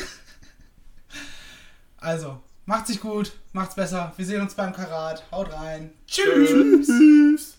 [1.97, 4.13] Also, macht sich gut, macht's besser.
[4.15, 5.21] Wir sehen uns beim Karat.
[5.31, 5.93] Haut rein.
[6.07, 6.87] Tschüss.
[6.87, 7.58] Tschüss.